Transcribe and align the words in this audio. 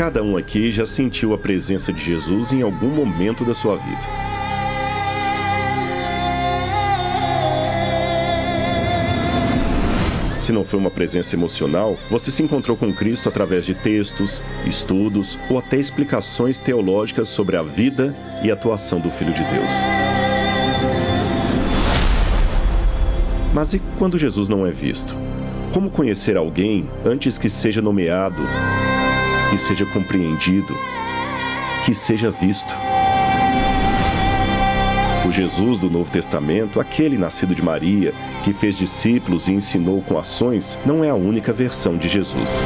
Cada 0.00 0.22
um 0.22 0.38
aqui 0.38 0.72
já 0.72 0.86
sentiu 0.86 1.34
a 1.34 1.36
presença 1.36 1.92
de 1.92 2.02
Jesus 2.02 2.54
em 2.54 2.62
algum 2.62 2.88
momento 2.88 3.44
da 3.44 3.52
sua 3.52 3.76
vida. 3.76 4.00
Se 10.40 10.52
não 10.52 10.64
foi 10.64 10.78
uma 10.78 10.90
presença 10.90 11.36
emocional, 11.36 11.98
você 12.10 12.30
se 12.30 12.42
encontrou 12.42 12.78
com 12.78 12.90
Cristo 12.94 13.28
através 13.28 13.66
de 13.66 13.74
textos, 13.74 14.42
estudos 14.64 15.38
ou 15.50 15.58
até 15.58 15.76
explicações 15.76 16.60
teológicas 16.60 17.28
sobre 17.28 17.58
a 17.58 17.62
vida 17.62 18.16
e 18.42 18.50
atuação 18.50 19.00
do 19.00 19.10
Filho 19.10 19.34
de 19.34 19.44
Deus. 19.44 19.72
Mas 23.52 23.74
e 23.74 23.82
quando 23.98 24.18
Jesus 24.18 24.48
não 24.48 24.66
é 24.66 24.70
visto? 24.70 25.14
Como 25.74 25.90
conhecer 25.90 26.38
alguém 26.38 26.88
antes 27.04 27.36
que 27.36 27.50
seja 27.50 27.82
nomeado, 27.82 28.42
que 29.50 29.58
seja 29.58 29.84
compreendido, 29.84 30.76
que 31.84 31.92
seja 31.92 32.30
visto? 32.30 32.72
O 35.26 35.32
Jesus 35.32 35.78
do 35.78 35.90
Novo 35.90 36.08
Testamento, 36.08 36.78
aquele 36.78 37.18
nascido 37.18 37.52
de 37.52 37.62
Maria, 37.62 38.14
que 38.44 38.52
fez 38.52 38.78
discípulos 38.78 39.48
e 39.48 39.52
ensinou 39.52 40.02
com 40.02 40.16
ações, 40.16 40.78
não 40.86 41.02
é 41.04 41.10
a 41.10 41.14
única 41.16 41.52
versão 41.52 41.96
de 41.96 42.08
Jesus. 42.08 42.64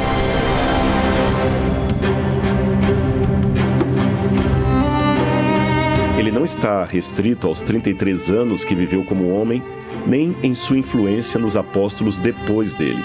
Ele 6.18 6.30
não 6.30 6.44
está 6.44 6.84
restrito 6.84 7.46
aos 7.46 7.62
33 7.62 8.30
anos 8.30 8.62
que 8.62 8.74
viveu 8.74 9.04
como 9.04 9.30
homem, 9.30 9.62
nem 10.06 10.36
em 10.42 10.54
sua 10.54 10.76
influência 10.76 11.40
nos 11.40 11.56
apóstolos 11.56 12.18
depois 12.18 12.74
dele. 12.74 13.02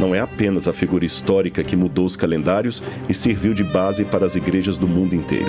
Não 0.00 0.14
é 0.14 0.20
apenas 0.20 0.66
a 0.66 0.72
figura 0.72 1.04
histórica 1.04 1.62
que 1.62 1.76
mudou 1.76 2.04
os 2.04 2.16
calendários 2.16 2.82
e 3.08 3.14
serviu 3.14 3.54
de 3.54 3.62
base 3.62 4.04
para 4.04 4.26
as 4.26 4.34
igrejas 4.36 4.76
do 4.76 4.88
mundo 4.88 5.14
inteiro. 5.14 5.46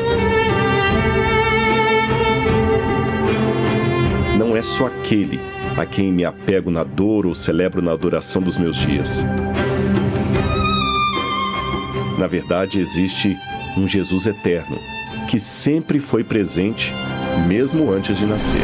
Não 4.38 4.56
é 4.56 4.62
só 4.62 4.88
aquele 4.88 5.40
a 5.78 5.86
quem 5.86 6.14
me 6.14 6.24
apego 6.24 6.70
na 6.70 6.84
dor 6.84 7.26
ou 7.26 7.34
celebro 7.34 7.82
na 7.82 7.92
adoração 7.92 8.42
dos 8.42 8.58
meus 8.58 8.76
dias. 8.78 9.26
Na 12.18 12.28
verdade, 12.28 12.80
existe 12.80 13.36
um 13.78 13.88
Jesus 13.88 14.26
eterno 14.26 14.78
que 15.28 15.40
sempre 15.40 16.00
foi 16.00 16.24
presente, 16.24 16.94
mesmo 17.48 17.92
antes 17.92 18.18
de 18.18 18.26
nascer. 18.26 18.62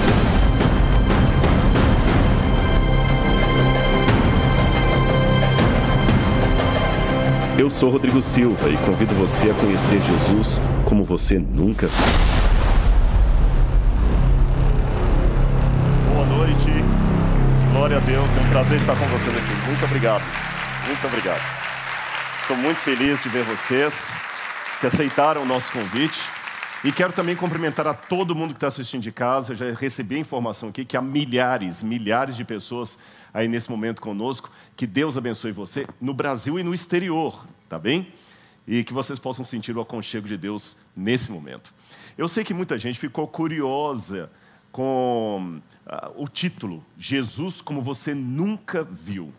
Eu 7.61 7.69
sou 7.69 7.91
Rodrigo 7.91 8.19
Silva 8.23 8.71
e 8.71 8.77
convido 8.77 9.13
você 9.13 9.51
a 9.51 9.53
conhecer 9.53 10.01
Jesus 10.01 10.59
como 10.83 11.05
você 11.05 11.37
nunca 11.37 11.85
viu. 11.85 12.05
Boa 16.11 16.25
noite, 16.25 16.71
glória 17.71 17.97
a 17.97 17.99
Deus, 17.99 18.35
é 18.35 18.39
um 18.39 18.49
prazer 18.49 18.79
estar 18.79 18.95
com 18.95 19.05
vocês 19.05 19.37
aqui. 19.37 19.67
Muito 19.67 19.85
obrigado, 19.85 20.23
muito 20.87 21.05
obrigado. 21.05 21.41
Estou 22.41 22.57
muito 22.57 22.77
feliz 22.77 23.21
de 23.21 23.29
ver 23.29 23.43
vocês 23.43 24.17
que 24.79 24.87
aceitaram 24.87 25.43
o 25.43 25.45
nosso 25.45 25.71
convite. 25.71 26.19
E 26.83 26.91
quero 26.91 27.13
também 27.13 27.35
cumprimentar 27.35 27.85
a 27.85 27.93
todo 27.93 28.33
mundo 28.33 28.55
que 28.55 28.57
está 28.57 28.69
assistindo 28.69 29.03
de 29.03 29.11
casa. 29.11 29.53
Eu 29.53 29.57
já 29.57 29.71
recebi 29.79 30.15
a 30.15 30.17
informação 30.17 30.69
aqui 30.69 30.83
que 30.83 30.97
há 30.97 31.01
milhares, 31.01 31.83
milhares 31.83 32.35
de 32.35 32.43
pessoas 32.43 33.03
aí 33.31 33.47
nesse 33.47 33.69
momento 33.69 34.01
conosco. 34.01 34.49
Que 34.75 34.87
Deus 34.87 35.15
abençoe 35.15 35.51
você 35.51 35.85
no 36.01 36.11
Brasil 36.11 36.59
e 36.59 36.63
no 36.63 36.73
exterior, 36.73 37.45
tá 37.71 37.79
bem? 37.79 38.05
E 38.67 38.83
que 38.83 38.91
vocês 38.91 39.17
possam 39.17 39.45
sentir 39.45 39.75
o 39.77 39.79
aconchego 39.79 40.27
de 40.27 40.35
Deus 40.35 40.87
nesse 40.93 41.31
momento. 41.31 41.73
Eu 42.17 42.27
sei 42.27 42.43
que 42.43 42.53
muita 42.53 42.77
gente 42.77 42.99
ficou 42.99 43.25
curiosa 43.25 44.29
com 44.73 45.61
uh, 45.87 46.21
o 46.21 46.27
título 46.27 46.85
Jesus 46.99 47.61
como 47.61 47.81
você 47.81 48.13
nunca 48.13 48.83
viu. 48.83 49.33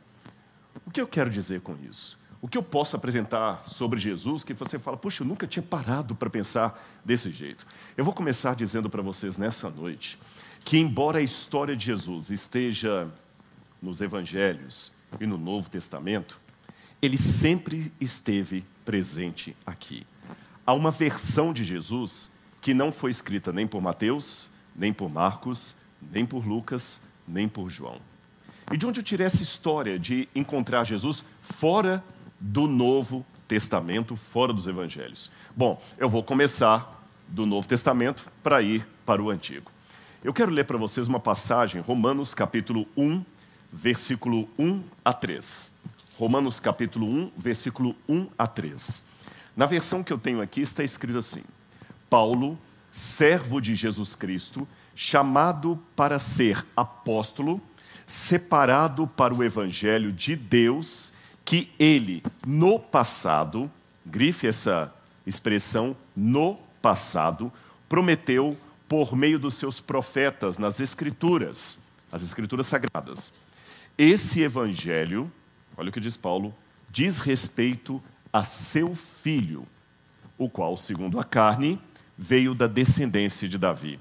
O 0.87 0.91
que 0.91 0.99
eu 0.99 1.07
quero 1.07 1.29
dizer 1.29 1.61
com 1.61 1.77
isso? 1.89 2.19
O 2.41 2.49
que 2.49 2.57
eu 2.57 2.63
posso 2.63 2.97
apresentar 2.97 3.69
sobre 3.69 4.01
Jesus 4.01 4.43
que 4.45 4.55
você 4.55 4.79
fala, 4.79 4.97
puxa, 4.97 5.23
eu 5.23 5.27
nunca 5.27 5.47
tinha 5.47 5.63
parado 5.63 6.15
para 6.15 6.31
pensar 6.31 6.83
desse 7.05 7.29
jeito? 7.29 7.67
Eu 7.99 8.05
vou 8.05 8.15
começar 8.15 8.57
dizendo 8.57 8.89
para 8.89 9.03
vocês 9.03 9.37
nessa 9.37 9.69
noite 9.69 10.19
que, 10.65 10.79
embora 10.79 11.19
a 11.19 11.23
história 11.23 11.77
de 11.77 11.85
Jesus 11.85 12.31
esteja 12.31 13.07
nos 13.83 14.01
evangelhos 14.01 14.93
e 15.21 15.27
no 15.27 15.37
Novo 15.37 15.69
Testamento, 15.69 16.41
ele 17.03 17.19
sempre 17.19 17.93
esteve 18.01 18.65
presente 18.85 19.57
aqui. 19.67 20.07
Há 20.65 20.73
uma 20.73 20.93
versão 20.93 21.53
de 21.53 21.65
Jesus 21.65 22.31
que 22.61 22.73
não 22.73 22.93
foi 22.93 23.11
escrita 23.11 23.53
nem 23.53 23.67
por 23.67 23.83
Mateus, 23.83 24.51
nem 24.75 24.93
por 24.93 25.11
Marcos, 25.11 25.79
nem 26.13 26.25
por 26.25 26.47
Lucas, 26.47 27.09
nem 27.27 27.49
por 27.49 27.69
João. 27.69 27.99
E 28.71 28.77
de 28.77 28.87
onde 28.87 29.01
eu 29.01 29.05
tirei 29.05 29.27
essa 29.27 29.43
história 29.43 29.99
de 29.99 30.29
encontrar 30.33 30.85
Jesus 30.85 31.25
fora 31.43 32.03
do 32.39 32.69
Novo 32.69 33.27
Testamento, 33.49 34.15
fora 34.15 34.53
dos 34.53 34.69
evangelhos? 34.69 35.33
Bom, 35.57 35.83
eu 35.99 36.09
vou 36.09 36.23
começar 36.23 37.05
do 37.27 37.45
Novo 37.45 37.67
Testamento 37.67 38.25
para 38.45 38.63
ir 38.63 38.87
para 39.05 39.21
o 39.21 39.29
Antigo. 39.29 39.71
Eu 40.23 40.33
quero 40.33 40.53
ler 40.53 40.65
para 40.65 40.79
vocês 40.79 41.09
uma 41.09 41.19
passagem, 41.19 41.81
Romanos 41.81 42.33
capítulo 42.33 42.87
1, 42.97 43.25
versículo 43.73 44.49
1 44.57 44.83
a 45.05 45.13
3. 45.13 45.83
Romanos 46.23 46.61
capítulo 46.61 47.09
1, 47.09 47.33
versículo 47.37 47.97
1 48.09 48.29
a 48.39 48.47
3. 48.47 49.09
Na 49.57 49.67
versão 49.67 50.05
que 50.05 50.13
eu 50.13 50.19
tenho 50.19 50.41
aqui 50.41 50.61
está 50.61 50.85
escrito 50.85 51.19
assim: 51.19 51.43
Paulo, 52.09 52.57
servo 52.93 53.61
de 53.61 53.75
Jesus 53.75 54.15
Cristo, 54.15 54.69
chamado 54.95 55.83
para 55.97 56.21
ser 56.21 56.65
apóstolo, 56.77 57.61
separado 58.07 59.09
para 59.09 59.35
o 59.35 59.43
evangelho 59.43 60.13
de 60.13 60.37
Deus 60.37 61.15
que 61.45 61.69
ele, 61.77 62.23
no 62.47 62.79
passado, 62.79 63.69
grife 64.07 64.47
essa 64.47 64.95
expressão, 65.27 65.97
no 66.15 66.57
passado, 66.81 67.53
prometeu 67.89 68.57
por 68.89 69.17
meio 69.17 69.41
dos 69.41 69.57
seus 69.57 69.81
profetas 69.81 70.57
nas 70.57 70.79
Escrituras, 70.79 71.89
as 72.13 72.23
Escrituras 72.23 72.69
Sagradas. 72.69 73.33
Esse 73.99 74.41
evangelho, 74.43 75.29
olha 75.77 75.89
o 75.89 75.93
que 75.93 76.01
diz 76.01 76.17
Paulo, 76.17 76.55
diz 76.91 77.21
respeito 77.21 78.03
a 78.33 78.45
seu 78.45 78.95
filho, 78.95 79.67
o 80.39 80.49
qual, 80.49 80.77
segundo 80.77 81.21
a 81.21 81.25
carne, 81.25 81.79
veio 82.17 82.55
da 82.55 82.67
descendência 82.67 83.49
de 83.49 83.59
Davi. 83.59 83.99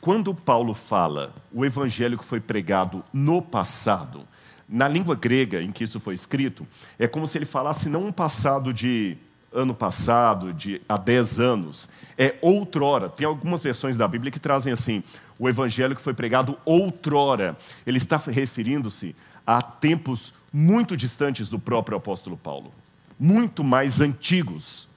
Quando 0.00 0.34
Paulo 0.34 0.74
fala 0.74 1.34
o 1.52 1.64
evangelho 1.64 2.18
que 2.18 2.24
foi 2.24 2.40
pregado 2.40 3.04
no 3.12 3.42
passado, 3.42 4.22
na 4.68 4.88
língua 4.88 5.14
grega 5.14 5.62
em 5.62 5.72
que 5.72 5.84
isso 5.84 5.98
foi 5.98 6.14
escrito, 6.14 6.66
é 6.98 7.06
como 7.06 7.26
se 7.26 7.38
ele 7.38 7.46
falasse 7.46 7.88
não 7.88 8.06
um 8.06 8.12
passado 8.12 8.72
de 8.72 9.16
ano 9.52 9.74
passado, 9.74 10.52
de 10.52 10.80
há 10.88 10.96
10 10.96 11.40
anos, 11.40 11.88
é 12.18 12.34
outrora. 12.40 13.08
Tem 13.08 13.26
algumas 13.26 13.62
versões 13.62 13.96
da 13.96 14.06
Bíblia 14.06 14.30
que 14.30 14.38
trazem 14.38 14.72
assim: 14.72 15.02
o 15.38 15.48
evangelho 15.48 15.96
que 15.96 16.02
foi 16.02 16.14
pregado 16.14 16.58
outrora. 16.64 17.56
Ele 17.86 17.96
está 17.96 18.16
referindo-se 18.16 19.14
a 19.46 19.62
tempos 19.62 20.34
muito 20.52 20.96
distantes 20.96 21.48
do 21.48 21.58
próprio 21.58 21.96
apóstolo 21.96 22.36
Paulo, 22.36 22.72
muito 23.18 23.62
mais 23.62 24.00
antigos. 24.00 24.88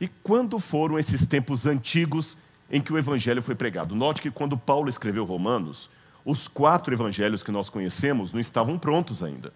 E 0.00 0.08
quando 0.08 0.58
foram 0.58 0.98
esses 0.98 1.26
tempos 1.26 1.66
antigos 1.66 2.38
em 2.70 2.80
que 2.80 2.92
o 2.92 2.98
evangelho 2.98 3.42
foi 3.42 3.54
pregado? 3.54 3.94
Note 3.94 4.22
que 4.22 4.30
quando 4.30 4.56
Paulo 4.56 4.88
escreveu 4.88 5.24
Romanos, 5.24 5.90
os 6.24 6.48
quatro 6.48 6.94
evangelhos 6.94 7.42
que 7.42 7.52
nós 7.52 7.68
conhecemos 7.68 8.32
não 8.32 8.40
estavam 8.40 8.78
prontos 8.78 9.22
ainda. 9.22 9.52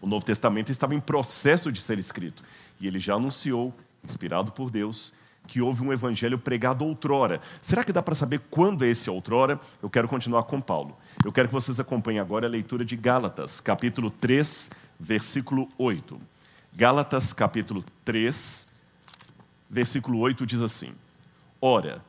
O 0.00 0.06
Novo 0.06 0.24
Testamento 0.24 0.70
estava 0.70 0.94
em 0.94 1.00
processo 1.00 1.70
de 1.70 1.80
ser 1.80 1.98
escrito. 1.98 2.42
E 2.80 2.86
ele 2.86 2.98
já 2.98 3.14
anunciou, 3.14 3.72
inspirado 4.04 4.52
por 4.52 4.70
Deus, 4.70 5.14
que 5.46 5.60
houve 5.60 5.82
um 5.82 5.92
evangelho 5.92 6.38
pregado 6.38 6.84
outrora. 6.84 7.40
Será 7.60 7.84
que 7.84 7.92
dá 7.92 8.02
para 8.02 8.14
saber 8.14 8.40
quando 8.50 8.84
é 8.84 8.88
esse 8.88 9.10
outrora? 9.10 9.60
Eu 9.82 9.90
quero 9.90 10.08
continuar 10.08 10.44
com 10.44 10.60
Paulo. 10.60 10.96
Eu 11.24 11.32
quero 11.32 11.48
que 11.48 11.54
vocês 11.54 11.78
acompanhem 11.78 12.20
agora 12.20 12.46
a 12.46 12.50
leitura 12.50 12.84
de 12.84 12.96
Gálatas, 12.96 13.60
capítulo 13.60 14.10
3, 14.10 14.70
versículo 14.98 15.68
8. 15.78 16.20
Gálatas, 16.74 17.32
capítulo 17.32 17.84
3, 18.04 18.82
versículo 19.70 20.18
8 20.18 20.46
diz 20.46 20.62
assim: 20.62 20.92
Ora, 21.60 22.02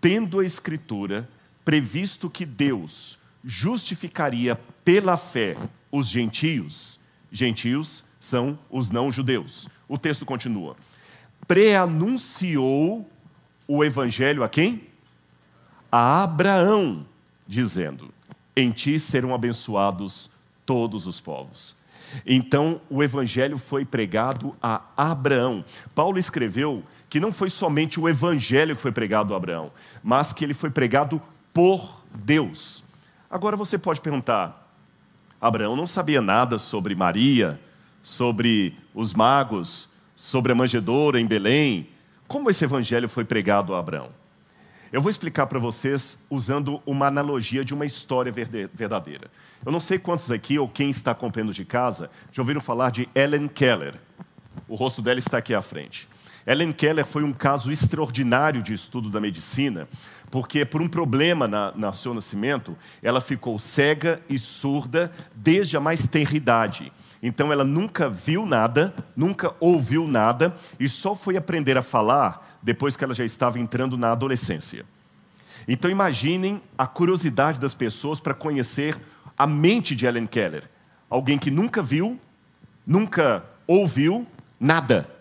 tendo 0.00 0.40
a 0.40 0.44
Escritura 0.44 1.28
previsto 1.64 2.30
que 2.30 2.46
Deus 2.46 3.18
justificaria 3.44 4.58
pela 4.84 5.16
fé 5.16 5.56
os 5.90 6.08
gentios, 6.08 7.00
gentios 7.30 8.04
são 8.20 8.58
os 8.70 8.90
não-judeus. 8.90 9.68
O 9.88 9.96
texto 9.96 10.24
continua. 10.24 10.76
Preanunciou 11.46 13.08
o 13.66 13.84
evangelho 13.84 14.42
a 14.42 14.48
quem? 14.48 14.86
A 15.90 16.22
Abraão, 16.22 17.06
dizendo: 17.46 18.12
Em 18.56 18.70
ti 18.70 18.98
serão 18.98 19.34
abençoados 19.34 20.30
todos 20.66 21.06
os 21.06 21.20
povos. 21.20 21.76
Então, 22.26 22.80
o 22.88 23.02
evangelho 23.02 23.58
foi 23.58 23.84
pregado 23.84 24.56
a 24.62 24.82
Abraão. 24.96 25.64
Paulo 25.94 26.18
escreveu 26.18 26.82
que 27.08 27.20
não 27.20 27.32
foi 27.32 27.50
somente 27.50 28.00
o 28.00 28.08
evangelho 28.08 28.76
que 28.76 28.82
foi 28.82 28.92
pregado 28.92 29.32
a 29.32 29.36
Abraão, 29.36 29.70
mas 30.02 30.32
que 30.32 30.44
ele 30.44 30.54
foi 30.54 30.70
pregado 30.70 31.20
por 31.52 32.02
Deus. 32.14 32.84
Agora 33.30 33.56
você 33.56 33.78
pode 33.78 34.00
perguntar: 34.00 34.70
Abraão 35.40 35.76
não 35.76 35.86
sabia 35.86 36.20
nada 36.20 36.58
sobre 36.58 36.94
Maria, 36.94 37.60
sobre 38.02 38.76
os 38.94 39.14
magos, 39.14 39.97
sobre 40.18 40.50
a 40.50 40.54
manjedoura 40.54 41.20
em 41.20 41.24
Belém. 41.24 41.88
Como 42.26 42.50
esse 42.50 42.64
evangelho 42.64 43.08
foi 43.08 43.24
pregado 43.24 43.72
a 43.72 43.78
Abraão? 43.78 44.08
Eu 44.92 45.00
vou 45.00 45.10
explicar 45.10 45.46
para 45.46 45.60
vocês 45.60 46.26
usando 46.28 46.82
uma 46.84 47.06
analogia 47.06 47.64
de 47.64 47.72
uma 47.72 47.86
história 47.86 48.32
verdadeira. 48.32 49.30
Eu 49.64 49.70
não 49.70 49.78
sei 49.78 49.96
quantos 49.96 50.32
aqui 50.32 50.58
ou 50.58 50.68
quem 50.68 50.90
está 50.90 51.12
acompanhando 51.12 51.54
de 51.54 51.64
casa 51.64 52.10
já 52.32 52.42
ouviram 52.42 52.60
falar 52.60 52.90
de 52.90 53.08
Ellen 53.14 53.46
Keller. 53.46 53.94
O 54.66 54.74
rosto 54.74 55.00
dela 55.00 55.20
está 55.20 55.38
aqui 55.38 55.54
à 55.54 55.62
frente. 55.62 56.08
Ellen 56.44 56.72
Keller 56.72 57.06
foi 57.06 57.22
um 57.22 57.32
caso 57.32 57.70
extraordinário 57.70 58.60
de 58.60 58.74
estudo 58.74 59.08
da 59.08 59.20
medicina, 59.20 59.88
porque 60.32 60.64
por 60.64 60.82
um 60.82 60.88
problema 60.88 61.46
na, 61.46 61.70
no 61.70 61.94
seu 61.94 62.12
nascimento, 62.12 62.76
ela 63.00 63.20
ficou 63.20 63.56
cega 63.56 64.20
e 64.28 64.36
surda 64.36 65.12
desde 65.32 65.76
a 65.76 65.80
mais 65.80 66.08
tenra 66.08 66.36
idade. 66.36 66.92
Então 67.22 67.52
ela 67.52 67.64
nunca 67.64 68.08
viu 68.08 68.46
nada, 68.46 68.94
nunca 69.16 69.54
ouviu 69.58 70.06
nada 70.06 70.56
e 70.78 70.88
só 70.88 71.16
foi 71.16 71.36
aprender 71.36 71.76
a 71.76 71.82
falar 71.82 72.58
depois 72.62 72.96
que 72.96 73.04
ela 73.04 73.14
já 73.14 73.24
estava 73.24 73.58
entrando 73.58 73.96
na 73.96 74.12
adolescência. 74.12 74.84
Então 75.66 75.90
imaginem 75.90 76.60
a 76.76 76.86
curiosidade 76.86 77.58
das 77.58 77.74
pessoas 77.74 78.20
para 78.20 78.34
conhecer 78.34 78.96
a 79.36 79.46
mente 79.46 79.94
de 79.94 80.06
Ellen 80.06 80.26
Keller. 80.26 80.68
Alguém 81.10 81.38
que 81.38 81.50
nunca 81.50 81.82
viu, 81.82 82.18
nunca 82.86 83.44
ouviu 83.66 84.26
nada. 84.58 85.17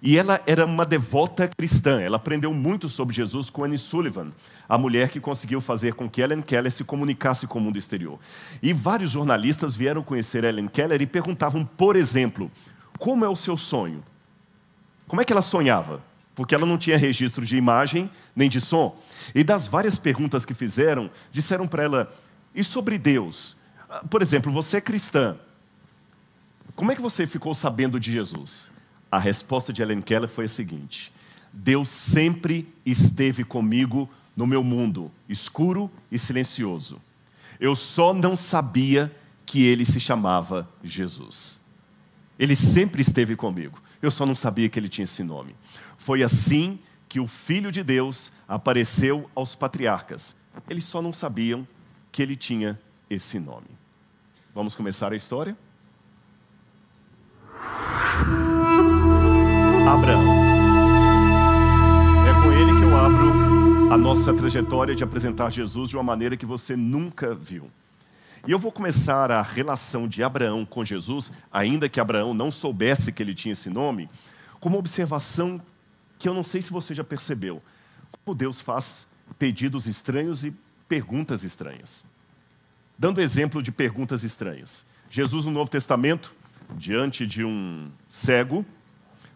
E 0.00 0.16
ela 0.16 0.40
era 0.46 0.64
uma 0.64 0.86
devota 0.86 1.48
cristã. 1.48 2.00
Ela 2.00 2.16
aprendeu 2.16 2.52
muito 2.54 2.88
sobre 2.88 3.14
Jesus 3.14 3.50
com 3.50 3.64
Annie 3.64 3.78
Sullivan, 3.78 4.32
a 4.68 4.78
mulher 4.78 5.08
que 5.08 5.20
conseguiu 5.20 5.60
fazer 5.60 5.94
com 5.94 6.08
que 6.08 6.20
Ellen 6.20 6.42
Keller 6.42 6.70
se 6.70 6.84
comunicasse 6.84 7.46
com 7.46 7.58
o 7.58 7.62
mundo 7.62 7.78
exterior. 7.78 8.18
E 8.62 8.72
vários 8.72 9.10
jornalistas 9.10 9.74
vieram 9.74 10.02
conhecer 10.02 10.44
Ellen 10.44 10.68
Keller 10.68 11.02
e 11.02 11.06
perguntavam, 11.06 11.64
por 11.64 11.96
exemplo, 11.96 12.50
como 12.98 13.24
é 13.24 13.28
o 13.28 13.36
seu 13.36 13.56
sonho? 13.56 14.04
Como 15.06 15.20
é 15.20 15.24
que 15.24 15.32
ela 15.32 15.42
sonhava? 15.42 16.02
Porque 16.34 16.54
ela 16.54 16.66
não 16.66 16.78
tinha 16.78 16.96
registro 16.96 17.44
de 17.44 17.56
imagem 17.56 18.08
nem 18.36 18.48
de 18.48 18.60
som. 18.60 18.96
E 19.34 19.42
das 19.42 19.66
várias 19.66 19.98
perguntas 19.98 20.44
que 20.44 20.54
fizeram, 20.54 21.10
disseram 21.32 21.66
para 21.66 21.82
ela: 21.82 22.14
e 22.54 22.62
sobre 22.62 22.98
Deus? 22.98 23.56
Ah, 23.90 24.04
por 24.08 24.22
exemplo, 24.22 24.52
você 24.52 24.76
é 24.76 24.80
cristã. 24.80 25.36
Como 26.76 26.92
é 26.92 26.94
que 26.94 27.02
você 27.02 27.26
ficou 27.26 27.54
sabendo 27.54 27.98
de 27.98 28.12
Jesus? 28.12 28.77
A 29.10 29.18
resposta 29.18 29.72
de 29.72 29.82
Ellen 29.82 30.02
Keller 30.02 30.28
foi 30.28 30.44
a 30.44 30.48
seguinte: 30.48 31.12
Deus 31.52 31.88
sempre 31.88 32.72
esteve 32.84 33.44
comigo 33.44 34.08
no 34.36 34.46
meu 34.46 34.62
mundo, 34.62 35.10
escuro 35.28 35.90
e 36.12 36.18
silencioso. 36.18 37.00
Eu 37.58 37.74
só 37.74 38.14
não 38.14 38.36
sabia 38.36 39.12
que 39.44 39.64
ele 39.64 39.84
se 39.84 39.98
chamava 39.98 40.68
Jesus. 40.84 41.62
Ele 42.38 42.54
sempre 42.54 43.02
esteve 43.02 43.34
comigo. 43.34 43.82
Eu 44.00 44.10
só 44.10 44.24
não 44.24 44.36
sabia 44.36 44.68
que 44.68 44.78
ele 44.78 44.88
tinha 44.88 45.04
esse 45.04 45.24
nome. 45.24 45.56
Foi 45.96 46.22
assim 46.22 46.78
que 47.08 47.18
o 47.18 47.26
Filho 47.26 47.72
de 47.72 47.82
Deus 47.82 48.32
apareceu 48.46 49.28
aos 49.34 49.54
patriarcas. 49.54 50.36
Eles 50.68 50.84
só 50.84 51.02
não 51.02 51.12
sabiam 51.12 51.66
que 52.12 52.22
ele 52.22 52.36
tinha 52.36 52.78
esse 53.10 53.40
nome. 53.40 53.66
Vamos 54.54 54.74
começar 54.74 55.12
a 55.12 55.16
história? 55.16 55.56
Abraão. 59.88 60.22
É 62.28 62.42
com 62.42 62.52
ele 62.52 62.78
que 62.78 62.82
eu 62.82 62.94
abro 62.94 63.90
a 63.90 63.96
nossa 63.96 64.34
trajetória 64.34 64.94
de 64.94 65.02
apresentar 65.02 65.50
Jesus 65.50 65.88
de 65.88 65.96
uma 65.96 66.02
maneira 66.02 66.36
que 66.36 66.44
você 66.44 66.76
nunca 66.76 67.34
viu. 67.34 67.70
E 68.46 68.50
eu 68.50 68.58
vou 68.58 68.70
começar 68.70 69.30
a 69.30 69.40
relação 69.40 70.06
de 70.06 70.22
Abraão 70.22 70.66
com 70.66 70.84
Jesus, 70.84 71.32
ainda 71.50 71.88
que 71.88 71.98
Abraão 71.98 72.34
não 72.34 72.50
soubesse 72.50 73.12
que 73.12 73.22
ele 73.22 73.34
tinha 73.34 73.54
esse 73.54 73.70
nome, 73.70 74.10
com 74.60 74.68
uma 74.68 74.76
observação 74.76 75.58
que 76.18 76.28
eu 76.28 76.34
não 76.34 76.44
sei 76.44 76.60
se 76.60 76.70
você 76.70 76.94
já 76.94 77.02
percebeu. 77.02 77.62
Como 78.22 78.36
Deus 78.36 78.60
faz 78.60 79.22
pedidos 79.38 79.86
estranhos 79.86 80.44
e 80.44 80.54
perguntas 80.86 81.44
estranhas. 81.44 82.04
Dando 82.98 83.22
exemplo 83.22 83.62
de 83.62 83.72
perguntas 83.72 84.22
estranhas. 84.22 84.90
Jesus, 85.10 85.46
no 85.46 85.50
Novo 85.50 85.70
Testamento, 85.70 86.30
diante 86.76 87.26
de 87.26 87.42
um 87.42 87.90
cego, 88.06 88.66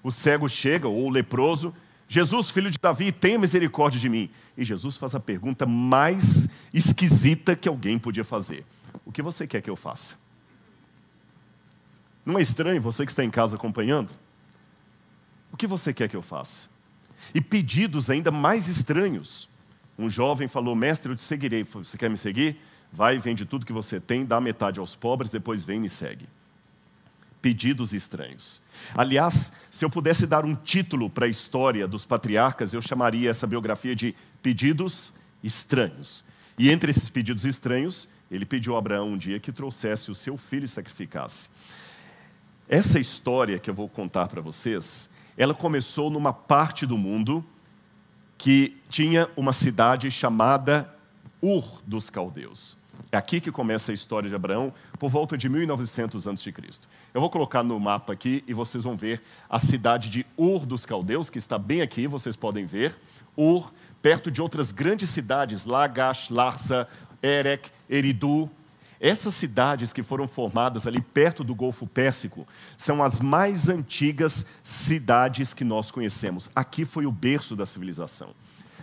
o 0.03 0.11
cego 0.11 0.49
chega, 0.49 0.89
ou 0.89 1.07
o 1.07 1.11
leproso, 1.11 1.75
Jesus, 2.09 2.51
filho 2.51 2.71
de 2.71 2.79
Davi, 2.79 3.11
tenha 3.11 3.39
misericórdia 3.39 3.99
de 3.99 4.07
mim. 4.07 4.29
E 4.55 4.65
Jesus 4.65 4.99
faz 4.99 5.15
a 5.15 5.21
pergunta 5.21 5.65
mais 5.65 6.69
esquisita 6.75 7.57
que 7.57 7.67
alguém 7.67 7.99
podia 7.99 8.23
fazer: 8.23 8.67
O 9.05 9.11
que 9.11 9.23
você 9.23 9.47
quer 9.47 9.63
que 9.63 9.71
eu 9.71 9.77
faça? 9.77 10.19
Não 12.25 12.39
é 12.39 12.43
estranho 12.43 12.83
você 12.83 13.07
que 13.07 13.13
está 13.13 13.25
em 13.25 13.31
casa 13.31 13.57
acompanhando? 13.57 14.11
O 15.51 15.57
que 15.57 15.67
você 15.67 15.95
quer 15.95 16.07
que 16.09 16.15
eu 16.15 16.21
faça? 16.21 16.69
E 17.35 17.41
pedidos 17.41 18.11
ainda 18.11 18.31
mais 18.31 18.69
estranhos. 18.69 19.49
Um 19.99 20.11
jovem 20.11 20.49
falou: 20.49 20.75
Mestre, 20.75 21.13
eu 21.13 21.17
te 21.17 21.23
seguirei. 21.23 21.65
Você 21.65 21.97
quer 21.97 22.11
me 22.11 22.19
seguir? 22.19 22.61
Vai, 22.93 23.19
vende 23.19 23.47
tudo 23.47 23.65
que 23.65 23.73
você 23.73 23.99
tem, 23.99 24.23
dá 24.23 24.39
metade 24.39 24.79
aos 24.79 24.95
pobres, 24.95 25.31
depois 25.31 25.63
vem 25.63 25.79
e 25.79 25.81
me 25.81 25.89
segue. 25.89 26.29
Pedidos 27.41 27.95
estranhos. 27.95 28.61
Aliás, 28.95 29.67
se 29.71 29.85
eu 29.85 29.91
pudesse 29.91 30.27
dar 30.27 30.45
um 30.45 30.55
título 30.55 31.09
para 31.09 31.27
a 31.27 31.29
história 31.29 31.89
dos 31.89 32.05
patriarcas, 32.05 32.73
eu 32.73 32.83
chamaria 32.83 33.31
essa 33.31 33.47
biografia 33.47 33.97
de 33.97 34.15
Pedidos 34.43 35.15
Estranhos. 35.43 36.25
E 36.59 36.71
entre 36.71 36.91
esses 36.91 37.09
pedidos 37.09 37.45
estranhos, 37.45 38.09
ele 38.31 38.45
pediu 38.45 38.77
a 38.77 38.79
Abraão 38.79 39.13
um 39.13 39.19
dia 39.19 39.41
que 39.41 39.51
trouxesse 39.51 40.11
o 40.11 40.15
seu 40.15 40.37
filho 40.37 40.65
e 40.65 40.69
sacrificasse. 40.69 41.51
Essa 42.69 43.01
história 43.01 43.59
que 43.59 43.69
eu 43.69 43.75
vou 43.75 43.89
contar 43.89 44.29
para 44.29 44.41
vocês, 44.41 45.15
ela 45.37 45.55
começou 45.55 46.11
numa 46.11 46.33
parte 46.33 46.87
do 46.87 46.97
mundo 46.97 47.45
que 48.39 48.81
tinha 48.89 49.29
uma 49.37 49.53
cidade 49.53 50.11
chamada 50.11 50.93
Ur 51.41 51.83
dos 51.87 52.11
Caldeus. 52.11 52.77
É 53.15 53.19
aqui 53.19 53.43
que 53.43 53.53
começa 53.53 53.93
a 53.93 53.95
história 53.95 54.27
de 54.27 54.35
Abraão, 54.35 54.73
por 54.99 55.11
volta 55.11 55.37
de 55.37 55.47
1900 55.47 56.27
a.C. 56.27 56.55
Eu 57.13 57.21
vou 57.21 57.29
colocar 57.29 57.63
no 57.63 57.79
mapa 57.79 58.15
aqui 58.15 58.43
e 58.47 58.55
vocês 58.55 58.85
vão 58.85 58.97
ver 58.97 59.21
a 59.51 59.59
cidade 59.59 60.09
de 60.09 60.25
Ur 60.35 60.65
dos 60.65 60.87
Caldeus, 60.87 61.29
que 61.29 61.37
está 61.37 61.59
bem 61.59 61.83
aqui, 61.83 62.07
vocês 62.07 62.35
podem 62.37 62.65
ver. 62.65 62.97
Ur, 63.37 63.71
perto 64.01 64.31
de 64.31 64.41
outras 64.41 64.73
grandes 64.73 65.11
cidades, 65.11 65.67
Lagash, 65.67 66.31
Larsa, 66.31 66.89
Erech, 67.23 67.71
Eridu. 67.91 68.49
Essas 68.99 69.35
cidades 69.35 69.93
que 69.93 70.03
foram 70.03 70.27
formadas 70.27 70.87
ali 70.87 71.03
perto 71.03 71.45
do 71.45 71.55
Golfo 71.55 71.87
Pérsico 71.87 72.49
são 72.79 73.03
as 73.03 73.21
mais 73.21 73.69
antigas 73.69 74.61
cidades 74.63 75.53
que 75.53 75.65
nós 75.65 75.91
conhecemos. 75.91 76.49
Aqui 76.57 76.87
foi 76.87 77.05
o 77.05 77.13
berço 77.13 77.55
da 77.55 77.67
civilização. 77.67 78.31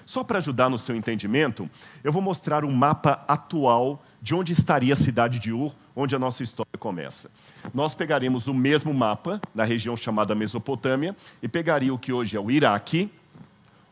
Só 0.05 0.23
para 0.23 0.37
ajudar 0.37 0.69
no 0.69 0.77
seu 0.77 0.95
entendimento, 0.95 1.67
eu 2.03 2.11
vou 2.11 2.21
mostrar 2.21 2.63
um 2.63 2.71
mapa 2.71 3.23
atual 3.27 4.03
de 4.21 4.35
onde 4.35 4.51
estaria 4.51 4.93
a 4.93 4.97
cidade 4.97 5.39
de 5.39 5.51
Ur, 5.51 5.73
onde 5.95 6.15
a 6.15 6.19
nossa 6.19 6.43
história 6.43 6.77
começa. 6.77 7.31
Nós 7.73 7.93
pegaremos 7.93 8.47
o 8.47 8.53
mesmo 8.53 8.93
mapa, 8.93 9.41
na 9.53 9.63
região 9.63 9.95
chamada 9.95 10.35
Mesopotâmia, 10.35 11.15
e 11.41 11.47
pegaria 11.47 11.93
o 11.93 11.99
que 11.99 12.11
hoje 12.11 12.35
é 12.35 12.39
o 12.39 12.51
Iraque, 12.51 13.11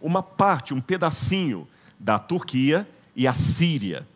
uma 0.01 0.21
parte, 0.21 0.73
um 0.73 0.81
pedacinho 0.81 1.67
da 1.99 2.19
Turquia 2.19 2.87
e 3.15 3.27
a 3.27 3.33
Síria. 3.33 4.07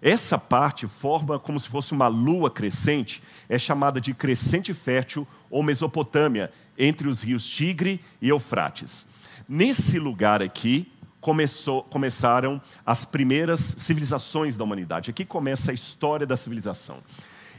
Essa 0.00 0.38
parte 0.38 0.86
forma 0.86 1.38
como 1.38 1.58
se 1.58 1.68
fosse 1.68 1.92
uma 1.92 2.08
lua 2.08 2.50
crescente, 2.50 3.22
é 3.48 3.58
chamada 3.58 4.00
de 4.00 4.14
crescente 4.14 4.72
fértil 4.74 5.26
ou 5.50 5.62
Mesopotâmia, 5.62 6.52
entre 6.76 7.08
os 7.08 7.22
rios 7.22 7.46
Tigre 7.46 8.00
e 8.22 8.28
Eufrates. 8.28 9.08
Nesse 9.48 9.98
lugar 9.98 10.42
aqui, 10.42 10.90
começou, 11.28 11.82
começaram 11.82 12.58
as 12.86 13.04
primeiras 13.04 13.60
civilizações 13.60 14.56
da 14.56 14.64
humanidade. 14.64 15.10
Aqui 15.10 15.26
começa 15.26 15.70
a 15.70 15.74
história 15.74 16.26
da 16.26 16.38
civilização. 16.38 16.96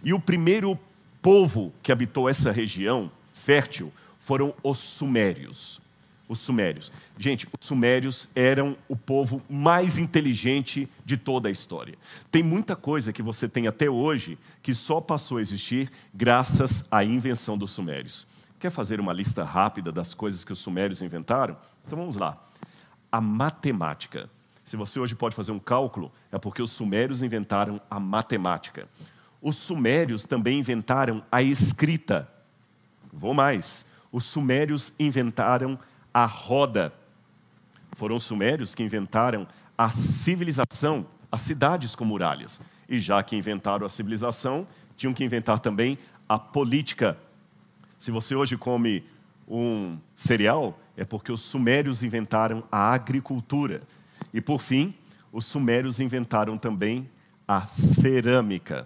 E 0.03 0.11
o 0.11 0.19
primeiro 0.19 0.75
povo 1.21 1.71
que 1.83 1.91
habitou 1.91 2.27
essa 2.27 2.51
região 2.51 3.11
fértil 3.31 3.93
foram 4.17 4.55
os 4.63 4.79
sumérios. 4.79 5.81
Os 6.27 6.39
sumérios. 6.39 6.91
Gente, 7.15 7.45
os 7.45 7.67
sumérios 7.67 8.29
eram 8.33 8.75
o 8.87 8.95
povo 8.95 9.39
mais 9.47 9.99
inteligente 9.99 10.89
de 11.05 11.15
toda 11.15 11.47
a 11.47 11.51
história. 11.51 11.93
Tem 12.31 12.41
muita 12.41 12.75
coisa 12.75 13.13
que 13.13 13.21
você 13.21 13.47
tem 13.47 13.67
até 13.67 13.87
hoje 13.87 14.35
que 14.63 14.73
só 14.73 14.99
passou 14.99 15.37
a 15.37 15.41
existir 15.43 15.91
graças 16.11 16.91
à 16.91 17.03
invenção 17.03 17.55
dos 17.55 17.69
sumérios. 17.69 18.25
Quer 18.59 18.71
fazer 18.71 18.99
uma 18.99 19.13
lista 19.13 19.43
rápida 19.43 19.91
das 19.91 20.15
coisas 20.15 20.43
que 20.43 20.53
os 20.53 20.59
sumérios 20.59 21.03
inventaram? 21.03 21.55
Então 21.85 21.99
vamos 21.99 22.15
lá 22.15 22.48
a 23.11 23.19
matemática. 23.19 24.29
Se 24.63 24.77
você 24.77 24.99
hoje 24.99 25.15
pode 25.15 25.35
fazer 25.35 25.51
um 25.51 25.59
cálculo, 25.59 26.11
é 26.31 26.37
porque 26.37 26.61
os 26.61 26.71
sumérios 26.71 27.23
inventaram 27.23 27.81
a 27.89 27.99
matemática. 27.99 28.87
os 29.41 29.55
sumérios 29.55 30.25
também 30.25 30.59
inventaram 30.59 31.23
a 31.31 31.41
escrita. 31.41 32.29
Vou 33.11 33.33
mais, 33.33 33.93
os 34.11 34.25
sumérios 34.25 34.99
inventaram 34.99 35.79
a 36.13 36.25
roda. 36.25 36.93
Foram 37.93 38.17
os 38.17 38.23
sumérios 38.23 38.75
que 38.75 38.83
inventaram 38.83 39.47
a 39.77 39.89
civilização, 39.89 41.07
as 41.31 41.41
cidades 41.41 41.95
com 41.95 42.05
muralhas. 42.05 42.61
E 42.87 42.99
já 42.99 43.23
que 43.23 43.35
inventaram 43.35 43.85
a 43.85 43.89
civilização, 43.89 44.67
tinham 44.97 45.13
que 45.13 45.23
inventar 45.23 45.59
também 45.59 45.97
a 46.27 46.37
política. 46.37 47.17
Se 47.97 48.11
você 48.11 48.35
hoje 48.35 48.57
come 48.57 49.03
um 49.47 49.97
cereal, 50.15 50.77
é 50.99 51.05
porque 51.05 51.31
os 51.31 51.39
sumérios 51.39 52.03
inventaram 52.03 52.61
a 52.69 52.91
agricultura. 52.91 53.79
E 54.33 54.41
por 54.41 54.59
fim, 54.59 54.93
os 55.31 55.45
sumérios 55.45 56.01
inventaram 56.01 56.57
também 56.57 57.09
a 57.47 57.65
cerâmica. 57.65 58.85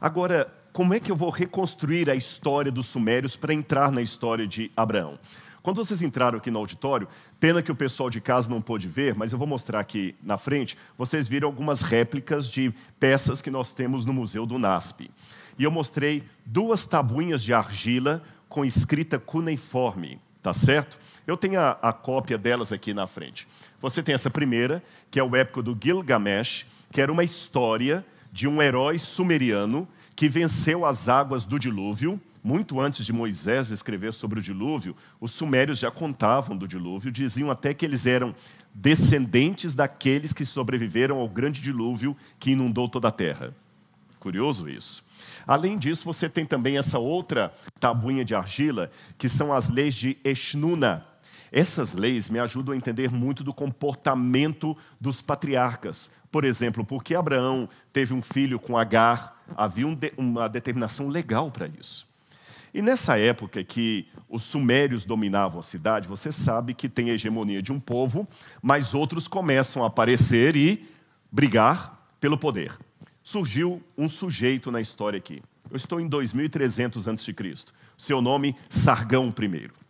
Agora, 0.00 0.50
como 0.72 0.94
é 0.94 1.00
que 1.00 1.12
eu 1.12 1.16
vou 1.16 1.28
reconstruir 1.28 2.08
a 2.08 2.14
história 2.14 2.72
dos 2.72 2.86
sumérios 2.86 3.36
para 3.36 3.52
entrar 3.52 3.92
na 3.92 4.00
história 4.00 4.46
de 4.46 4.70
Abraão? 4.74 5.18
Quando 5.62 5.76
vocês 5.76 6.00
entraram 6.00 6.38
aqui 6.38 6.50
no 6.50 6.58
auditório, 6.58 7.06
pena 7.38 7.62
que 7.62 7.70
o 7.70 7.76
pessoal 7.76 8.08
de 8.08 8.20
casa 8.20 8.48
não 8.48 8.62
pôde 8.62 8.88
ver, 8.88 9.14
mas 9.14 9.32
eu 9.32 9.38
vou 9.38 9.46
mostrar 9.46 9.80
aqui 9.80 10.16
na 10.22 10.38
frente, 10.38 10.78
vocês 10.96 11.28
viram 11.28 11.46
algumas 11.46 11.82
réplicas 11.82 12.48
de 12.48 12.72
peças 12.98 13.42
que 13.42 13.50
nós 13.50 13.70
temos 13.70 14.06
no 14.06 14.14
Museu 14.14 14.46
do 14.46 14.58
NASP. 14.58 15.10
E 15.58 15.64
eu 15.64 15.70
mostrei 15.70 16.24
duas 16.46 16.86
tabuinhas 16.86 17.42
de 17.42 17.52
argila 17.52 18.22
com 18.48 18.64
escrita 18.64 19.18
cuneiforme, 19.18 20.18
tá 20.42 20.54
certo? 20.54 21.01
Eu 21.32 21.36
tenho 21.38 21.58
a, 21.58 21.70
a 21.80 21.94
cópia 21.94 22.36
delas 22.36 22.72
aqui 22.72 22.92
na 22.92 23.06
frente. 23.06 23.48
Você 23.80 24.02
tem 24.02 24.14
essa 24.14 24.28
primeira, 24.28 24.82
que 25.10 25.18
é 25.18 25.24
o 25.24 25.34
épico 25.34 25.62
do 25.62 25.74
Gilgamesh, 25.82 26.66
que 26.90 27.00
era 27.00 27.10
uma 27.10 27.24
história 27.24 28.04
de 28.30 28.46
um 28.46 28.60
herói 28.60 28.98
sumeriano 28.98 29.88
que 30.14 30.28
venceu 30.28 30.84
as 30.84 31.08
águas 31.08 31.46
do 31.46 31.58
dilúvio. 31.58 32.20
Muito 32.44 32.78
antes 32.78 33.06
de 33.06 33.14
Moisés 33.14 33.70
escrever 33.70 34.12
sobre 34.12 34.40
o 34.40 34.42
dilúvio, 34.42 34.94
os 35.18 35.30
sumérios 35.30 35.78
já 35.78 35.90
contavam 35.90 36.54
do 36.54 36.68
dilúvio, 36.68 37.10
diziam 37.10 37.50
até 37.50 37.72
que 37.72 37.86
eles 37.86 38.04
eram 38.04 38.34
descendentes 38.74 39.72
daqueles 39.72 40.34
que 40.34 40.44
sobreviveram 40.44 41.18
ao 41.18 41.28
grande 41.28 41.62
dilúvio 41.62 42.14
que 42.38 42.50
inundou 42.50 42.90
toda 42.90 43.08
a 43.08 43.12
terra. 43.12 43.54
Curioso 44.20 44.68
isso. 44.68 45.02
Além 45.46 45.78
disso, 45.78 46.04
você 46.04 46.28
tem 46.28 46.44
também 46.44 46.76
essa 46.76 46.98
outra 46.98 47.54
tabuinha 47.80 48.22
de 48.22 48.34
argila, 48.34 48.90
que 49.16 49.30
são 49.30 49.50
as 49.50 49.70
leis 49.70 49.94
de 49.94 50.18
Eshnuna. 50.22 51.06
Essas 51.52 51.92
leis 51.92 52.30
me 52.30 52.38
ajudam 52.38 52.72
a 52.72 52.76
entender 52.76 53.10
muito 53.12 53.44
do 53.44 53.52
comportamento 53.52 54.74
dos 54.98 55.20
patriarcas. 55.20 56.12
Por 56.30 56.44
exemplo, 56.44 56.82
porque 56.82 57.14
Abraão 57.14 57.68
teve 57.92 58.14
um 58.14 58.22
filho 58.22 58.58
com 58.58 58.78
Agar, 58.78 59.38
havia 59.54 59.86
uma 60.16 60.48
determinação 60.48 61.08
legal 61.08 61.50
para 61.50 61.68
isso. 61.78 62.10
E 62.72 62.80
nessa 62.80 63.18
época 63.18 63.62
que 63.62 64.08
os 64.30 64.42
sumérios 64.42 65.04
dominavam 65.04 65.60
a 65.60 65.62
cidade, 65.62 66.08
você 66.08 66.32
sabe 66.32 66.72
que 66.72 66.88
tem 66.88 67.10
a 67.10 67.14
hegemonia 67.14 67.60
de 67.60 67.70
um 67.70 67.78
povo, 67.78 68.26
mas 68.62 68.94
outros 68.94 69.28
começam 69.28 69.84
a 69.84 69.88
aparecer 69.88 70.56
e 70.56 70.88
brigar 71.30 72.02
pelo 72.18 72.38
poder. 72.38 72.72
Surgiu 73.22 73.82
um 73.96 74.08
sujeito 74.08 74.70
na 74.70 74.80
história 74.80 75.18
aqui. 75.18 75.42
Eu 75.70 75.76
estou 75.76 76.00
em 76.00 76.08
2300 76.08 77.06
a.C. 77.08 77.34
Seu 77.98 78.22
nome, 78.22 78.56
Sargão 78.70 79.28
I. 79.38 79.81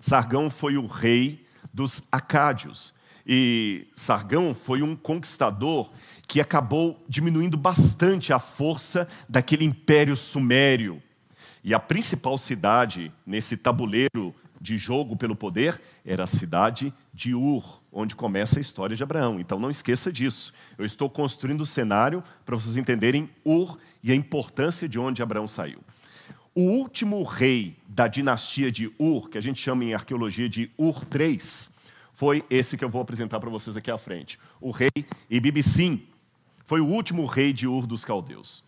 Sargão 0.00 0.50
foi 0.50 0.76
o 0.76 0.86
rei 0.86 1.46
dos 1.72 2.08
Acádios. 2.10 2.94
E 3.26 3.86
Sargão 3.94 4.54
foi 4.54 4.82
um 4.82 4.94
conquistador 4.94 5.90
que 6.28 6.40
acabou 6.40 7.04
diminuindo 7.08 7.56
bastante 7.56 8.32
a 8.32 8.38
força 8.38 9.08
daquele 9.28 9.64
império 9.64 10.16
sumério. 10.16 11.02
E 11.62 11.74
a 11.74 11.80
principal 11.80 12.38
cidade 12.38 13.12
nesse 13.26 13.56
tabuleiro 13.56 14.34
de 14.60 14.76
jogo 14.76 15.16
pelo 15.16 15.36
poder 15.36 15.80
era 16.04 16.24
a 16.24 16.26
cidade 16.26 16.92
de 17.12 17.34
Ur, 17.34 17.80
onde 17.92 18.14
começa 18.14 18.58
a 18.58 18.62
história 18.62 18.96
de 18.96 19.02
Abraão. 19.02 19.38
Então 19.40 19.58
não 19.58 19.70
esqueça 19.70 20.12
disso. 20.12 20.52
Eu 20.78 20.84
estou 20.84 21.10
construindo 21.10 21.60
o 21.60 21.66
cenário 21.66 22.22
para 22.44 22.56
vocês 22.56 22.76
entenderem 22.76 23.28
Ur 23.44 23.78
e 24.02 24.12
a 24.12 24.14
importância 24.14 24.88
de 24.88 24.98
onde 24.98 25.22
Abraão 25.22 25.46
saiu. 25.46 25.80
O 26.58 26.62
último 26.62 27.22
rei 27.22 27.76
da 27.86 28.08
dinastia 28.08 28.72
de 28.72 28.90
Ur, 28.98 29.28
que 29.28 29.36
a 29.36 29.42
gente 29.42 29.60
chama 29.60 29.84
em 29.84 29.92
arqueologia 29.92 30.48
de 30.48 30.70
Ur 30.78 31.02
III, 31.14 31.38
foi 32.14 32.42
esse 32.48 32.78
que 32.78 32.84
eu 32.84 32.88
vou 32.88 33.02
apresentar 33.02 33.38
para 33.38 33.50
vocês 33.50 33.76
aqui 33.76 33.90
à 33.90 33.98
frente. 33.98 34.38
O 34.58 34.70
rei 34.70 34.88
Ibibissim 35.28 36.02
foi 36.64 36.80
o 36.80 36.86
último 36.86 37.26
rei 37.26 37.52
de 37.52 37.66
Ur 37.66 37.86
dos 37.86 38.06
caldeus. 38.06 38.64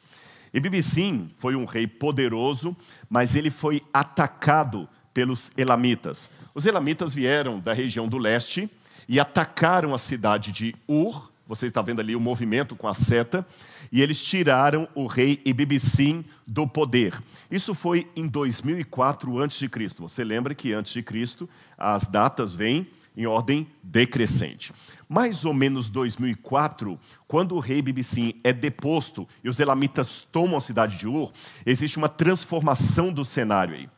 Ibibissim 0.52 1.30
foi 1.38 1.56
um 1.56 1.64
rei 1.64 1.86
poderoso, 1.86 2.76
mas 3.08 3.34
ele 3.36 3.48
foi 3.48 3.82
atacado 3.90 4.86
pelos 5.14 5.56
elamitas. 5.56 6.32
Os 6.54 6.66
elamitas 6.66 7.14
vieram 7.14 7.58
da 7.58 7.72
região 7.72 8.06
do 8.06 8.18
leste 8.18 8.68
e 9.08 9.18
atacaram 9.18 9.94
a 9.94 9.98
cidade 9.98 10.52
de 10.52 10.76
Ur. 10.86 11.32
Você 11.46 11.68
está 11.68 11.80
vendo 11.80 12.02
ali 12.02 12.14
o 12.14 12.20
movimento 12.20 12.76
com 12.76 12.86
a 12.86 12.92
seta 12.92 13.46
e 13.90 14.02
eles 14.02 14.22
tiraram 14.22 14.88
o 14.94 15.06
rei 15.06 15.40
Ibibissim 15.44 16.24
do 16.46 16.66
poder. 16.66 17.20
Isso 17.50 17.74
foi 17.74 18.08
em 18.14 18.26
2004 18.26 19.42
a.C. 19.42 19.68
Você 19.98 20.24
lembra 20.24 20.54
que 20.54 20.72
antes 20.72 20.92
de 20.92 21.02
Cristo 21.02 21.48
as 21.76 22.06
datas 22.06 22.54
vêm 22.54 22.86
em 23.16 23.26
ordem 23.26 23.66
decrescente. 23.82 24.72
Mais 25.08 25.44
ou 25.44 25.54
menos 25.54 25.88
2004, 25.88 27.00
quando 27.26 27.56
o 27.56 27.60
rei 27.60 27.78
Ibibissim 27.78 28.34
é 28.44 28.52
deposto 28.52 29.26
e 29.42 29.48
os 29.48 29.58
elamitas 29.58 30.22
tomam 30.30 30.56
a 30.56 30.60
cidade 30.60 30.98
de 30.98 31.08
Ur, 31.08 31.32
existe 31.64 31.96
uma 31.96 32.08
transformação 32.08 33.12
do 33.12 33.24
cenário 33.24 33.74
aí. 33.74 33.88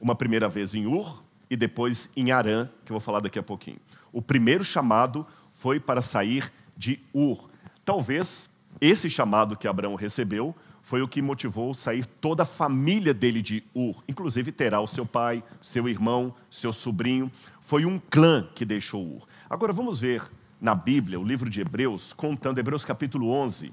Uma 0.00 0.14
primeira 0.14 0.48
vez 0.48 0.72
em 0.72 0.86
Ur 0.86 1.20
e 1.50 1.56
depois 1.56 2.16
em 2.16 2.30
Arã, 2.30 2.66
que 2.84 2.92
eu 2.92 2.94
vou 2.94 3.00
falar 3.00 3.18
daqui 3.18 3.40
a 3.40 3.42
pouquinho. 3.42 3.80
O 4.12 4.22
primeiro 4.22 4.62
chamado 4.62 5.26
foi 5.56 5.80
para 5.80 6.00
sair 6.00 6.48
de 6.76 7.00
Ur. 7.12 7.50
Talvez 7.84 8.60
esse 8.80 9.10
chamado 9.10 9.56
que 9.56 9.66
Abraão 9.66 9.96
recebeu 9.96 10.54
foi 10.82 11.00
o 11.00 11.08
que 11.08 11.22
motivou 11.22 11.72
sair 11.72 12.04
toda 12.04 12.42
a 12.42 12.46
família 12.46 13.14
dele 13.14 13.40
de 13.40 13.62
Ur, 13.74 14.02
inclusive 14.08 14.52
terá 14.52 14.80
o 14.80 14.86
seu 14.86 15.06
pai, 15.06 15.42
seu 15.62 15.88
irmão, 15.88 16.34
seu 16.50 16.72
sobrinho. 16.72 17.30
Foi 17.60 17.84
um 17.84 17.98
clã 17.98 18.46
que 18.54 18.64
deixou 18.64 19.16
Ur. 19.16 19.26
Agora 19.48 19.72
vamos 19.72 20.00
ver 20.00 20.22
na 20.60 20.74
Bíblia, 20.74 21.18
o 21.18 21.24
livro 21.24 21.48
de 21.48 21.60
Hebreus, 21.60 22.12
contando, 22.12 22.58
Hebreus 22.58 22.84
capítulo 22.84 23.30
11, 23.30 23.72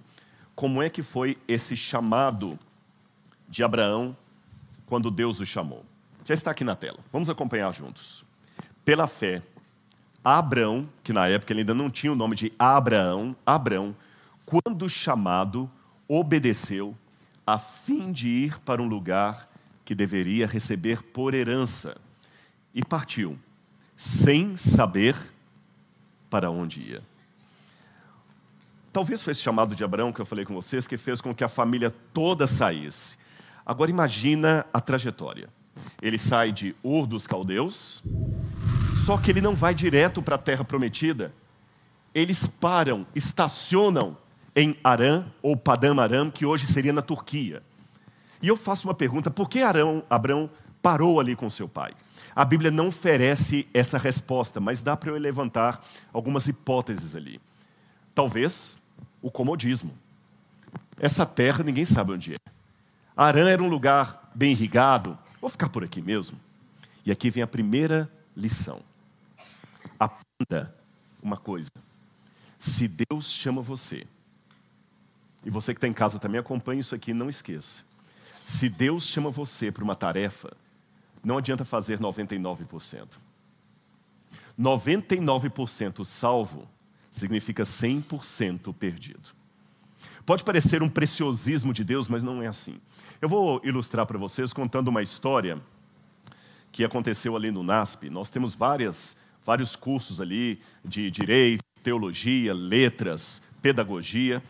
como 0.55 0.81
é 0.81 0.89
que 0.89 1.03
foi 1.03 1.37
esse 1.47 1.75
chamado 1.75 2.57
de 3.47 3.63
Abraão 3.63 4.15
quando 4.85 5.11
Deus 5.11 5.39
o 5.39 5.45
chamou. 5.45 5.85
Já 6.25 6.33
está 6.33 6.51
aqui 6.51 6.63
na 6.63 6.75
tela. 6.75 6.99
Vamos 7.11 7.29
acompanhar 7.29 7.73
juntos. 7.73 8.23
Pela 8.83 9.07
fé, 9.07 9.41
Abraão, 10.23 10.87
que 11.03 11.13
na 11.13 11.27
época 11.27 11.53
ele 11.53 11.61
ainda 11.61 11.73
não 11.73 11.89
tinha 11.89 12.11
o 12.11 12.15
nome 12.15 12.35
de 12.35 12.51
Abraão, 12.57 13.35
Abraão, 13.45 13.95
quando 14.45 14.89
chamado, 14.89 15.69
obedeceu 16.09 16.97
a 17.45 17.59
fim 17.59 18.11
de 18.11 18.27
ir 18.27 18.59
para 18.61 18.81
um 18.81 18.87
lugar 18.87 19.47
que 19.85 19.93
deveria 19.93 20.47
receber 20.47 21.03
por 21.03 21.35
herança 21.35 22.01
e 22.73 22.83
partiu, 22.83 23.37
sem 23.95 24.57
saber 24.57 25.15
para 26.29 26.49
onde 26.49 26.79
ia. 26.81 27.01
Talvez 28.91 29.21
foi 29.21 29.31
esse 29.31 29.41
chamado 29.41 29.75
de 29.75 29.83
Abraão 29.83 30.11
que 30.11 30.19
eu 30.19 30.25
falei 30.25 30.45
com 30.45 30.55
vocês 30.55 30.87
que 30.87 30.97
fez 30.97 31.21
com 31.21 31.33
que 31.33 31.43
a 31.43 31.47
família 31.47 31.93
toda 32.11 32.47
saísse. 32.47 33.19
Agora 33.65 33.91
imagina 33.91 34.65
a 34.73 34.81
trajetória. 34.81 35.47
Ele 36.01 36.17
sai 36.17 36.51
de 36.51 36.75
Ur 36.83 37.05
dos 37.05 37.27
Caldeus, 37.27 38.03
só 39.05 39.17
que 39.17 39.29
ele 39.29 39.41
não 39.41 39.55
vai 39.55 39.75
direto 39.75 40.21
para 40.21 40.35
a 40.35 40.39
terra 40.39 40.63
prometida. 40.63 41.33
Eles 42.13 42.47
param, 42.47 43.05
estacionam 43.13 44.17
em 44.55 44.77
Arã, 44.83 45.25
ou 45.41 45.55
Padam 45.55 45.99
Aram, 45.99 46.31
que 46.31 46.45
hoje 46.45 46.65
seria 46.65 46.93
na 46.93 47.01
Turquia. 47.01 47.63
E 48.41 48.47
eu 48.47 48.57
faço 48.57 48.87
uma 48.87 48.93
pergunta: 48.93 49.29
por 49.29 49.49
que 49.49 49.61
Arão, 49.61 50.03
Abraão 50.09 50.49
parou 50.81 51.19
ali 51.19 51.35
com 51.35 51.49
seu 51.49 51.67
pai? 51.67 51.93
A 52.35 52.45
Bíblia 52.45 52.71
não 52.71 52.87
oferece 52.87 53.67
essa 53.73 53.97
resposta, 53.97 54.59
mas 54.59 54.81
dá 54.81 54.95
para 54.95 55.09
eu 55.09 55.17
levantar 55.17 55.85
algumas 56.13 56.47
hipóteses 56.47 57.15
ali. 57.15 57.41
Talvez 58.15 58.83
o 59.21 59.29
comodismo. 59.29 59.97
Essa 60.97 61.25
terra 61.25 61.63
ninguém 61.63 61.85
sabe 61.85 62.11
onde 62.11 62.33
é. 62.33 62.37
Arã 63.15 63.49
era 63.49 63.61
um 63.61 63.67
lugar 63.67 64.31
bem 64.33 64.51
irrigado. 64.51 65.17
Vou 65.41 65.49
ficar 65.49 65.69
por 65.69 65.83
aqui 65.83 66.01
mesmo. 66.01 66.39
E 67.05 67.11
aqui 67.11 67.29
vem 67.29 67.43
a 67.43 67.47
primeira 67.47 68.09
lição. 68.35 68.81
Aprenda 69.99 70.73
uma 71.21 71.37
coisa. 71.37 71.71
Se 72.57 72.87
Deus 72.87 73.31
chama 73.31 73.61
você, 73.61 74.05
e 75.45 75.49
você 75.49 75.73
que 75.73 75.77
está 75.77 75.87
em 75.87 75.93
casa 75.93 76.19
também 76.19 76.39
acompanhe 76.39 76.81
isso 76.81 76.95
aqui, 76.95 77.13
não 77.13 77.29
esqueça. 77.29 77.83
Se 78.43 78.69
Deus 78.69 79.07
chama 79.07 79.29
você 79.29 79.71
para 79.71 79.83
uma 79.83 79.95
tarefa, 79.95 80.51
não 81.23 81.37
adianta 81.37 81.63
fazer 81.63 81.99
99%. 81.99 83.07
99% 84.59 86.03
salvo 86.03 86.67
significa 87.11 87.63
100% 87.63 88.73
perdido. 88.73 89.29
Pode 90.25 90.43
parecer 90.43 90.83
um 90.83 90.89
preciosismo 90.89 91.73
de 91.73 91.83
Deus, 91.83 92.07
mas 92.07 92.21
não 92.21 92.43
é 92.43 92.47
assim. 92.47 92.79
Eu 93.21 93.27
vou 93.27 93.61
ilustrar 93.63 94.05
para 94.05 94.17
vocês 94.17 94.53
contando 94.53 94.89
uma 94.89 95.01
história 95.01 95.61
que 96.71 96.83
aconteceu 96.83 97.35
ali 97.35 97.51
no 97.51 97.63
NASP. 97.63 98.09
Nós 98.09 98.29
temos 98.29 98.53
várias, 98.53 99.23
vários 99.45 99.75
cursos 99.75 100.21
ali 100.21 100.61
de 100.83 101.09
direito, 101.09 101.63
teologia, 101.83 102.53
letras, 102.53 103.57
pedagogia. 103.61 104.43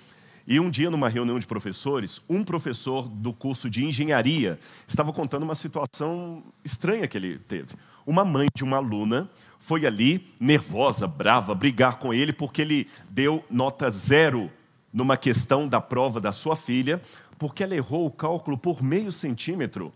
E 0.50 0.60
um 0.60 0.68
dia, 0.68 0.89
numa 0.89 1.08
reunião 1.08 1.38
de 1.38 1.45
professores, 1.45 2.24
um 2.28 2.43
professor 2.43 3.08
do 3.08 3.32
curso 3.32 3.70
de 3.70 3.86
engenharia 3.86 4.60
estava 4.88 5.14
contando 5.14 5.43
uma 5.43 5.54
situação 5.54 6.41
estranha 6.66 7.08
que 7.08 7.16
ele 7.16 7.38
teve. 7.38 7.76
Uma 8.04 8.26
mãe 8.26 8.47
de 8.56 8.64
uma 8.64 8.78
aluna 8.78 9.30
foi 9.60 9.86
ali, 9.86 10.28
nervosa, 10.39 11.08
brava, 11.08 11.54
brigar 11.54 12.00
com 12.00 12.12
ele 12.12 12.34
porque 12.34 12.64
ele 12.64 12.89
deu 13.12 13.45
nota 13.47 13.91
zero 13.91 14.52
numa 14.91 15.16
questão 15.16 15.68
da 15.68 15.80
prova 15.80 16.20
da 16.20 16.32
sua 16.32 16.56
filha, 16.56 17.00
porque 17.38 17.64
ela 17.64 17.76
errou 17.76 18.08
o 18.08 18.12
cálculo 18.12 18.58
por 18.58 18.82
meio 18.82 19.12
centímetro. 19.12 19.93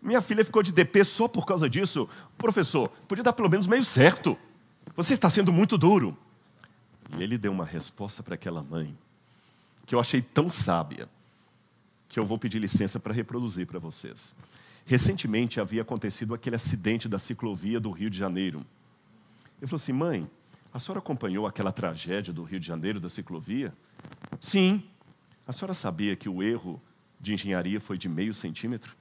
Minha 0.00 0.22
filha 0.22 0.42
ficou 0.42 0.62
de 0.62 0.72
DP 0.72 1.04
só 1.04 1.28
por 1.28 1.44
causa 1.44 1.68
disso. 1.68 2.08
Professor, 2.38 2.88
podia 3.06 3.22
dar 3.22 3.34
pelo 3.34 3.50
menos 3.50 3.66
meio 3.66 3.84
certo. 3.84 4.38
Você 4.96 5.12
está 5.12 5.28
sendo 5.28 5.52
muito 5.52 5.76
duro. 5.76 6.16
E 7.18 7.22
ele 7.22 7.36
deu 7.36 7.52
uma 7.52 7.66
resposta 7.66 8.22
para 8.22 8.36
aquela 8.36 8.62
mãe 8.62 8.96
que 9.86 9.94
eu 9.94 10.00
achei 10.00 10.20
tão 10.20 10.50
sábia 10.50 11.08
que 12.08 12.18
eu 12.18 12.26
vou 12.26 12.38
pedir 12.38 12.58
licença 12.58 12.98
para 12.98 13.14
reproduzir 13.14 13.66
para 13.66 13.78
vocês. 13.78 14.34
Recentemente 14.84 15.60
havia 15.60 15.82
acontecido 15.82 16.34
aquele 16.34 16.56
acidente 16.56 17.08
da 17.08 17.18
ciclovia 17.18 17.80
do 17.80 17.90
Rio 17.90 18.10
de 18.10 18.18
Janeiro. 18.18 18.64
Ele 19.58 19.66
falou 19.66 19.76
assim: 19.76 19.92
mãe, 19.92 20.30
a 20.72 20.78
senhora 20.78 20.98
acompanhou 20.98 21.46
aquela 21.46 21.72
tragédia 21.72 22.32
do 22.32 22.44
Rio 22.44 22.60
de 22.60 22.66
Janeiro 22.66 23.00
da 23.00 23.08
ciclovia? 23.08 23.72
Sim. 24.40 24.82
A 25.46 25.52
senhora 25.52 25.74
sabia 25.74 26.16
que 26.16 26.28
o 26.28 26.42
erro 26.42 26.80
de 27.20 27.32
engenharia 27.32 27.80
foi 27.80 27.96
de 27.96 28.08
meio 28.08 28.34
centímetro? 28.34 28.96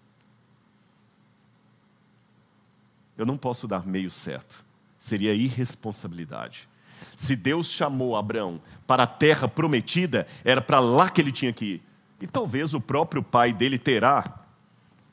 Eu 3.17 3.25
não 3.25 3.37
posso 3.37 3.67
dar 3.67 3.85
meio 3.85 4.11
certo. 4.11 4.63
Seria 4.97 5.33
irresponsabilidade. 5.33 6.67
Se 7.15 7.35
Deus 7.35 7.69
chamou 7.69 8.15
Abraão 8.15 8.59
para 8.85 9.03
a 9.03 9.07
terra 9.07 9.47
prometida, 9.47 10.27
era 10.43 10.61
para 10.61 10.79
lá 10.79 11.09
que 11.09 11.21
ele 11.21 11.31
tinha 11.31 11.53
que 11.53 11.65
ir. 11.65 11.81
E 12.21 12.27
talvez 12.27 12.73
o 12.73 12.81
próprio 12.81 13.21
pai 13.21 13.53
dele, 13.53 13.77
Terá, 13.77 14.39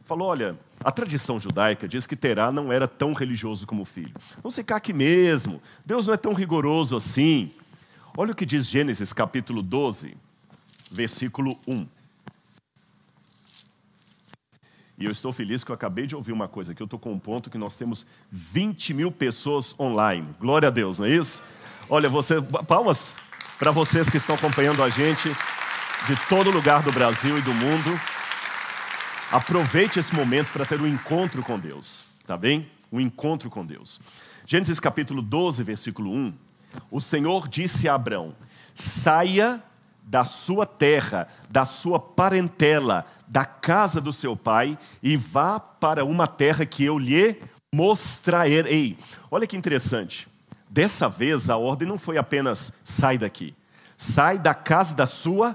falou: 0.05 0.29
Olha, 0.29 0.59
a 0.85 0.91
tradição 0.91 1.39
judaica 1.39 1.89
diz 1.89 2.07
que 2.07 2.17
Terá 2.17 2.51
não 2.51 2.73
era 2.73 2.89
tão 2.89 3.13
religioso 3.13 3.67
como 3.67 3.83
o 3.83 3.87
filho. 3.87 4.15
Vamos 4.43 4.57
ficar 4.57 4.77
aqui 4.77 4.93
mesmo. 4.93 5.63
Deus 5.85 6.07
não 6.07 6.15
é 6.15 6.17
tão 6.17 6.33
rigoroso 6.33 6.97
assim. 6.97 7.53
Olha 8.17 8.33
o 8.33 8.35
que 8.35 8.45
diz 8.45 8.67
Gênesis 8.67 9.13
capítulo 9.13 9.63
12, 9.63 10.17
versículo 10.91 11.59
1. 11.67 11.87
E 14.99 15.05
eu 15.05 15.11
estou 15.11 15.33
feliz 15.33 15.65
que 15.65 15.71
eu 15.71 15.75
acabei 15.75 16.07
de 16.07 16.15
ouvir 16.15 16.33
uma 16.33 16.47
coisa, 16.47 16.75
que 16.75 16.83
eu 16.83 16.85
estou 16.85 16.99
com 16.99 17.13
um 17.13 17.19
ponto 17.19 17.51
que 17.51 17.59
nós 17.59 17.77
temos 17.77 18.07
20 18.31 18.95
mil 18.95 19.11
pessoas 19.11 19.75
online. 19.81 20.29
Glória 20.39 20.69
a 20.69 20.71
Deus, 20.71 20.99
não 20.99 21.07
é 21.07 21.11
isso? 21.11 21.43
Olha, 21.95 22.09
você, 22.09 22.41
palmas 22.67 23.19
para 23.59 23.71
vocês 23.71 24.09
que 24.09 24.17
estão 24.17 24.35
acompanhando 24.35 24.83
a 24.83 24.89
gente 24.89 25.29
de 26.09 26.17
todo 26.27 26.51
lugar 26.51 26.83
do 26.83 26.91
Brasil 26.91 27.37
e 27.37 27.43
do 27.43 27.53
mundo. 27.53 28.01
Aproveite 29.31 29.99
esse 29.99 30.15
momento 30.15 30.51
para 30.55 30.65
ter 30.65 30.81
um 30.81 30.87
encontro 30.87 31.43
com 31.43 31.59
Deus, 31.59 32.07
tá 32.27 32.35
bem? 32.35 32.67
Um 32.91 32.99
encontro 32.99 33.51
com 33.51 33.63
Deus. 33.63 34.01
Gênesis 34.47 34.81
capítulo 34.81 35.21
12, 35.21 35.63
versículo 35.65 36.11
1. 36.11 36.33
O 36.91 36.99
Senhor 36.99 37.47
disse 37.47 37.87
a 37.87 37.95
Abraão: 37.95 38.35
saia 38.73 39.63
da 40.03 40.25
sua 40.25 40.65
terra, 40.65 41.29
da 41.51 41.67
sua 41.67 42.01
parentela, 42.01 43.05
da 43.29 43.45
casa 43.45 44.01
do 44.01 44.15
seu 44.15 44.35
pai 44.35 44.79
e 45.03 45.15
vá 45.15 45.61
para 45.61 46.07
uma 46.07 46.27
terra 46.27 46.65
que 46.65 46.85
eu 46.85 46.99
lhe 46.99 47.37
mostrarei. 47.71 48.97
Olha 49.31 49.47
que 49.47 49.59
interessante. 49.59 50.32
Dessa 50.73 51.07
vez 51.07 51.51
a 51.51 51.59
ordem 51.59 51.87
não 51.87 51.99
foi 51.99 52.17
apenas 52.17 52.81
sai 52.87 53.19
daqui, 53.19 53.55
sai 53.95 54.39
da 54.39 54.55
casa 54.55 54.95
da 54.95 55.07
sua 55.07 55.55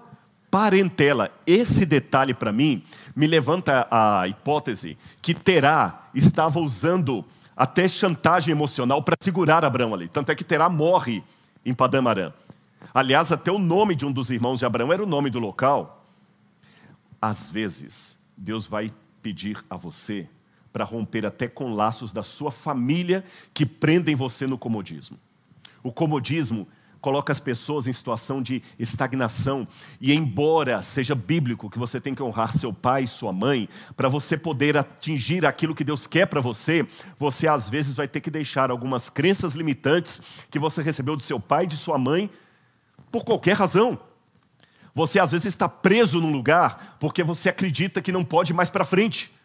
parentela. 0.52 1.32
Esse 1.48 1.88
detalhe 1.88 2.36
para 2.36 2.52
mim 2.52 2.84
me 3.16 3.26
levanta 3.26 3.88
a 3.90 4.28
hipótese 4.28 4.96
que 5.20 5.34
Terá 5.34 6.08
estava 6.14 6.60
usando 6.60 7.26
até 7.56 7.88
chantagem 7.88 8.52
emocional 8.52 9.02
para 9.02 9.16
segurar 9.20 9.66
Abraão 9.66 9.92
ali. 9.96 10.08
Tanto 10.08 10.32
é 10.32 10.36
que 10.36 10.44
Terá 10.44 10.70
morre 10.70 11.24
em 11.66 11.74
Padamarã. 11.74 12.32
Aliás, 12.94 13.32
até 13.32 13.52
o 13.52 13.58
nome 13.58 13.96
de 13.96 14.06
um 14.06 14.12
dos 14.12 14.30
irmãos 14.30 14.60
de 14.60 14.68
Abraão 14.68 14.94
era 14.94 15.02
o 15.02 15.08
nome 15.08 15.32
do 15.32 15.40
local. 15.40 16.06
Às 17.20 17.50
vezes, 17.50 18.28
Deus 18.38 18.68
vai 18.68 18.92
pedir 19.24 19.66
a 19.68 19.78
você 19.78 20.30
para 20.78 20.86
romper 20.86 21.26
até 21.26 21.48
com 21.48 21.74
laços 21.74 22.14
da 22.14 22.22
sua 22.22 22.52
família 22.52 23.26
que 23.52 23.66
prendem 23.66 24.14
você 24.14 24.46
no 24.46 24.60
comodismo. 24.60 25.18
O 25.82 25.92
comodismo 25.92 26.68
coloca 27.02 27.32
as 27.32 27.40
pessoas 27.40 27.88
em 27.88 27.94
situação 27.94 28.44
de 28.44 28.62
estagnação, 28.78 29.68
e 30.00 30.14
embora 30.14 30.84
seja 30.84 31.16
bíblico 31.16 31.68
que 31.68 31.80
você 31.80 32.00
tem 32.00 32.14
que 32.14 32.22
honrar 32.22 32.54
seu 32.54 32.72
pai 32.72 33.06
e 33.06 33.08
sua 33.08 33.34
mãe, 33.34 33.68
para 33.96 34.08
você 34.08 34.38
poder 34.38 34.78
atingir 34.78 35.48
aquilo 35.48 35.74
que 35.74 35.84
Deus 35.84 36.06
quer 36.06 36.28
para 36.28 36.42
você, 36.42 36.88
você 37.18 37.48
às 37.48 37.68
vezes 37.68 37.96
vai 37.96 38.08
ter 38.08 38.22
que 38.22 38.30
deixar 38.30 38.70
algumas 38.70 39.10
crenças 39.10 39.56
limitantes 39.56 40.22
que 40.52 40.60
você 40.60 40.84
recebeu 40.84 41.18
do 41.18 41.24
seu 41.24 41.40
pai 41.40 41.64
e 41.64 41.68
de 41.68 41.76
sua 41.76 41.98
mãe 41.98 42.30
por 43.12 43.26
qualquer 43.26 43.56
razão. 43.56 44.00
Você 44.94 45.20
às 45.20 45.32
vezes 45.32 45.48
está 45.48 45.68
preso 45.68 46.22
num 46.22 46.32
lugar 46.32 46.98
porque 47.00 47.24
você 47.24 47.50
acredita 47.50 48.00
que 48.00 48.12
não 48.12 48.24
pode 48.24 48.54
mais 48.54 48.70
para 48.70 48.86
frente. 48.86 49.37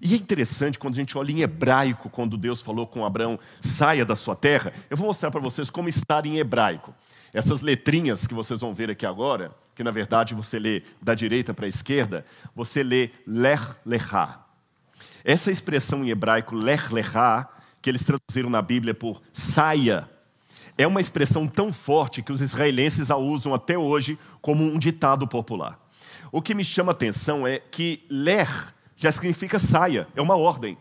E 0.00 0.14
é 0.14 0.16
interessante 0.16 0.78
quando 0.78 0.94
a 0.94 0.96
gente 0.96 1.16
olha 1.16 1.32
em 1.32 1.40
hebraico, 1.40 2.10
quando 2.10 2.36
Deus 2.36 2.60
falou 2.60 2.86
com 2.86 3.04
Abraão, 3.04 3.38
saia 3.60 4.04
da 4.04 4.16
sua 4.16 4.36
terra. 4.36 4.72
Eu 4.90 4.96
vou 4.96 5.06
mostrar 5.06 5.30
para 5.30 5.40
vocês 5.40 5.70
como 5.70 5.88
estar 5.88 6.26
em 6.26 6.38
hebraico. 6.38 6.94
Essas 7.32 7.60
letrinhas 7.60 8.26
que 8.26 8.34
vocês 8.34 8.60
vão 8.60 8.72
ver 8.72 8.90
aqui 8.90 9.04
agora, 9.04 9.54
que 9.74 9.82
na 9.82 9.90
verdade 9.90 10.34
você 10.34 10.58
lê 10.58 10.82
da 11.02 11.14
direita 11.14 11.52
para 11.52 11.66
a 11.66 11.68
esquerda, 11.68 12.24
você 12.54 12.82
lê 12.82 13.10
ler 13.26 13.60
lechá. 13.84 14.44
Essa 15.24 15.50
expressão 15.50 16.04
em 16.04 16.10
hebraico 16.10 16.54
ler 16.54 16.92
lechá, 16.92 17.48
que 17.82 17.90
eles 17.90 18.02
traduziram 18.02 18.50
na 18.50 18.62
Bíblia 18.62 18.94
por 18.94 19.20
saia, 19.32 20.08
é 20.76 20.86
uma 20.86 21.00
expressão 21.00 21.46
tão 21.46 21.72
forte 21.72 22.22
que 22.22 22.32
os 22.32 22.40
israelenses 22.40 23.10
a 23.10 23.16
usam 23.16 23.54
até 23.54 23.78
hoje 23.78 24.18
como 24.40 24.64
um 24.64 24.78
ditado 24.78 25.26
popular. 25.26 25.78
O 26.32 26.42
que 26.42 26.54
me 26.54 26.64
chama 26.64 26.90
a 26.90 26.94
atenção 26.94 27.46
é 27.46 27.58
que 27.58 28.04
ler 28.10 28.48
já 29.04 29.12
significa 29.12 29.58
saia, 29.58 30.08
é 30.16 30.22
uma 30.22 30.34
ordem. 30.34 30.78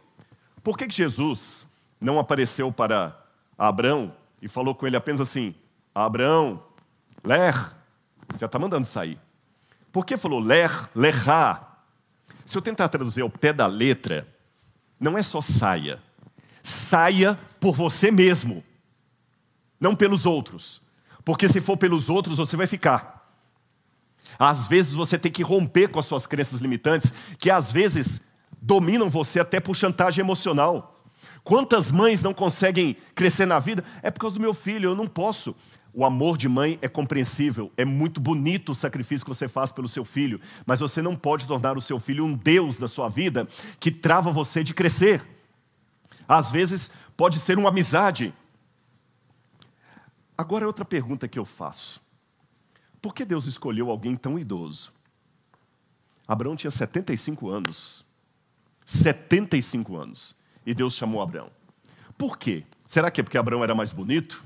Por 0.63 0.78
que 0.78 0.89
Jesus 0.89 1.67
não 1.99 2.17
apareceu 2.17 2.71
para 2.71 3.21
Abraão 3.57 4.15
e 4.41 4.47
falou 4.47 4.74
com 4.74 4.88
ele 4.88 4.95
apenas 4.95 5.19
assim: 5.19 5.53
Abraão, 5.93 6.63
ler, 7.21 7.53
já 8.39 8.45
está 8.45 8.57
mandando 8.57 8.88
sair. 8.88 9.19
Por 9.91 10.05
que 10.05 10.15
falou 10.15 10.39
ler, 10.39 10.71
lerá? 10.95 11.82
Se 12.45 12.57
eu 12.57 12.61
tentar 12.61 12.88
traduzir 12.88 13.19
ao 13.19 13.30
pé 13.30 13.51
da 13.51 13.67
letra, 13.67 14.26
não 14.97 15.17
é 15.17 15.24
só 15.24 15.41
saia. 15.41 16.01
Saia 16.61 17.38
por 17.59 17.76
você 17.76 18.09
mesmo, 18.09 18.63
não 19.78 19.97
pelos 19.97 20.26
outros. 20.26 20.82
Porque 21.26 21.49
se 21.49 21.59
for 21.59 21.76
pelos 21.76 22.09
outros, 22.09 22.38
você 22.38 22.55
vai 22.55 22.67
ficar. 22.67 23.22
Às 24.38 24.68
vezes 24.68 24.94
você 24.94 25.18
tem 25.18 25.32
que 25.32 25.44
romper 25.44 25.88
com 25.90 26.00
as 26.00 26.06
suas 26.06 26.26
crenças 26.26 26.62
limitantes, 26.62 27.14
que 27.40 27.50
às 27.50 27.72
vezes 27.72 28.34
dominam 28.62 29.10
você 29.10 29.40
até 29.40 29.60
por 29.60 29.76
chantagem 29.76 30.22
emocional. 30.22 31.02
Quantas 31.44 31.92
mães 31.92 32.22
não 32.22 32.34
conseguem 32.34 32.96
crescer 33.14 33.46
na 33.46 33.60
vida? 33.60 33.84
É 34.02 34.10
por 34.10 34.22
causa 34.22 34.36
do 34.36 34.42
meu 34.42 34.54
filho, 34.54 34.90
eu 34.90 34.96
não 34.96 35.08
posso. 35.08 35.56
O 35.94 36.04
amor 36.06 36.38
de 36.38 36.50
mãe 36.50 36.80
é 36.82 36.88
compreensível, 36.88 37.72
é 37.78 37.86
muito 37.86 38.20
bonito 38.20 38.72
o 38.72 38.76
sacrifício 38.76 39.24
que 39.24 39.30
você 39.30 39.48
faz 39.48 39.72
pelo 39.72 39.88
seu 39.88 40.04
filho, 40.04 40.42
mas 40.66 40.80
você 40.80 41.04
não 41.04 41.16
pode 41.16 41.46
tornar 41.46 41.78
o 41.78 41.82
seu 41.82 42.00
filho 42.00 42.26
um 42.26 42.34
Deus 42.34 42.80
da 42.80 42.88
sua 42.88 43.10
vida 43.10 43.48
que 43.80 43.92
trava 43.92 44.32
você 44.32 44.64
de 44.64 44.74
crescer. 44.74 45.22
Às 46.28 46.50
vezes 46.50 46.94
pode 47.16 47.40
ser 47.40 47.60
uma 47.60 47.70
amizade. 47.70 48.34
Agora, 50.36 50.66
outra 50.66 50.84
pergunta 50.84 51.28
que 51.28 51.38
eu 51.38 51.46
faço: 51.46 52.02
por 53.04 53.14
que 53.14 53.26
Deus 53.26 53.47
escolheu 53.47 53.91
alguém 53.91 54.16
tão 54.16 54.39
idoso? 54.39 54.93
Abraão 56.26 56.56
tinha 56.56 56.72
75 56.72 57.49
anos. 57.49 58.06
75 58.86 59.97
anos. 59.97 60.38
E 60.66 60.74
Deus 60.74 60.95
chamou 60.95 61.22
Abraão. 61.22 61.49
Por 62.18 62.38
quê? 62.38 62.64
Será 62.88 63.12
que 63.12 63.20
é 63.20 63.24
porque 63.24 63.38
Abraão 63.38 63.62
era 63.62 63.76
mais 63.76 63.91
bonito? 63.91 64.41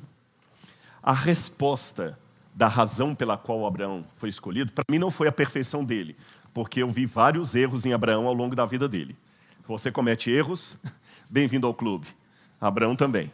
A 1.03 1.13
resposta 1.13 2.17
da 2.55 2.67
razão 2.67 3.13
pela 3.13 3.37
qual 3.37 3.67
Abraão 3.67 4.03
foi 4.15 4.29
escolhido, 4.29 4.71
para 4.71 4.85
mim 4.89 4.97
não 4.97 5.11
foi 5.11 5.27
a 5.27 5.31
perfeição 5.31 5.85
dele, 5.85 6.17
porque 6.51 6.81
eu 6.81 6.89
vi 6.89 7.05
vários 7.05 7.53
erros 7.53 7.85
em 7.85 7.93
Abraão 7.93 8.25
ao 8.25 8.33
longo 8.33 8.55
da 8.55 8.65
vida 8.65 8.89
dele. 8.89 9.15
Você 9.67 9.91
comete 9.91 10.31
erros, 10.31 10.77
bem-vindo 11.29 11.67
ao 11.67 11.75
clube. 11.75 12.07
Abraão 12.59 12.95
também. 12.95 13.31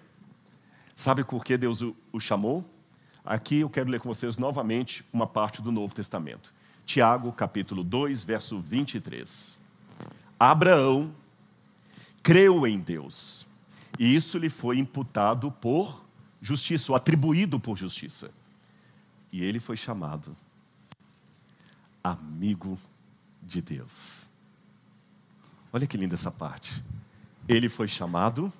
Sabe 0.93 1.23
por 1.23 1.45
que 1.45 1.55
Deus 1.55 1.81
o, 1.81 2.19
chamou? 2.19 2.72
Aqui 3.25 3.59
eu 3.59 3.69
quero 3.69 3.89
ler 3.89 4.01
com 4.01 4.09
vocês 4.09 4.37
novamente 4.37 5.05
uma 5.13 5.25
parte 5.25 5.61
do 5.61 5.71
Novo 5.71 5.95
Testamento. 5.95 6.53
Tiago, 6.85 7.31
capítulo 7.31 7.81
2, 7.81 8.23
verso 8.25 8.59
23. 8.59 9.61
Abraão 10.37 11.15
creu 12.21 12.67
em 12.67 12.77
Deus, 12.77 13.45
e 13.97 14.13
isso 14.13 14.37
lhe 14.37 14.49
foi 14.49 14.77
imputado 14.77 15.49
por 15.49 16.03
justiça, 16.41 16.91
ou 16.91 16.97
atribuído 16.97 17.57
por 17.57 17.77
justiça. 17.77 18.29
E 19.31 19.41
ele 19.41 19.59
foi 19.59 19.77
chamado 19.77 20.35
amigo 22.03 22.77
de 23.41 23.61
Deus. 23.61 24.27
Olha 25.71 25.87
que 25.87 25.95
linda 25.95 26.15
essa 26.15 26.29
parte. 26.29 26.83
Ele 27.47 27.69
foi 27.69 27.87
chamado 27.87 28.51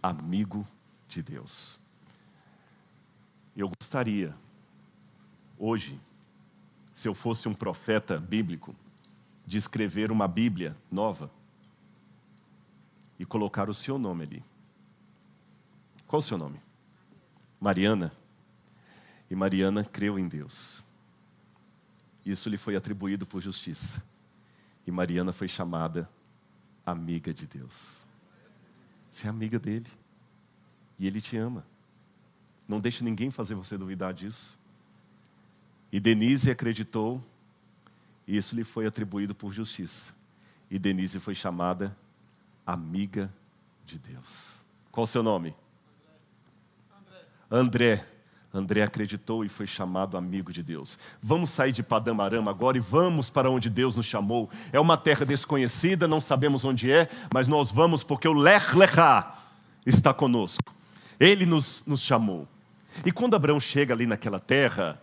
amigo 0.00 0.64
de 1.08 1.20
Deus. 1.20 1.79
Eu 3.60 3.68
gostaria, 3.68 4.34
hoje, 5.58 6.00
se 6.94 7.06
eu 7.06 7.14
fosse 7.14 7.46
um 7.46 7.52
profeta 7.52 8.18
bíblico, 8.18 8.74
de 9.46 9.58
escrever 9.58 10.10
uma 10.10 10.26
Bíblia 10.26 10.74
nova 10.90 11.30
e 13.18 13.26
colocar 13.26 13.68
o 13.68 13.74
seu 13.74 13.98
nome 13.98 14.24
ali. 14.24 14.44
Qual 16.06 16.20
o 16.20 16.22
seu 16.22 16.38
nome? 16.38 16.58
Mariana. 17.60 18.10
E 19.30 19.34
Mariana 19.34 19.84
creu 19.84 20.18
em 20.18 20.26
Deus. 20.26 20.82
Isso 22.24 22.48
lhe 22.48 22.56
foi 22.56 22.76
atribuído 22.76 23.26
por 23.26 23.42
justiça. 23.42 24.02
E 24.86 24.90
Mariana 24.90 25.34
foi 25.34 25.48
chamada 25.48 26.08
amiga 26.86 27.34
de 27.34 27.46
Deus. 27.46 28.06
Você 29.12 29.26
é 29.26 29.30
amiga 29.30 29.58
dele. 29.58 29.90
E 30.98 31.06
ele 31.06 31.20
te 31.20 31.36
ama. 31.36 31.62
Não 32.70 32.78
deixe 32.78 33.02
ninguém 33.02 33.32
fazer 33.32 33.56
você 33.56 33.76
duvidar 33.76 34.14
disso. 34.14 34.56
E 35.90 35.98
Denise 35.98 36.52
acreditou, 36.52 37.20
e 38.28 38.36
isso 38.36 38.54
lhe 38.54 38.62
foi 38.62 38.86
atribuído 38.86 39.34
por 39.34 39.52
justiça. 39.52 40.14
E 40.70 40.78
Denise 40.78 41.18
foi 41.18 41.34
chamada 41.34 41.96
amiga 42.64 43.28
de 43.84 43.98
Deus. 43.98 44.62
Qual 44.92 45.02
o 45.02 45.06
seu 45.08 45.20
nome? 45.20 45.52
André. 47.50 48.06
André 48.54 48.82
acreditou 48.82 49.44
e 49.44 49.48
foi 49.48 49.66
chamado 49.66 50.16
amigo 50.16 50.52
de 50.52 50.62
Deus. 50.62 50.96
Vamos 51.20 51.50
sair 51.50 51.72
de 51.72 51.82
Padamarama 51.82 52.52
agora 52.52 52.76
e 52.76 52.80
vamos 52.80 53.28
para 53.28 53.50
onde 53.50 53.68
Deus 53.68 53.96
nos 53.96 54.06
chamou. 54.06 54.48
É 54.72 54.78
uma 54.78 54.96
terra 54.96 55.26
desconhecida, 55.26 56.06
não 56.06 56.20
sabemos 56.20 56.64
onde 56.64 56.88
é, 56.88 57.10
mas 57.34 57.48
nós 57.48 57.72
vamos 57.72 58.04
porque 58.04 58.28
o 58.28 58.32
Lech 58.32 58.76
Lechá 58.76 59.36
está 59.84 60.14
conosco. 60.14 60.72
Ele 61.18 61.44
nos, 61.44 61.84
nos 61.84 62.00
chamou. 62.00 62.46
E 63.04 63.12
quando 63.12 63.34
Abraão 63.34 63.60
chega 63.60 63.94
ali 63.94 64.06
naquela 64.06 64.40
terra, 64.40 65.00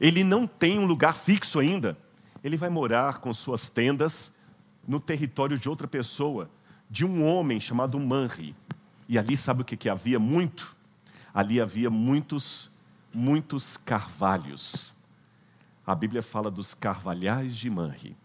ele 0.00 0.24
não 0.24 0.46
tem 0.46 0.78
um 0.78 0.86
lugar 0.86 1.14
fixo 1.14 1.58
ainda. 1.58 1.96
Ele 2.42 2.56
vai 2.56 2.68
morar 2.68 3.18
com 3.18 3.32
suas 3.34 3.68
tendas 3.68 4.46
no 4.86 5.00
território 5.00 5.58
de 5.58 5.68
outra 5.68 5.86
pessoa, 5.86 6.50
de 6.90 7.04
um 7.04 7.24
homem 7.24 7.60
chamado 7.60 7.98
Manri. 7.98 8.54
E 9.08 9.18
ali 9.18 9.36
sabe 9.36 9.62
o 9.62 9.64
que, 9.64 9.76
que 9.76 9.88
havia 9.88 10.18
muito? 10.18 10.78
ali 11.38 11.60
havia 11.60 11.88
muitos, 11.88 12.72
muitos 13.14 13.76
carvalhos. 13.76 14.94
A 15.86 15.94
Bíblia 15.94 16.20
fala 16.20 16.50
dos 16.50 16.74
carvalhais 16.74 17.56
de 17.56 17.70
Manri. 17.70 18.16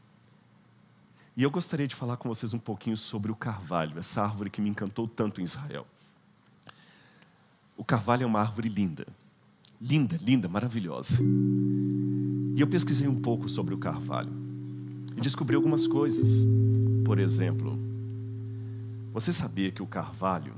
E 1.38 1.43
eu 1.43 1.51
gostaria 1.51 1.88
de 1.88 1.93
falar 1.93 2.18
com 2.18 2.28
vocês 2.28 2.56
um 2.56 2.60
pouquinho 2.60 2.97
sobre 2.97 3.32
o 3.32 3.36
carvalho, 3.36 3.99
essa 3.99 4.24
árvore 4.24 4.49
que 4.49 4.62
me 4.62 4.70
encantou 4.70 5.08
tanto 5.08 5.41
em 5.41 5.43
Israel. 5.43 5.86
O 7.84 7.86
carvalho 7.86 8.23
é 8.23 8.25
uma 8.25 8.39
árvore 8.39 8.69
linda, 8.69 9.05
linda, 9.81 10.17
linda, 10.23 10.47
maravilhosa. 10.47 11.21
E 11.21 12.61
eu 12.61 12.65
pesquisei 12.65 13.09
um 13.09 13.21
pouco 13.21 13.49
sobre 13.49 13.73
o 13.73 13.77
carvalho 13.77 14.31
e 15.17 15.19
descobri 15.19 15.57
algumas 15.57 15.86
coisas. 15.86 16.45
Por 17.03 17.19
exemplo, 17.19 17.77
você 19.11 19.34
sabia 19.34 19.69
que 19.69 19.84
o 19.84 19.86
carvalho 19.86 20.53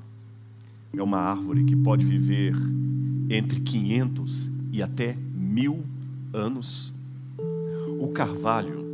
é 0.95 1.01
uma 1.01 1.17
árvore 1.17 1.65
que 1.65 1.75
pode 1.75 2.05
viver 2.05 2.53
entre 3.27 3.59
500 3.59 4.51
e 4.71 4.83
até 4.83 5.15
mil 5.15 5.83
anos. 6.31 6.93
O 7.99 8.09
carvalho 8.09 8.85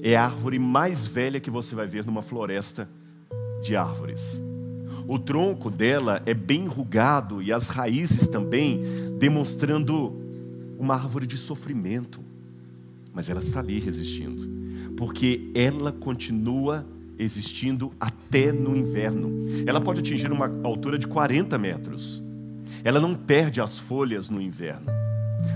é 0.00 0.14
a 0.14 0.26
árvore 0.26 0.60
mais 0.60 1.04
velha 1.06 1.40
que 1.40 1.50
você 1.50 1.74
vai 1.74 1.88
ver 1.88 2.06
numa 2.06 2.22
floresta 2.22 2.88
de 3.64 3.74
árvores. 3.74 4.40
O 5.10 5.18
tronco 5.18 5.68
dela 5.68 6.22
é 6.24 6.32
bem 6.32 6.66
enrugado 6.66 7.42
e 7.42 7.52
as 7.52 7.66
raízes 7.66 8.28
também, 8.28 8.80
demonstrando 9.18 10.14
uma 10.78 10.94
árvore 10.94 11.26
de 11.26 11.36
sofrimento. 11.36 12.20
Mas 13.12 13.28
ela 13.28 13.40
está 13.40 13.58
ali 13.58 13.80
resistindo, 13.80 14.48
porque 14.96 15.50
ela 15.52 15.90
continua 15.90 16.86
existindo 17.18 17.92
até 17.98 18.52
no 18.52 18.76
inverno. 18.76 19.32
Ela 19.66 19.80
pode 19.80 19.98
atingir 19.98 20.30
uma 20.30 20.48
altura 20.62 20.96
de 20.96 21.08
40 21.08 21.58
metros. 21.58 22.22
Ela 22.84 23.00
não 23.00 23.12
perde 23.12 23.60
as 23.60 23.80
folhas 23.80 24.30
no 24.30 24.40
inverno. 24.40 24.92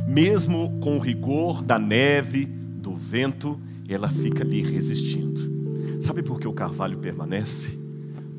Mesmo 0.04 0.80
com 0.80 0.96
o 0.96 1.00
rigor 1.00 1.62
da 1.62 1.78
neve, 1.78 2.44
do 2.44 2.96
vento, 2.96 3.60
ela 3.88 4.08
fica 4.08 4.42
ali 4.42 4.62
resistindo. 4.62 6.00
Sabe 6.00 6.24
por 6.24 6.40
que 6.40 6.48
o 6.48 6.52
carvalho 6.52 6.98
permanece? 6.98 7.78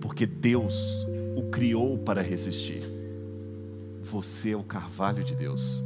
Porque 0.02 0.26
Deus 0.26 1.05
o 1.36 1.50
criou 1.50 1.98
para 1.98 2.22
resistir. 2.22 2.82
Você 4.02 4.52
é 4.52 4.58
o 4.58 4.64
carvalho 4.64 5.24
de 5.24 5.36
Deus. 5.36 5.84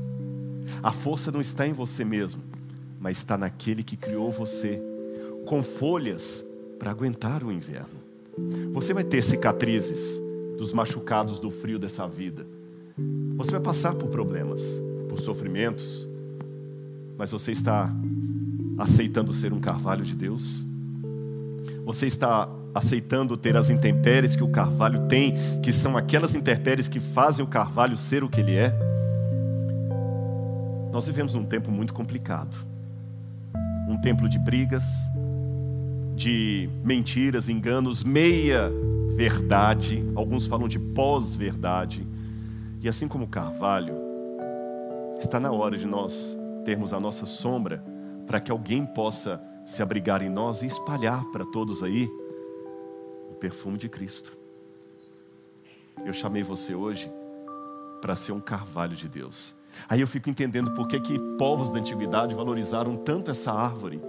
A 0.83 0.91
força 0.91 1.31
não 1.31 1.41
está 1.41 1.67
em 1.67 1.73
você 1.73 2.05
mesmo, 2.05 2.41
mas 2.99 3.17
está 3.17 3.37
naquele 3.37 3.83
que 3.83 3.97
criou 3.97 4.31
você, 4.31 4.79
com 5.45 5.63
folhas 5.63 6.45
para 6.77 6.91
aguentar 6.91 7.43
o 7.43 7.51
inverno. 7.51 7.99
Você 8.73 8.93
vai 8.93 9.03
ter 9.03 9.23
cicatrizes 9.23 10.19
dos 10.57 10.71
machucados 10.73 11.39
do 11.39 11.49
frio 11.49 11.79
dessa 11.79 12.07
vida. 12.07 12.45
Você 13.37 13.51
vai 13.51 13.61
passar 13.61 13.95
por 13.95 14.09
problemas, 14.09 14.75
por 15.07 15.19
sofrimentos. 15.19 16.07
mas 17.17 17.31
você 17.31 17.51
está 17.51 17.93
aceitando 18.77 19.33
ser 19.33 19.51
um 19.51 19.59
carvalho 19.59 20.05
de 20.05 20.15
Deus? 20.15 20.63
Você 21.85 22.07
está 22.07 22.47
aceitando 22.73 23.35
ter 23.35 23.55
as 23.57 23.69
intempéries 23.69 24.35
que 24.35 24.43
o 24.43 24.49
carvalho 24.49 25.07
tem, 25.07 25.33
que 25.61 25.71
são 25.71 25.97
aquelas 25.97 26.35
intempéries 26.35 26.87
que 26.87 26.99
fazem 26.99 27.43
o 27.43 27.47
carvalho 27.47 27.97
ser 27.97 28.23
o 28.23 28.29
que 28.29 28.41
ele 28.41 28.55
é? 28.55 28.73
Nós 30.91 31.05
vivemos 31.05 31.33
num 31.33 31.45
tempo 31.45 31.71
muito 31.71 31.93
complicado. 31.93 32.55
Um 33.87 33.99
tempo 34.01 34.27
de 34.27 34.37
brigas, 34.37 34.83
de 36.15 36.69
mentiras, 36.83 37.49
enganos, 37.49 38.03
meia 38.03 38.71
verdade, 39.19 40.01
alguns 40.15 40.45
falam 40.45 40.67
de 40.67 40.79
pós-verdade. 40.79 42.07
E 42.81 42.87
assim 42.87 43.07
como 43.07 43.25
o 43.25 43.27
carvalho, 43.27 43.93
está 45.17 45.39
na 45.39 45.51
hora 45.51 45.77
de 45.77 45.85
nós 45.85 46.35
termos 46.63 46.93
a 46.93 46.99
nossa 46.99 47.25
sombra 47.25 47.83
para 48.25 48.39
que 48.39 48.49
alguém 48.49 48.85
possa 48.85 49.41
se 49.65 49.81
abrigar 49.81 50.21
em 50.21 50.29
nós 50.29 50.61
e 50.61 50.65
espalhar 50.65 51.23
para 51.31 51.43
todos 51.45 51.83
aí 51.83 52.09
perfume 53.39 53.77
de 53.77 53.89
Cristo. 53.89 54.33
Eu 56.05 56.13
chamei 56.13 56.43
você 56.43 56.73
hoje 56.73 57.09
para 58.01 58.15
ser 58.15 58.31
um 58.31 58.39
carvalho 58.39 58.95
de 58.95 59.07
Deus. 59.07 59.53
Aí 59.87 60.01
eu 60.01 60.07
fico 60.07 60.29
entendendo 60.29 60.71
por 60.71 60.87
que, 60.87 60.99
que 60.99 61.19
povos 61.37 61.69
da 61.69 61.79
antiguidade 61.79 62.33
valorizaram 62.33 62.97
tanto 62.97 63.31
essa 63.31 63.51
árvore, 63.51 64.01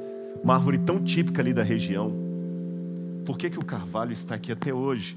uma 0.42 0.54
árvore 0.54 0.78
tão 0.78 1.02
típica 1.02 1.42
ali 1.42 1.52
da 1.52 1.62
região. 1.62 2.12
Por 3.24 3.36
que, 3.38 3.50
que 3.50 3.58
o 3.58 3.64
carvalho 3.64 4.12
está 4.12 4.34
aqui 4.34 4.50
até 4.50 4.72
hoje 4.72 5.16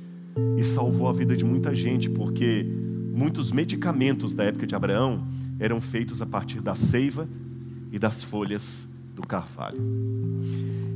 e 0.57 0.63
salvou 0.63 1.07
a 1.07 1.13
vida 1.13 1.35
de 1.35 1.45
muita 1.45 1.73
gente? 1.73 2.09
Porque 2.09 2.65
muitos 3.13 3.51
medicamentos 3.51 4.33
da 4.33 4.43
época 4.43 4.67
de 4.67 4.75
Abraão 4.75 5.25
eram 5.59 5.79
feitos 5.79 6.21
a 6.21 6.25
partir 6.25 6.61
da 6.61 6.75
seiva 6.75 7.27
e 7.91 7.97
das 7.97 8.23
folhas 8.23 8.95
do 9.15 9.25
carvalho. 9.25 9.81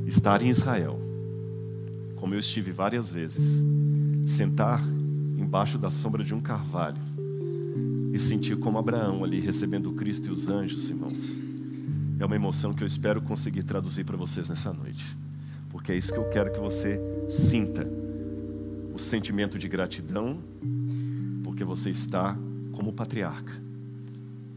Estar 0.06 0.42
em 0.42 0.48
Israel, 0.48 0.98
como 2.18 2.34
eu 2.34 2.38
estive 2.38 2.72
várias 2.72 3.10
vezes, 3.10 3.62
sentar 4.26 4.82
embaixo 5.38 5.78
da 5.78 5.90
sombra 5.90 6.22
de 6.22 6.34
um 6.34 6.40
carvalho 6.40 7.00
e 8.12 8.18
sentir 8.18 8.56
como 8.56 8.78
Abraão 8.78 9.22
ali 9.22 9.40
recebendo 9.40 9.92
Cristo 9.92 10.28
e 10.28 10.32
os 10.32 10.48
anjos, 10.48 10.90
irmãos, 10.90 11.36
é 12.18 12.24
uma 12.24 12.34
emoção 12.34 12.74
que 12.74 12.82
eu 12.82 12.86
espero 12.86 13.22
conseguir 13.22 13.62
traduzir 13.62 14.04
para 14.04 14.16
vocês 14.16 14.48
nessa 14.48 14.72
noite, 14.72 15.16
porque 15.70 15.92
é 15.92 15.96
isso 15.96 16.12
que 16.12 16.18
eu 16.18 16.28
quero 16.30 16.52
que 16.52 16.58
você 16.58 16.98
sinta: 17.30 17.86
o 18.92 18.98
sentimento 18.98 19.58
de 19.58 19.68
gratidão, 19.68 20.38
porque 21.44 21.64
você 21.64 21.90
está 21.90 22.36
como 22.72 22.92
patriarca 22.92 23.52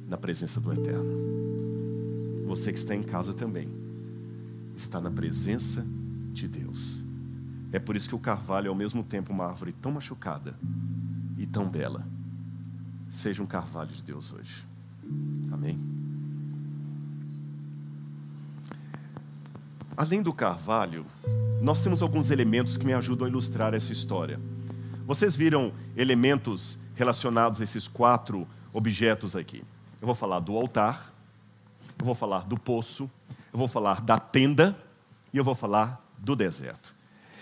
na 0.07 0.17
presença 0.17 0.59
do 0.59 0.73
Eterno. 0.73 1.31
Você 2.47 2.71
que 2.71 2.79
está 2.79 2.95
em 2.95 3.03
casa 3.03 3.33
também 3.33 3.69
está 4.75 4.99
na 4.99 5.11
presença 5.11 5.85
de 6.33 6.47
Deus. 6.47 7.00
É 7.71 7.79
por 7.79 7.95
isso 7.95 8.09
que 8.09 8.15
o 8.15 8.19
carvalho 8.19 8.67
é 8.67 8.69
ao 8.69 8.75
mesmo 8.75 9.03
tempo 9.03 9.31
uma 9.31 9.45
árvore 9.45 9.71
tão 9.71 9.91
machucada 9.91 10.55
e 11.37 11.45
tão 11.45 11.69
bela. 11.69 12.05
Seja 13.09 13.41
um 13.41 13.45
carvalho 13.45 13.89
de 13.89 14.03
Deus 14.03 14.33
hoje. 14.33 14.63
Amém. 15.51 15.79
Além 19.95 20.21
do 20.21 20.33
carvalho, 20.33 21.05
nós 21.61 21.81
temos 21.81 22.01
alguns 22.01 22.31
elementos 22.31 22.75
que 22.75 22.85
me 22.85 22.93
ajudam 22.93 23.25
a 23.25 23.29
ilustrar 23.29 23.73
essa 23.73 23.93
história. 23.93 24.39
Vocês 25.05 25.35
viram 25.35 25.73
elementos 25.95 26.77
relacionados 26.95 27.61
a 27.61 27.63
esses 27.63 27.87
quatro 27.87 28.47
objetos 28.73 29.35
aqui. 29.35 29.63
Eu 30.01 30.05
vou 30.05 30.15
falar 30.15 30.39
do 30.39 30.57
altar, 30.57 31.13
eu 31.99 32.05
vou 32.05 32.15
falar 32.15 32.45
do 32.45 32.57
poço, 32.57 33.09
eu 33.53 33.59
vou 33.59 33.67
falar 33.67 34.01
da 34.01 34.17
tenda 34.17 34.75
e 35.33 35.37
eu 35.37 35.43
vou 35.43 35.53
falar 35.53 36.03
do 36.17 36.35
deserto. 36.35 37.00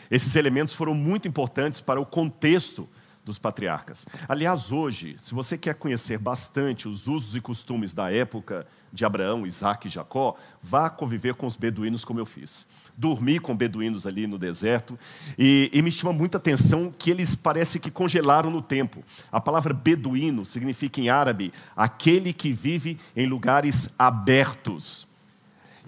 Esses 0.09 0.35
elementos 0.35 0.73
foram 0.73 0.93
muito 0.93 1.27
importantes 1.27 1.81
para 1.81 1.99
o 1.99 2.05
contexto 2.05 2.89
dos 3.23 3.37
patriarcas. 3.37 4.07
Aliás, 4.27 4.71
hoje, 4.71 5.17
se 5.19 5.33
você 5.33 5.57
quer 5.57 5.75
conhecer 5.75 6.17
bastante 6.17 6.87
os 6.87 7.07
usos 7.07 7.35
e 7.35 7.41
costumes 7.41 7.93
da 7.93 8.11
época 8.11 8.65
de 8.91 9.05
Abraão, 9.05 9.45
Isaac 9.45 9.87
e 9.87 9.91
Jacó, 9.91 10.35
vá 10.63 10.89
conviver 10.89 11.35
com 11.35 11.45
os 11.45 11.55
beduínos 11.55 12.03
como 12.03 12.19
eu 12.19 12.25
fiz 12.25 12.67
dormi 12.99 13.39
com 13.39 13.55
beduínos 13.55 14.05
ali 14.05 14.27
no 14.27 14.37
deserto, 14.37 14.99
e, 15.37 15.71
e, 15.73 15.81
me 15.81 15.89
chama 15.89 16.11
muita 16.11 16.37
atenção 16.37 16.91
que 16.91 17.09
eles 17.09 17.33
parece 17.33 17.79
que 17.79 17.89
congelaram 17.89 18.51
no 18.51 18.61
tempo. 18.61 19.05
A 19.31 19.39
palavra 19.39 19.73
beduíno 19.73 20.45
significa 20.45 20.99
em 20.99 21.07
árabe 21.07 21.53
aquele 21.77 22.33
que 22.33 22.51
vive 22.51 22.99
em 23.15 23.25
lugares 23.25 23.95
abertos. 23.97 25.08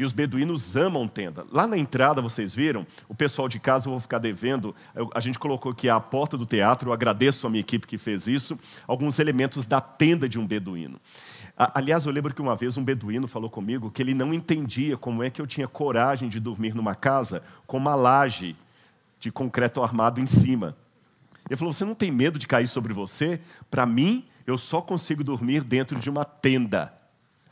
E 0.01 0.03
os 0.03 0.11
beduínos 0.11 0.75
amam 0.75 1.07
tenda. 1.07 1.45
Lá 1.51 1.67
na 1.67 1.77
entrada, 1.77 2.23
vocês 2.23 2.55
viram, 2.55 2.87
o 3.07 3.13
pessoal 3.13 3.47
de 3.47 3.59
casa, 3.59 3.85
eu 3.85 3.91
vou 3.91 3.99
ficar 3.99 4.17
devendo, 4.17 4.75
a 5.13 5.19
gente 5.19 5.37
colocou 5.37 5.71
aqui 5.71 5.87
a 5.87 5.99
porta 5.99 6.35
do 6.35 6.43
teatro, 6.43 6.89
eu 6.89 6.93
agradeço 6.93 7.45
a 7.45 7.51
minha 7.51 7.59
equipe 7.59 7.85
que 7.85 7.99
fez 7.99 8.25
isso, 8.25 8.59
alguns 8.87 9.19
elementos 9.19 9.67
da 9.67 9.79
tenda 9.79 10.27
de 10.27 10.39
um 10.39 10.47
beduíno. 10.47 10.99
Aliás, 11.55 12.07
eu 12.07 12.11
lembro 12.11 12.33
que 12.33 12.41
uma 12.41 12.55
vez 12.55 12.77
um 12.77 12.83
beduíno 12.83 13.27
falou 13.27 13.47
comigo 13.47 13.91
que 13.91 14.01
ele 14.01 14.15
não 14.15 14.33
entendia 14.33 14.97
como 14.97 15.21
é 15.21 15.29
que 15.29 15.39
eu 15.39 15.45
tinha 15.45 15.67
coragem 15.67 16.29
de 16.29 16.39
dormir 16.39 16.73
numa 16.73 16.95
casa 16.95 17.45
com 17.67 17.77
uma 17.77 17.93
laje 17.93 18.55
de 19.19 19.31
concreto 19.31 19.83
armado 19.83 20.19
em 20.19 20.25
cima. 20.25 20.75
Ele 21.47 21.55
falou: 21.55 21.71
Você 21.71 21.85
não 21.85 21.93
tem 21.93 22.09
medo 22.09 22.39
de 22.39 22.47
cair 22.47 22.67
sobre 22.67 22.91
você? 22.91 23.39
Para 23.69 23.85
mim, 23.85 24.25
eu 24.47 24.57
só 24.57 24.81
consigo 24.81 25.23
dormir 25.23 25.63
dentro 25.63 25.99
de 25.99 26.09
uma 26.09 26.25
tenda. 26.25 26.91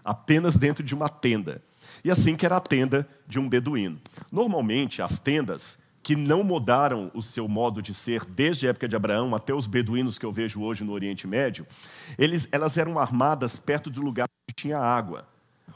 Apenas 0.04 0.56
dentro 0.56 0.84
de 0.84 0.96
uma 0.96 1.08
tenda. 1.08 1.62
E 2.04 2.12
assim 2.12 2.36
que 2.36 2.46
era 2.46 2.58
a 2.58 2.62
tenda 2.62 3.08
de 3.28 3.40
um 3.40 3.48
beduíno. 3.48 4.00
Normalmente, 4.32 5.02
as 5.02 5.20
tendas 5.20 5.90
que 6.02 6.16
não 6.16 6.44
mudaram 6.44 7.12
o 7.14 7.22
seu 7.22 7.48
modo 7.48 7.82
de 7.82 7.94
ser 7.94 8.26
desde 8.26 8.66
a 8.66 8.72
época 8.72 8.88
de 8.88 8.96
Abraão 8.96 9.36
até 9.36 9.54
os 9.54 9.68
beduínos 9.68 10.18
que 10.18 10.26
eu 10.26 10.32
vejo 10.32 10.62
hoje 10.62 10.84
no 10.84 10.94
Oriente 10.94 11.28
Médio, 11.28 11.68
eles, 12.18 12.50
elas 12.52 12.78
eram 12.78 12.98
armadas 12.98 13.58
perto 13.58 13.90
do 13.90 14.02
lugar 14.02 14.28
que 14.48 14.56
tinha 14.56 14.80
água. 14.80 15.28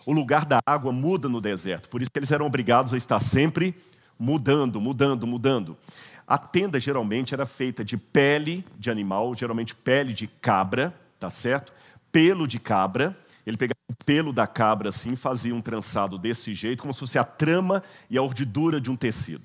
O 0.06 0.12
lugar 0.12 0.46
da 0.46 0.60
água 0.66 0.92
muda 0.92 1.30
no 1.30 1.40
deserto, 1.40 1.88
por 1.88 2.02
isso 2.02 2.10
que 2.12 2.20
eles 2.20 2.32
eram 2.32 2.46
obrigados 2.46 2.94
a 2.94 2.98
estar 2.98 3.20
sempre 3.20 3.76
mudando, 4.18 4.82
mudando, 4.82 5.28
mudando. 5.28 5.78
A 6.28 6.38
tenda 6.38 6.80
geralmente 6.80 7.34
era 7.34 7.46
feita 7.46 7.84
de 7.84 7.98
pele 7.98 8.66
de 8.80 8.90
animal, 8.90 9.36
geralmente 9.36 9.76
pele 9.76 10.14
de 10.14 10.26
cabra, 10.26 10.94
tá 11.20 11.30
certo? 11.30 11.72
Pelo 12.12 12.48
de 12.48 12.60
cabra. 12.60 13.16
Ele 13.46 13.58
pegava 13.58 13.78
o 13.92 14.06
pelo 14.06 14.32
da 14.32 14.48
cabra 14.48 14.90
assim, 14.90 15.16
fazia 15.16 15.54
um 15.54 15.62
trançado 15.62 16.18
desse 16.18 16.54
jeito, 16.54 16.82
como 16.82 16.94
se 16.94 17.00
fosse 17.00 17.20
a 17.20 17.24
trama 17.24 17.84
e 18.10 18.18
a 18.18 18.24
urdidura 18.24 18.80
de 18.80 18.90
um 18.90 18.96
tecido. 18.96 19.44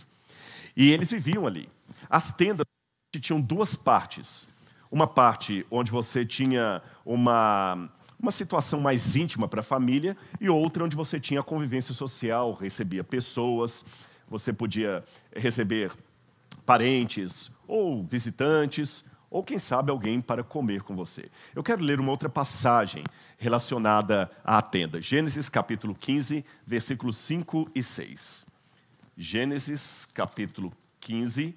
E 0.76 0.90
eles 0.90 1.10
viviam 1.10 1.46
ali. 1.46 1.68
As 2.08 2.34
tendas 2.36 2.64
tinham 3.20 3.40
duas 3.40 3.74
partes. 3.74 4.48
Uma 4.90 5.06
parte 5.06 5.66
onde 5.70 5.90
você 5.90 6.24
tinha 6.24 6.80
uma, 7.04 7.90
uma 8.18 8.30
situação 8.30 8.80
mais 8.80 9.16
íntima 9.16 9.48
para 9.48 9.60
a 9.60 9.64
família 9.64 10.16
e 10.40 10.48
outra 10.48 10.84
onde 10.84 10.96
você 10.96 11.18
tinha 11.18 11.42
convivência 11.42 11.92
social, 11.92 12.54
recebia 12.54 13.02
pessoas, 13.02 13.86
você 14.28 14.52
podia 14.52 15.04
receber 15.34 15.92
parentes 16.64 17.50
ou 17.66 18.04
visitantes, 18.04 19.06
ou 19.30 19.42
quem 19.42 19.58
sabe 19.58 19.90
alguém 19.90 20.20
para 20.20 20.42
comer 20.42 20.82
com 20.82 20.96
você. 20.96 21.30
Eu 21.54 21.62
quero 21.62 21.82
ler 21.82 22.00
uma 22.00 22.10
outra 22.10 22.28
passagem 22.28 23.04
relacionada 23.36 24.30
à 24.42 24.60
tenda. 24.62 25.00
Gênesis 25.00 25.48
capítulo 25.48 25.94
15, 25.94 26.44
versículos 26.66 27.16
5 27.18 27.70
e 27.74 27.82
6. 27.82 28.46
Gênesis 29.16 30.06
capítulo 30.14 30.72
15, 31.00 31.54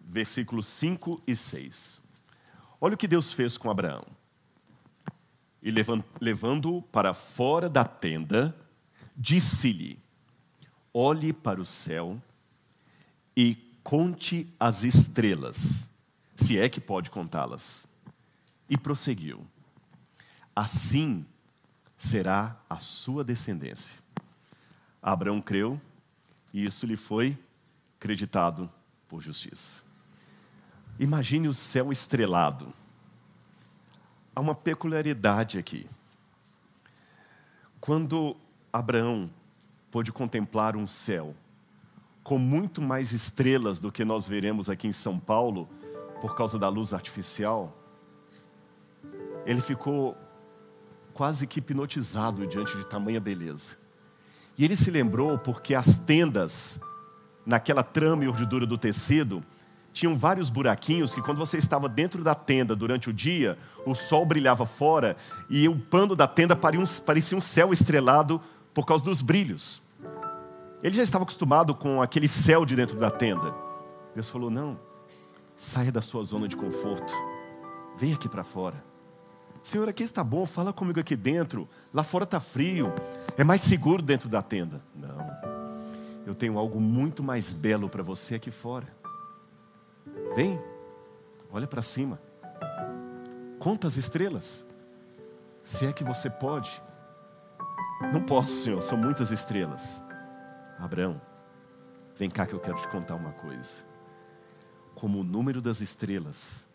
versículos 0.00 0.66
5 0.66 1.22
e 1.26 1.36
6. 1.36 2.00
Olha 2.80 2.94
o 2.94 2.98
que 2.98 3.08
Deus 3.08 3.32
fez 3.32 3.56
com 3.56 3.70
Abraão. 3.70 4.04
E 5.62 5.70
levando-o 6.20 6.82
para 6.82 7.14
fora 7.14 7.70
da 7.70 7.84
tenda, 7.84 8.54
disse-lhe: 9.16 9.98
Olhe 10.92 11.32
para 11.32 11.60
o 11.60 11.64
céu 11.64 12.20
e 13.34 13.56
conte 13.82 14.46
as 14.60 14.82
estrelas, 14.84 15.93
se 16.36 16.58
é 16.58 16.68
que 16.68 16.80
pode 16.80 17.10
contá-las. 17.10 17.86
E 18.68 18.76
prosseguiu: 18.76 19.46
Assim 20.54 21.26
será 21.96 22.56
a 22.68 22.78
sua 22.78 23.24
descendência. 23.24 23.98
Abraão 25.02 25.40
creu 25.40 25.80
e 26.52 26.64
isso 26.64 26.86
lhe 26.86 26.96
foi 26.96 27.36
creditado 27.98 28.70
por 29.08 29.22
justiça. 29.22 29.82
Imagine 30.98 31.48
o 31.48 31.54
céu 31.54 31.90
estrelado. 31.90 32.72
Há 34.34 34.40
uma 34.40 34.54
peculiaridade 34.54 35.58
aqui. 35.58 35.86
Quando 37.80 38.36
Abraão 38.72 39.30
pôde 39.90 40.12
contemplar 40.12 40.76
um 40.76 40.86
céu 40.86 41.34
com 42.22 42.38
muito 42.38 42.80
mais 42.80 43.12
estrelas 43.12 43.78
do 43.78 43.92
que 43.92 44.04
nós 44.04 44.26
veremos 44.26 44.70
aqui 44.70 44.88
em 44.88 44.92
São 44.92 45.20
Paulo, 45.20 45.68
por 46.24 46.34
causa 46.34 46.58
da 46.58 46.70
luz 46.70 46.94
artificial, 46.94 47.76
ele 49.44 49.60
ficou 49.60 50.16
quase 51.12 51.46
que 51.46 51.58
hipnotizado 51.58 52.46
diante 52.46 52.74
de 52.78 52.86
tamanha 52.86 53.20
beleza. 53.20 53.76
E 54.56 54.64
ele 54.64 54.74
se 54.74 54.90
lembrou 54.90 55.36
porque 55.36 55.74
as 55.74 56.06
tendas, 56.06 56.80
naquela 57.44 57.82
trama 57.82 58.24
e 58.24 58.28
urdidura 58.28 58.64
do 58.64 58.78
tecido, 58.78 59.44
tinham 59.92 60.16
vários 60.16 60.48
buraquinhos 60.48 61.14
que 61.14 61.20
quando 61.20 61.36
você 61.36 61.58
estava 61.58 61.90
dentro 61.90 62.24
da 62.24 62.34
tenda 62.34 62.74
durante 62.74 63.10
o 63.10 63.12
dia, 63.12 63.58
o 63.84 63.94
sol 63.94 64.24
brilhava 64.24 64.64
fora 64.64 65.18
e 65.50 65.68
o 65.68 65.78
pano 65.78 66.16
da 66.16 66.26
tenda 66.26 66.56
parecia 66.56 67.36
um 67.36 67.42
céu 67.42 67.70
estrelado 67.70 68.40
por 68.72 68.86
causa 68.86 69.04
dos 69.04 69.20
brilhos. 69.20 69.82
Ele 70.82 70.96
já 70.96 71.02
estava 71.02 71.24
acostumado 71.24 71.74
com 71.74 72.00
aquele 72.00 72.28
céu 72.28 72.64
de 72.64 72.74
dentro 72.74 72.98
da 72.98 73.10
tenda. 73.10 73.54
Deus 74.14 74.30
falou: 74.30 74.48
Não, 74.48 74.80
saia 75.56 75.92
da 75.92 76.02
sua 76.02 76.24
zona 76.24 76.48
de 76.48 76.56
conforto, 76.56 77.12
venha 77.96 78.14
aqui 78.14 78.28
para 78.28 78.44
fora. 78.44 78.82
Senhor, 79.62 79.88
aqui 79.88 80.02
está 80.02 80.22
bom, 80.22 80.44
fala 80.44 80.74
comigo 80.74 81.00
aqui 81.00 81.16
dentro. 81.16 81.66
Lá 81.92 82.02
fora 82.02 82.24
está 82.24 82.38
frio, 82.38 82.92
é 83.36 83.42
mais 83.42 83.62
seguro 83.62 84.02
dentro 84.02 84.28
da 84.28 84.42
tenda. 84.42 84.82
Não, 84.94 85.26
eu 86.26 86.34
tenho 86.34 86.58
algo 86.58 86.78
muito 86.78 87.22
mais 87.22 87.52
belo 87.52 87.88
para 87.88 88.02
você 88.02 88.34
aqui 88.34 88.50
fora. 88.50 88.86
Vem, 90.34 90.60
olha 91.50 91.66
para 91.66 91.80
cima, 91.80 92.20
conta 93.58 93.86
as 93.86 93.96
estrelas, 93.96 94.68
se 95.62 95.86
é 95.86 95.92
que 95.92 96.04
você 96.04 96.28
pode. 96.28 96.82
Não 98.12 98.20
posso, 98.20 98.62
Senhor, 98.62 98.82
são 98.82 98.98
muitas 98.98 99.30
estrelas. 99.30 100.02
Abraão, 100.78 101.18
vem 102.18 102.28
cá 102.28 102.46
que 102.46 102.52
eu 102.52 102.60
quero 102.60 102.76
te 102.76 102.88
contar 102.88 103.14
uma 103.14 103.32
coisa. 103.32 103.93
Como 104.94 105.20
o 105.20 105.24
número 105.24 105.60
das 105.60 105.80
estrelas 105.80 106.66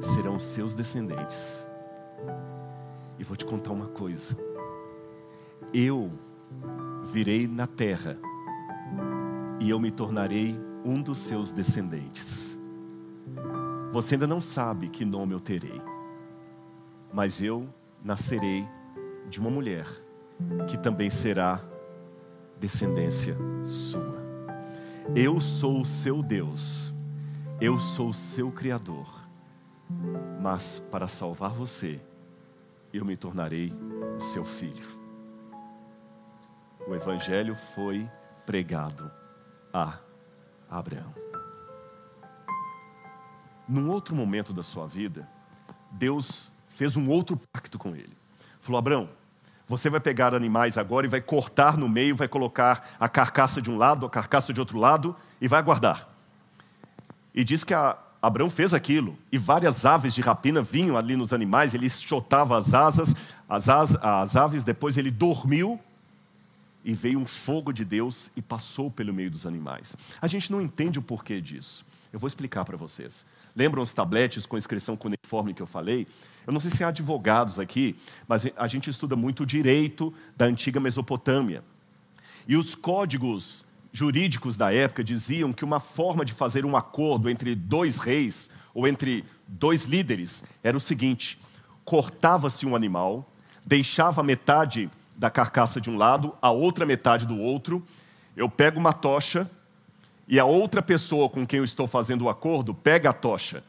serão 0.00 0.38
seus 0.38 0.74
descendentes 0.74 1.66
e 3.18 3.24
vou 3.24 3.36
te 3.36 3.44
contar 3.44 3.72
uma 3.72 3.86
coisa. 3.86 4.36
Eu 5.72 6.12
virei 7.04 7.46
na 7.46 7.66
terra 7.66 8.18
e 9.60 9.70
eu 9.70 9.78
me 9.78 9.90
tornarei 9.90 10.58
um 10.84 11.00
dos 11.00 11.18
seus 11.18 11.50
descendentes. 11.50 12.58
Você 13.92 14.14
ainda 14.14 14.26
não 14.26 14.40
sabe 14.40 14.88
que 14.88 15.04
nome 15.04 15.34
eu 15.34 15.40
terei, 15.40 15.80
mas 17.12 17.42
eu 17.42 17.68
nascerei 18.02 18.66
de 19.28 19.38
uma 19.38 19.50
mulher 19.50 19.86
que 20.68 20.76
também 20.76 21.10
será 21.10 21.62
descendência 22.58 23.34
sua. 23.64 24.22
Eu 25.14 25.40
sou 25.40 25.80
o 25.80 25.86
seu 25.86 26.22
Deus, 26.22 26.91
eu 27.62 27.78
sou 27.78 28.08
o 28.08 28.14
seu 28.14 28.50
Criador, 28.50 29.06
mas 30.40 30.80
para 30.90 31.06
salvar 31.06 31.52
você, 31.52 32.00
eu 32.92 33.04
me 33.04 33.16
tornarei 33.16 33.72
o 34.16 34.20
seu 34.20 34.44
filho. 34.44 34.84
O 36.88 36.92
Evangelho 36.92 37.54
foi 37.54 38.04
pregado 38.44 39.08
a 39.72 39.96
Abraão. 40.68 41.14
Num 43.68 43.88
outro 43.90 44.12
momento 44.12 44.52
da 44.52 44.64
sua 44.64 44.88
vida, 44.88 45.28
Deus 45.88 46.50
fez 46.66 46.96
um 46.96 47.08
outro 47.08 47.38
pacto 47.52 47.78
com 47.78 47.90
ele. 47.94 48.18
Falou: 48.60 48.80
Abraão, 48.80 49.08
você 49.68 49.88
vai 49.88 50.00
pegar 50.00 50.34
animais 50.34 50.76
agora 50.76 51.06
e 51.06 51.08
vai 51.08 51.20
cortar 51.20 51.78
no 51.78 51.88
meio, 51.88 52.16
vai 52.16 52.26
colocar 52.26 52.96
a 52.98 53.08
carcaça 53.08 53.62
de 53.62 53.70
um 53.70 53.78
lado, 53.78 54.04
a 54.04 54.10
carcaça 54.10 54.52
de 54.52 54.58
outro 54.58 54.80
lado 54.80 55.14
e 55.40 55.46
vai 55.46 55.62
guardar. 55.62 56.11
E 57.34 57.44
diz 57.44 57.64
que 57.64 57.74
a, 57.74 57.96
Abraão 58.22 58.48
fez 58.48 58.72
aquilo, 58.72 59.18
e 59.32 59.36
várias 59.36 59.84
aves 59.84 60.14
de 60.14 60.20
rapina 60.20 60.62
vinham 60.62 60.96
ali 60.96 61.16
nos 61.16 61.32
animais, 61.32 61.74
ele 61.74 61.88
chotava 61.90 62.56
as 62.56 62.72
asas, 62.72 63.16
as, 63.48 63.68
as, 63.68 63.96
as 63.96 64.36
aves, 64.36 64.62
depois 64.62 64.96
ele 64.96 65.10
dormiu, 65.10 65.80
e 66.84 66.92
veio 66.92 67.18
um 67.18 67.26
fogo 67.26 67.72
de 67.72 67.84
Deus 67.84 68.30
e 68.36 68.42
passou 68.42 68.90
pelo 68.90 69.12
meio 69.12 69.30
dos 69.30 69.46
animais. 69.46 69.96
A 70.20 70.26
gente 70.26 70.50
não 70.50 70.60
entende 70.60 70.98
o 70.98 71.02
porquê 71.02 71.40
disso. 71.40 71.84
Eu 72.12 72.18
vou 72.18 72.26
explicar 72.28 72.64
para 72.64 72.76
vocês. 72.76 73.26
Lembram 73.54 73.82
os 73.82 73.92
tabletes 73.92 74.46
com 74.46 74.56
inscrição 74.56 74.96
cuneiforme 74.96 75.54
que 75.54 75.62
eu 75.62 75.66
falei? 75.66 76.06
Eu 76.46 76.52
não 76.52 76.60
sei 76.60 76.70
se 76.70 76.82
há 76.82 76.88
advogados 76.88 77.58
aqui, 77.58 77.96
mas 78.26 78.44
a 78.56 78.66
gente 78.66 78.90
estuda 78.90 79.14
muito 79.14 79.42
o 79.42 79.46
direito 79.46 80.12
da 80.36 80.46
antiga 80.46 80.80
Mesopotâmia. 80.80 81.62
E 82.48 82.56
os 82.56 82.74
códigos 82.74 83.64
jurídicos 83.92 84.56
da 84.56 84.72
época 84.72 85.04
diziam 85.04 85.52
que 85.52 85.64
uma 85.64 85.78
forma 85.78 86.24
de 86.24 86.32
fazer 86.32 86.64
um 86.64 86.76
acordo 86.76 87.28
entre 87.28 87.54
dois 87.54 87.98
reis 87.98 88.54
ou 88.74 88.88
entre 88.88 89.24
dois 89.46 89.84
líderes 89.84 90.54
era 90.62 90.76
o 90.76 90.80
seguinte: 90.80 91.38
cortava-se 91.84 92.64
um 92.64 92.74
animal, 92.74 93.30
deixava 93.64 94.22
metade 94.22 94.90
da 95.14 95.30
carcaça 95.30 95.80
de 95.80 95.90
um 95.90 95.98
lado, 95.98 96.34
a 96.40 96.50
outra 96.50 96.86
metade 96.86 97.26
do 97.26 97.38
outro. 97.38 97.86
Eu 98.34 98.48
pego 98.48 98.80
uma 98.80 98.94
tocha 98.94 99.48
e 100.26 100.40
a 100.40 100.44
outra 100.46 100.80
pessoa 100.80 101.28
com 101.28 101.46
quem 101.46 101.58
eu 101.58 101.64
estou 101.64 101.86
fazendo 101.86 102.22
o 102.22 102.30
acordo 102.30 102.72
pega 102.72 103.10
a 103.10 103.12
tocha. 103.12 103.62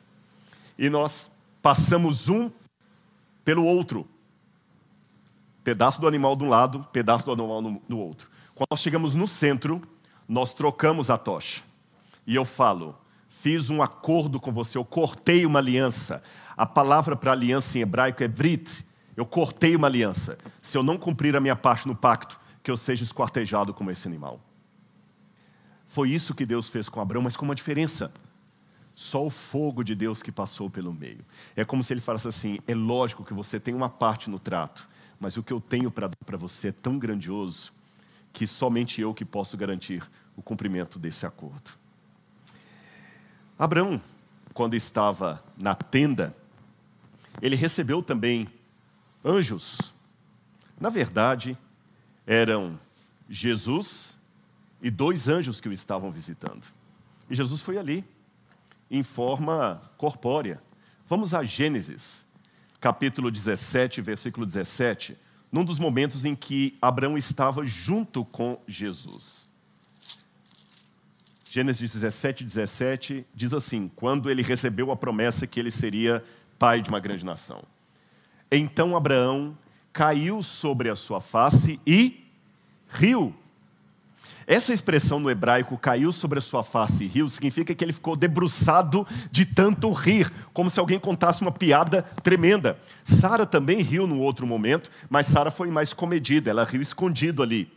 E 0.80 0.90
nós 0.90 1.38
passamos 1.62 2.30
um 2.30 2.50
pelo 3.44 3.66
outro. 3.66 4.08
Pedaço 5.64 6.00
do 6.00 6.08
animal 6.08 6.36
de 6.36 6.44
um 6.46 6.50
lado, 6.50 6.88
pedaço 6.92 7.26
do 7.26 7.32
animal 7.34 7.62
do 7.88 7.98
outro. 8.00 8.30
Quando 8.56 8.68
nós 8.72 8.82
chegamos 8.82 9.14
no 9.14 9.28
centro, 9.28 9.82
nós 10.28 10.54
trocamos 10.54 11.10
a 11.10 11.18
tocha. 11.18 11.62
E 12.26 12.36
eu 12.36 12.46
falo, 12.46 12.96
fiz 13.30 13.70
um 13.70 13.82
acordo 13.82 14.40
com 14.40 14.52
você, 14.52 14.78
eu 14.78 14.86
cortei 14.86 15.46
uma 15.46 15.60
aliança. 15.60 16.24
A 16.56 16.66
palavra 16.66 17.16
para 17.16 17.32
aliança 17.32 17.78
em 17.78 17.82
hebraico 17.82 18.24
é 18.24 18.28
brit. 18.28 18.86
Eu 19.16 19.26
cortei 19.26 19.76
uma 19.76 19.88
aliança. 19.88 20.38
Se 20.62 20.78
eu 20.78 20.84
não 20.84 20.98
cumprir 20.98 21.36
a 21.36 21.40
minha 21.40 21.56
parte 21.56 21.88
no 21.88 21.96
pacto, 21.96 22.40
que 22.64 22.72
eu 22.72 22.78
seja 22.78 23.04
esquartejado 23.04 23.74
como 23.74 23.92
esse 23.92 24.08
animal. 24.08 24.40
Foi 25.88 26.10
isso 26.10 26.34
que 26.34 26.46
Deus 26.46 26.70
fez 26.70 26.90
com 26.90 27.02
Abraão, 27.02 27.22
mas 27.22 27.36
com 27.36 27.46
uma 27.46 27.54
diferença. 27.54 28.14
Só 28.96 29.26
o 29.26 29.30
fogo 29.30 29.84
de 29.84 29.94
Deus 29.94 30.24
que 30.24 30.32
passou 30.32 30.70
pelo 30.70 30.94
meio. 30.94 31.20
É 31.56 31.66
como 31.66 31.84
se 31.84 31.94
ele 31.94 32.02
falasse 32.02 32.28
assim: 32.28 32.60
é 32.68 32.74
lógico 32.74 33.26
que 33.26 33.34
você 33.34 33.60
tem 33.60 33.74
uma 33.74 33.90
parte 33.90 34.30
no 34.30 34.40
trato, 34.40 34.88
mas 35.20 35.36
o 35.36 35.44
que 35.44 35.52
eu 35.52 35.60
tenho 35.60 35.92
para 35.92 36.08
dar 36.08 36.16
para 36.26 36.38
você 36.38 36.70
é 36.70 36.72
tão 36.72 36.98
grandioso 36.98 37.74
que 38.34 38.48
somente 38.48 39.00
eu 39.00 39.14
que 39.14 39.24
posso 39.24 39.56
garantir 39.56 40.04
o 40.36 40.42
cumprimento 40.42 40.98
desse 40.98 41.26
acordo. 41.26 41.72
Abraão, 43.58 44.02
quando 44.54 44.74
estava 44.76 45.42
na 45.56 45.76
tenda, 45.76 46.36
ele 47.40 47.56
recebeu 47.56 48.02
também 48.02 48.50
anjos. 49.24 49.94
Na 50.80 50.90
verdade, 50.90 51.56
eram 52.26 52.80
Jesus 53.30 54.20
e 54.82 54.90
dois 54.90 55.28
anjos 55.28 55.62
que 55.62 55.70
o 55.70 55.74
estavam 55.74 56.12
visitando. 56.12 56.66
E 57.30 57.36
Jesus 57.36 57.62
foi 57.62 57.78
ali, 57.78 58.04
em 58.90 59.04
forma 59.04 59.80
corpórea. 59.98 60.60
Vamos 61.08 61.34
a 61.34 61.44
Gênesis, 61.44 62.32
capítulo 62.80 63.30
17, 63.30 64.02
versículo 64.02 64.46
17 64.46 65.18
num 65.54 65.64
dos 65.64 65.78
momentos 65.78 66.26
em 66.26 66.36
que 66.36 66.76
Abraão 66.82 67.16
estava 67.16 67.64
junto 67.64 68.26
com 68.26 68.60
Jesus. 68.68 69.48
Gênesis 71.52 71.94
17, 71.94 72.44
17 72.44 73.24
diz 73.36 73.54
assim: 73.54 73.88
quando 73.96 74.32
ele 74.32 74.42
recebeu 74.42 74.90
a 74.90 74.96
promessa 74.96 75.46
que 75.46 75.60
ele 75.60 75.70
seria 75.70 76.24
pai 76.58 76.82
de 76.82 76.90
uma 76.90 77.00
grande 77.00 77.24
nação. 77.24 77.64
Então 78.52 78.98
Abraão 78.98 79.56
caiu 79.94 80.42
sobre 80.42 80.90
a 80.90 80.96
sua 80.96 81.22
face 81.22 81.80
e 81.86 82.26
riu. 82.90 83.36
Essa 84.46 84.74
expressão 84.74 85.20
no 85.20 85.30
hebraico, 85.30 85.78
caiu 85.78 86.12
sobre 86.12 86.40
a 86.40 86.42
sua 86.42 86.64
face 86.64 87.06
e 87.06 87.08
riu, 87.08 87.30
significa 87.30 87.74
que 87.74 87.84
ele 87.84 87.94
ficou 87.94 88.16
debruçado 88.16 89.08
de 89.32 89.46
tanto 89.46 89.92
rir, 89.92 90.32
como 90.54 90.70
se 90.70 90.80
alguém 90.80 91.00
contasse 91.00 91.42
uma 91.42 91.52
piada 91.52 92.02
tremenda. 92.22 92.78
Sara 93.04 93.46
também 93.46 93.82
riu 93.82 94.06
num 94.06 94.20
outro 94.20 94.46
momento, 94.46 94.92
mas 95.10 95.28
Sara 95.28 95.50
foi 95.50 95.70
mais 95.70 95.94
comedida, 95.94 96.50
ela 96.50 96.66
riu 96.66 96.82
escondido 96.82 97.42
ali. 97.42 97.72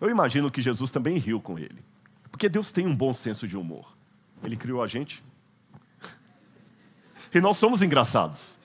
Eu 0.00 0.08
imagino 0.08 0.50
que 0.50 0.62
Jesus 0.62 0.90
também 0.90 1.18
riu 1.18 1.40
com 1.40 1.58
ele, 1.58 1.84
porque 2.30 2.48
Deus 2.48 2.70
tem 2.70 2.86
um 2.86 2.94
bom 2.94 3.12
senso 3.12 3.48
de 3.48 3.56
humor. 3.56 3.96
Ele 4.44 4.56
criou 4.56 4.82
a 4.82 4.86
gente. 4.86 5.22
E 7.34 7.40
nós 7.40 7.56
somos 7.56 7.82
engraçados. 7.82 8.58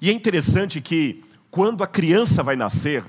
E 0.00 0.08
é 0.08 0.12
interessante 0.12 0.80
que, 0.80 1.24
quando 1.50 1.82
a 1.82 1.86
criança 1.86 2.42
vai 2.42 2.54
nascer, 2.54 3.02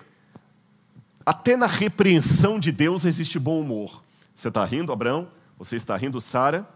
até 1.31 1.55
na 1.55 1.65
repreensão 1.65 2.59
de 2.59 2.73
Deus 2.73 3.05
existe 3.05 3.39
bom 3.39 3.61
humor. 3.61 4.03
Você 4.35 4.49
está 4.49 4.65
rindo, 4.65 4.91
Abraão? 4.91 5.29
Você 5.57 5.77
está 5.77 5.95
rindo, 5.95 6.19
Sara? 6.19 6.67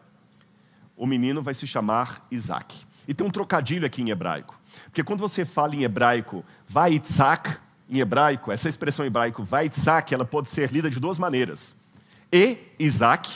O 0.96 1.06
menino 1.06 1.44
vai 1.44 1.54
se 1.54 1.68
chamar 1.68 2.26
Isaac. 2.32 2.86
E 3.06 3.14
tem 3.14 3.28
um 3.28 3.30
trocadilho 3.30 3.86
aqui 3.86 4.02
em 4.02 4.12
hebraico. 4.12 4.58
Porque 4.86 5.04
quando 5.04 5.20
você 5.20 5.44
fala 5.44 5.76
em 5.76 5.84
hebraico, 5.84 6.42
vai 6.70 6.94
Isaac, 6.94 7.58
em 7.90 8.00
hebraico, 8.00 8.50
essa 8.50 8.70
expressão 8.70 9.04
em 9.04 9.10
hebraico, 9.10 9.44
vai 9.44 9.68
Isaac, 9.68 10.14
ela 10.14 10.24
pode 10.24 10.50
ser 10.50 10.72
lida 10.72 10.90
de 10.90 11.02
duas 11.02 11.18
maneiras. 11.18 11.88
E 12.32 12.58
Isaac, 12.80 13.30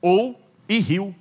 ou 0.00 0.40
e 0.66 0.78
riu. 0.78 1.14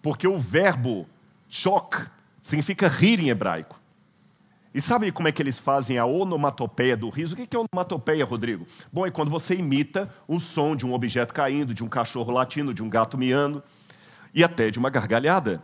Porque 0.00 0.28
o 0.28 0.38
verbo 0.38 1.08
chok 1.48 2.06
significa 2.40 2.86
rir 2.86 3.18
em 3.18 3.30
hebraico. 3.30 3.80
E 4.78 4.80
sabe 4.80 5.10
como 5.10 5.26
é 5.26 5.32
que 5.32 5.42
eles 5.42 5.58
fazem 5.58 5.98
a 5.98 6.06
onomatopeia 6.06 6.96
do 6.96 7.08
riso? 7.08 7.34
O 7.34 7.36
que 7.36 7.56
é 7.56 7.58
onomatopeia, 7.58 8.24
Rodrigo? 8.24 8.64
Bom, 8.92 9.04
é 9.04 9.10
quando 9.10 9.28
você 9.28 9.56
imita 9.56 10.08
o 10.28 10.38
som 10.38 10.76
de 10.76 10.86
um 10.86 10.94
objeto 10.94 11.34
caindo, 11.34 11.74
de 11.74 11.82
um 11.82 11.88
cachorro 11.88 12.30
latindo, 12.32 12.72
de 12.72 12.80
um 12.80 12.88
gato 12.88 13.18
miando 13.18 13.60
e 14.32 14.44
até 14.44 14.70
de 14.70 14.78
uma 14.78 14.88
gargalhada. 14.88 15.60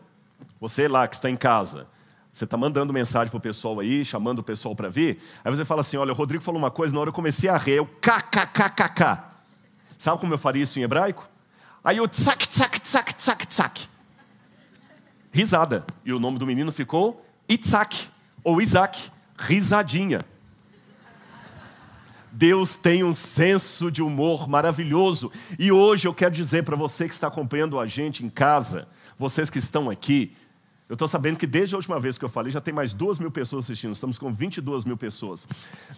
Você 0.60 0.88
lá 0.88 1.06
que 1.06 1.14
está 1.14 1.30
em 1.30 1.36
casa, 1.36 1.86
você 2.32 2.42
está 2.42 2.56
mandando 2.56 2.92
mensagem 2.92 3.30
para 3.30 3.38
o 3.38 3.40
pessoal 3.40 3.78
aí, 3.78 4.04
chamando 4.04 4.40
o 4.40 4.42
pessoal 4.42 4.74
para 4.74 4.88
vir, 4.88 5.22
aí 5.44 5.54
você 5.54 5.64
fala 5.64 5.82
assim: 5.82 5.96
olha, 5.96 6.10
o 6.10 6.16
Rodrigo 6.16 6.42
falou 6.42 6.58
uma 6.58 6.72
coisa, 6.72 6.92
na 6.92 6.98
hora 7.00 7.10
eu 7.10 7.14
comecei 7.14 7.48
a 7.48 7.56
rir, 7.56 7.74
eu 7.74 7.86
kkkk. 7.86 9.22
Sabe 9.96 10.18
como 10.18 10.34
eu 10.34 10.38
faria 10.38 10.64
isso 10.64 10.80
em 10.80 10.82
hebraico? 10.82 11.24
Aí 11.84 11.98
eu 11.98 12.08
tsak, 12.08 12.48
tsak, 12.48 12.80
tsak, 12.80 13.14
tsak, 13.14 13.46
tsak. 13.46 13.80
Risada. 15.30 15.86
E 16.04 16.12
o 16.12 16.18
nome 16.18 16.36
do 16.36 16.44
menino 16.44 16.72
ficou 16.72 17.24
Itzak 17.48 18.12
ou 18.44 18.60
Isaac, 18.60 19.10
risadinha. 19.36 20.24
Deus 22.30 22.74
tem 22.74 23.02
um 23.02 23.14
senso 23.14 23.90
de 23.90 24.02
humor 24.02 24.48
maravilhoso. 24.48 25.32
E 25.58 25.72
hoje 25.72 26.06
eu 26.06 26.12
quero 26.12 26.34
dizer 26.34 26.64
para 26.64 26.76
você 26.76 27.08
que 27.08 27.14
está 27.14 27.28
acompanhando 27.28 27.80
a 27.80 27.86
gente 27.86 28.24
em 28.24 28.28
casa, 28.28 28.88
vocês 29.18 29.48
que 29.48 29.58
estão 29.58 29.88
aqui, 29.88 30.36
eu 30.88 30.94
estou 30.94 31.08
sabendo 31.08 31.38
que 31.38 31.46
desde 31.46 31.74
a 31.74 31.78
última 31.78 31.98
vez 31.98 32.18
que 32.18 32.24
eu 32.24 32.28
falei, 32.28 32.52
já 32.52 32.60
tem 32.60 32.74
mais 32.74 32.92
duas 32.92 33.18
mil 33.18 33.30
pessoas 33.30 33.64
assistindo, 33.64 33.92
estamos 33.92 34.18
com 34.18 34.32
22 34.32 34.84
mil 34.84 34.96
pessoas. 34.96 35.48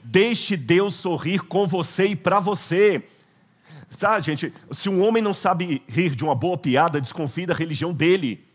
Deixe 0.05 0.57
Deus 0.57 0.95
sorrir 0.95 1.41
com 1.41 1.67
você 1.67 2.09
e 2.09 2.17
para 2.17 2.39
você. 2.39 3.03
Sabe, 3.91 4.27
gente, 4.27 4.53
se 4.71 4.89
um 4.89 5.03
homem 5.03 5.23
não 5.23 5.35
sabe 5.35 5.83
rir 5.89 6.15
de 6.15 6.23
uma 6.23 6.35
boa 6.35 6.57
piada, 6.57 7.01
desconfie 7.01 7.47
da 7.47 7.55
religião 7.55 7.93
dele. 7.93 8.46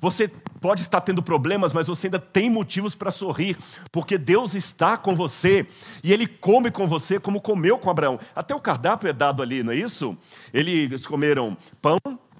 Você 0.00 0.28
pode 0.60 0.82
estar 0.82 1.00
tendo 1.00 1.22
problemas, 1.22 1.72
mas 1.72 1.86
você 1.86 2.06
ainda 2.06 2.18
tem 2.18 2.50
motivos 2.50 2.94
para 2.94 3.10
sorrir, 3.10 3.56
porque 3.90 4.18
Deus 4.18 4.54
está 4.54 4.96
com 4.96 5.14
você 5.14 5.66
e 6.02 6.12
Ele 6.12 6.26
come 6.26 6.70
com 6.70 6.86
você 6.86 7.20
como 7.20 7.40
comeu 7.40 7.78
com 7.78 7.90
Abraão. 7.90 8.18
Até 8.34 8.54
o 8.54 8.60
cardápio 8.60 9.08
é 9.08 9.12
dado 9.12 9.42
ali, 9.42 9.62
não 9.62 9.72
é 9.72 9.76
isso? 9.76 10.16
Eles 10.52 11.06
comeram 11.06 11.56
pão, 11.80 11.98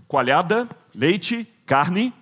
coalhada, 0.08 0.68
leite, 0.94 1.46
carne. 1.66 2.12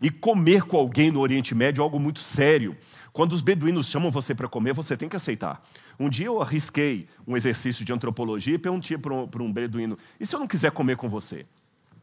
E 0.00 0.10
comer 0.10 0.62
com 0.62 0.78
alguém 0.78 1.10
no 1.10 1.20
Oriente 1.20 1.54
Médio 1.54 1.82
é 1.82 1.84
algo 1.84 2.00
muito 2.00 2.20
sério. 2.20 2.76
Quando 3.12 3.32
os 3.32 3.42
beduínos 3.42 3.88
chamam 3.88 4.10
você 4.10 4.34
para 4.34 4.48
comer, 4.48 4.72
você 4.72 4.96
tem 4.96 5.08
que 5.08 5.16
aceitar. 5.16 5.62
Um 5.98 6.08
dia 6.08 6.26
eu 6.26 6.40
arrisquei 6.40 7.06
um 7.26 7.36
exercício 7.36 7.84
de 7.84 7.92
antropologia 7.92 8.54
e 8.54 8.58
perguntei 8.58 8.96
para 8.96 9.12
um, 9.12 9.26
para 9.26 9.42
um 9.42 9.52
beduíno: 9.52 9.98
e 10.18 10.24
se 10.24 10.34
eu 10.34 10.40
não 10.40 10.48
quiser 10.48 10.70
comer 10.70 10.96
com 10.96 11.08
você? 11.08 11.44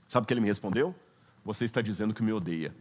Sabe 0.07 0.25
o 0.25 0.27
que 0.27 0.33
ele 0.33 0.41
me 0.41 0.47
respondeu? 0.47 0.93
Você 1.47 1.63
está 1.63 1.81
dizendo 1.81 2.13
que 2.13 2.21
me 2.21 2.33
odeia. 2.33 2.75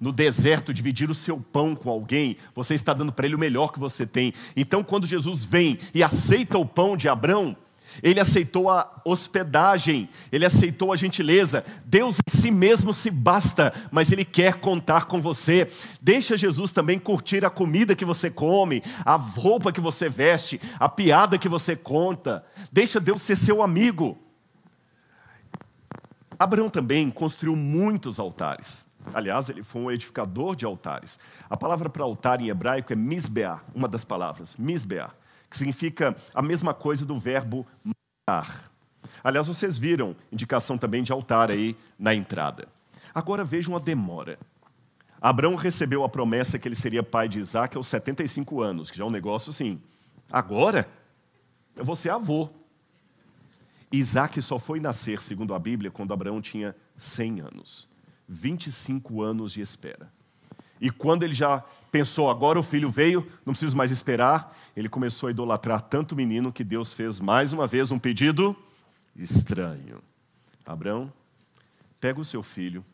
No 0.00 0.10
deserto, 0.10 0.74
dividir 0.74 1.08
o 1.12 1.14
seu 1.14 1.38
pão 1.38 1.76
com 1.76 1.88
alguém, 1.88 2.36
você 2.56 2.74
está 2.74 2.92
dando 2.92 3.12
para 3.12 3.24
ele 3.24 3.36
o 3.36 3.38
melhor 3.38 3.72
que 3.72 3.78
você 3.78 4.04
tem. 4.04 4.34
Então, 4.56 4.82
quando 4.82 5.06
Jesus 5.06 5.44
vem 5.44 5.78
e 5.94 6.02
aceita 6.02 6.58
o 6.58 6.66
pão 6.66 6.96
de 6.96 7.08
Abraão, 7.08 7.56
ele 8.02 8.18
aceitou 8.18 8.68
a 8.68 9.00
hospedagem, 9.04 10.08
ele 10.32 10.44
aceitou 10.44 10.92
a 10.92 10.96
gentileza. 10.96 11.64
Deus 11.84 12.16
em 12.16 12.36
si 12.36 12.50
mesmo 12.50 12.92
se 12.92 13.12
basta, 13.12 13.72
mas 13.92 14.10
ele 14.10 14.24
quer 14.24 14.54
contar 14.54 15.04
com 15.04 15.22
você. 15.22 15.70
Deixa 16.02 16.36
Jesus 16.36 16.72
também 16.72 16.98
curtir 16.98 17.44
a 17.44 17.50
comida 17.50 17.94
que 17.94 18.04
você 18.04 18.28
come, 18.28 18.82
a 19.04 19.14
roupa 19.14 19.70
que 19.70 19.80
você 19.80 20.08
veste, 20.08 20.60
a 20.80 20.88
piada 20.88 21.38
que 21.38 21.48
você 21.48 21.76
conta. 21.76 22.44
Deixa 22.72 22.98
Deus 22.98 23.22
ser 23.22 23.36
seu 23.36 23.62
amigo. 23.62 24.18
Abraão 26.40 26.70
também 26.70 27.10
construiu 27.10 27.54
muitos 27.54 28.18
altares. 28.18 28.86
Aliás, 29.12 29.50
ele 29.50 29.62
foi 29.62 29.82
um 29.82 29.90
edificador 29.90 30.56
de 30.56 30.64
altares. 30.64 31.20
A 31.50 31.54
palavra 31.54 31.90
para 31.90 32.02
altar 32.02 32.40
em 32.40 32.48
hebraico 32.48 32.94
é 32.94 32.96
misbeah, 32.96 33.62
uma 33.74 33.86
das 33.86 34.06
palavras, 34.06 34.56
misbeah, 34.56 35.10
que 35.50 35.56
significa 35.58 36.16
a 36.34 36.40
mesma 36.40 36.72
coisa 36.72 37.04
do 37.04 37.18
verbo 37.18 37.66
matar. 37.84 38.70
Aliás, 39.22 39.48
vocês 39.48 39.76
viram 39.76 40.16
indicação 40.32 40.78
também 40.78 41.02
de 41.02 41.12
altar 41.12 41.50
aí 41.50 41.76
na 41.98 42.14
entrada. 42.14 42.66
Agora 43.14 43.44
vejam 43.44 43.76
a 43.76 43.78
demora. 43.78 44.38
Abraão 45.20 45.56
recebeu 45.56 46.04
a 46.04 46.08
promessa 46.08 46.58
que 46.58 46.66
ele 46.66 46.74
seria 46.74 47.02
pai 47.02 47.28
de 47.28 47.38
Isaac 47.38 47.76
aos 47.76 47.86
75 47.88 48.62
anos, 48.62 48.90
que 48.90 48.96
já 48.96 49.04
é 49.04 49.06
um 49.06 49.10
negócio 49.10 49.50
assim. 49.50 49.78
Agora? 50.32 50.88
Eu 51.76 51.84
vou 51.84 51.94
ser 51.94 52.08
avô. 52.08 52.48
Isaac 53.92 54.40
só 54.40 54.58
foi 54.58 54.80
nascer, 54.80 55.20
segundo 55.20 55.54
a 55.54 55.58
Bíblia, 55.58 55.90
quando 55.90 56.12
Abraão 56.12 56.40
tinha 56.40 56.76
100 56.96 57.40
anos. 57.40 57.88
25 58.28 59.22
anos 59.22 59.52
de 59.52 59.60
espera. 59.60 60.10
E 60.80 60.90
quando 60.90 61.24
ele 61.24 61.34
já 61.34 61.62
pensou, 61.90 62.30
agora 62.30 62.58
o 62.58 62.62
filho 62.62 62.90
veio, 62.90 63.26
não 63.44 63.52
preciso 63.52 63.76
mais 63.76 63.90
esperar, 63.90 64.56
ele 64.74 64.88
começou 64.88 65.26
a 65.26 65.30
idolatrar 65.30 65.82
tanto 65.82 66.12
o 66.12 66.16
menino 66.16 66.52
que 66.52 66.64
Deus 66.64 66.92
fez 66.92 67.20
mais 67.20 67.52
uma 67.52 67.66
vez 67.66 67.90
um 67.90 67.98
pedido 67.98 68.56
estranho. 69.14 70.00
Abraão, 70.66 71.12
pega 72.00 72.20
o 72.20 72.24
seu 72.24 72.42
filho 72.42 72.84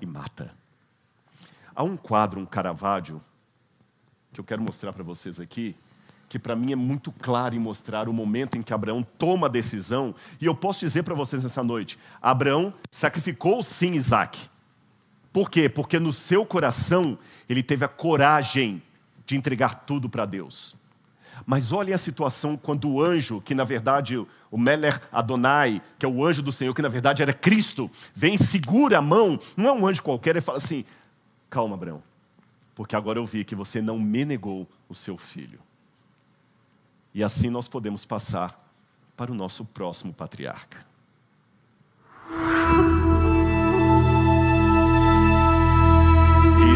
e 0.00 0.04
mata. 0.04 0.52
Há 1.74 1.82
um 1.84 1.96
quadro, 1.96 2.38
um 2.38 2.44
Caravaggio, 2.44 3.22
que 4.32 4.40
eu 4.40 4.44
quero 4.44 4.60
mostrar 4.60 4.92
para 4.92 5.02
vocês 5.02 5.40
aqui, 5.40 5.74
que 6.32 6.38
para 6.38 6.56
mim 6.56 6.72
é 6.72 6.76
muito 6.76 7.12
claro 7.12 7.54
em 7.54 7.58
mostrar 7.58 8.08
o 8.08 8.12
momento 8.12 8.56
em 8.56 8.62
que 8.62 8.72
Abraão 8.72 9.02
toma 9.18 9.48
a 9.48 9.50
decisão. 9.50 10.14
E 10.40 10.46
eu 10.46 10.54
posso 10.54 10.80
dizer 10.80 11.02
para 11.02 11.14
vocês 11.14 11.42
nessa 11.42 11.62
noite: 11.62 11.98
Abraão 12.22 12.72
sacrificou 12.90 13.62
sim 13.62 13.92
Isaac. 13.92 14.40
Por 15.30 15.50
quê? 15.50 15.68
Porque 15.68 15.98
no 15.98 16.10
seu 16.10 16.46
coração 16.46 17.18
ele 17.46 17.62
teve 17.62 17.84
a 17.84 17.88
coragem 17.88 18.82
de 19.26 19.36
entregar 19.36 19.84
tudo 19.84 20.08
para 20.08 20.24
Deus. 20.24 20.74
Mas 21.44 21.70
olhem 21.70 21.92
a 21.92 21.98
situação 21.98 22.56
quando 22.56 22.88
o 22.88 23.02
anjo, 23.02 23.42
que 23.42 23.54
na 23.54 23.64
verdade 23.64 24.16
o 24.16 24.56
Meler 24.56 25.02
Adonai, 25.12 25.82
que 25.98 26.06
é 26.06 26.08
o 26.08 26.24
anjo 26.24 26.40
do 26.40 26.50
Senhor, 26.50 26.72
que 26.72 26.80
na 26.80 26.88
verdade 26.88 27.20
era 27.20 27.34
Cristo, 27.34 27.90
vem, 28.14 28.38
segura 28.38 29.00
a 29.00 29.02
mão, 29.02 29.38
não 29.54 29.66
é 29.68 29.72
um 29.72 29.86
anjo 29.86 30.02
qualquer, 30.02 30.30
ele 30.30 30.40
fala 30.40 30.56
assim: 30.56 30.82
calma, 31.50 31.74
Abraão, 31.74 32.02
porque 32.74 32.96
agora 32.96 33.18
eu 33.18 33.26
vi 33.26 33.44
que 33.44 33.54
você 33.54 33.82
não 33.82 33.98
me 33.98 34.24
negou 34.24 34.66
o 34.88 34.94
seu 34.94 35.18
filho. 35.18 35.60
E 37.14 37.22
assim 37.22 37.50
nós 37.50 37.68
podemos 37.68 38.04
passar 38.04 38.58
para 39.16 39.30
o 39.30 39.34
nosso 39.34 39.64
próximo 39.66 40.12
patriarca. 40.12 40.84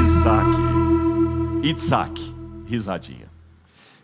Isaac. 0.02 0.50
Isaac. 1.62 2.34
Risadinha. 2.66 3.36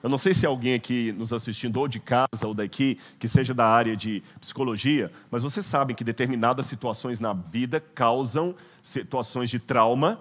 Eu 0.02 0.10
não 0.10 0.18
sei 0.18 0.34
se 0.34 0.44
alguém 0.44 0.74
aqui 0.74 1.12
nos 1.12 1.32
assistindo, 1.32 1.76
ou 1.76 1.86
de 1.86 2.00
casa 2.00 2.46
ou 2.46 2.54
daqui, 2.54 2.98
que 3.20 3.28
seja 3.28 3.54
da 3.54 3.66
área 3.66 3.96
de 3.96 4.20
psicologia, 4.40 5.12
mas 5.30 5.44
vocês 5.44 5.64
sabem 5.64 5.94
que 5.94 6.02
determinadas 6.02 6.66
situações 6.66 7.20
na 7.20 7.32
vida 7.32 7.78
causam 7.78 8.54
situações 8.82 9.48
de 9.48 9.60
trauma, 9.60 10.18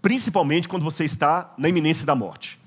principalmente 0.00 0.66
quando 0.66 0.82
você 0.82 1.04
está 1.04 1.52
na 1.58 1.68
iminência 1.68 2.06
da 2.06 2.14
morte. 2.14 2.58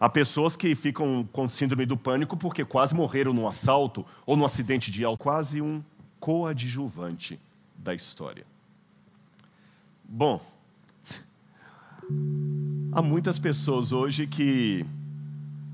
Há 0.00 0.08
pessoas 0.08 0.56
que 0.56 0.74
ficam 0.74 1.28
com 1.30 1.46
síndrome 1.46 1.84
do 1.84 1.94
pânico 1.94 2.34
porque 2.34 2.64
quase 2.64 2.94
morreram 2.94 3.34
num 3.34 3.46
assalto 3.46 4.06
ou 4.24 4.34
num 4.34 4.46
acidente 4.46 4.90
de 4.90 5.04
auto, 5.04 5.22
quase 5.22 5.60
um 5.60 5.82
coadjuvante 6.18 7.38
da 7.76 7.94
história. 7.94 8.46
Bom, 10.02 10.40
há 12.92 13.02
muitas 13.02 13.38
pessoas 13.38 13.92
hoje 13.92 14.26
que 14.26 14.86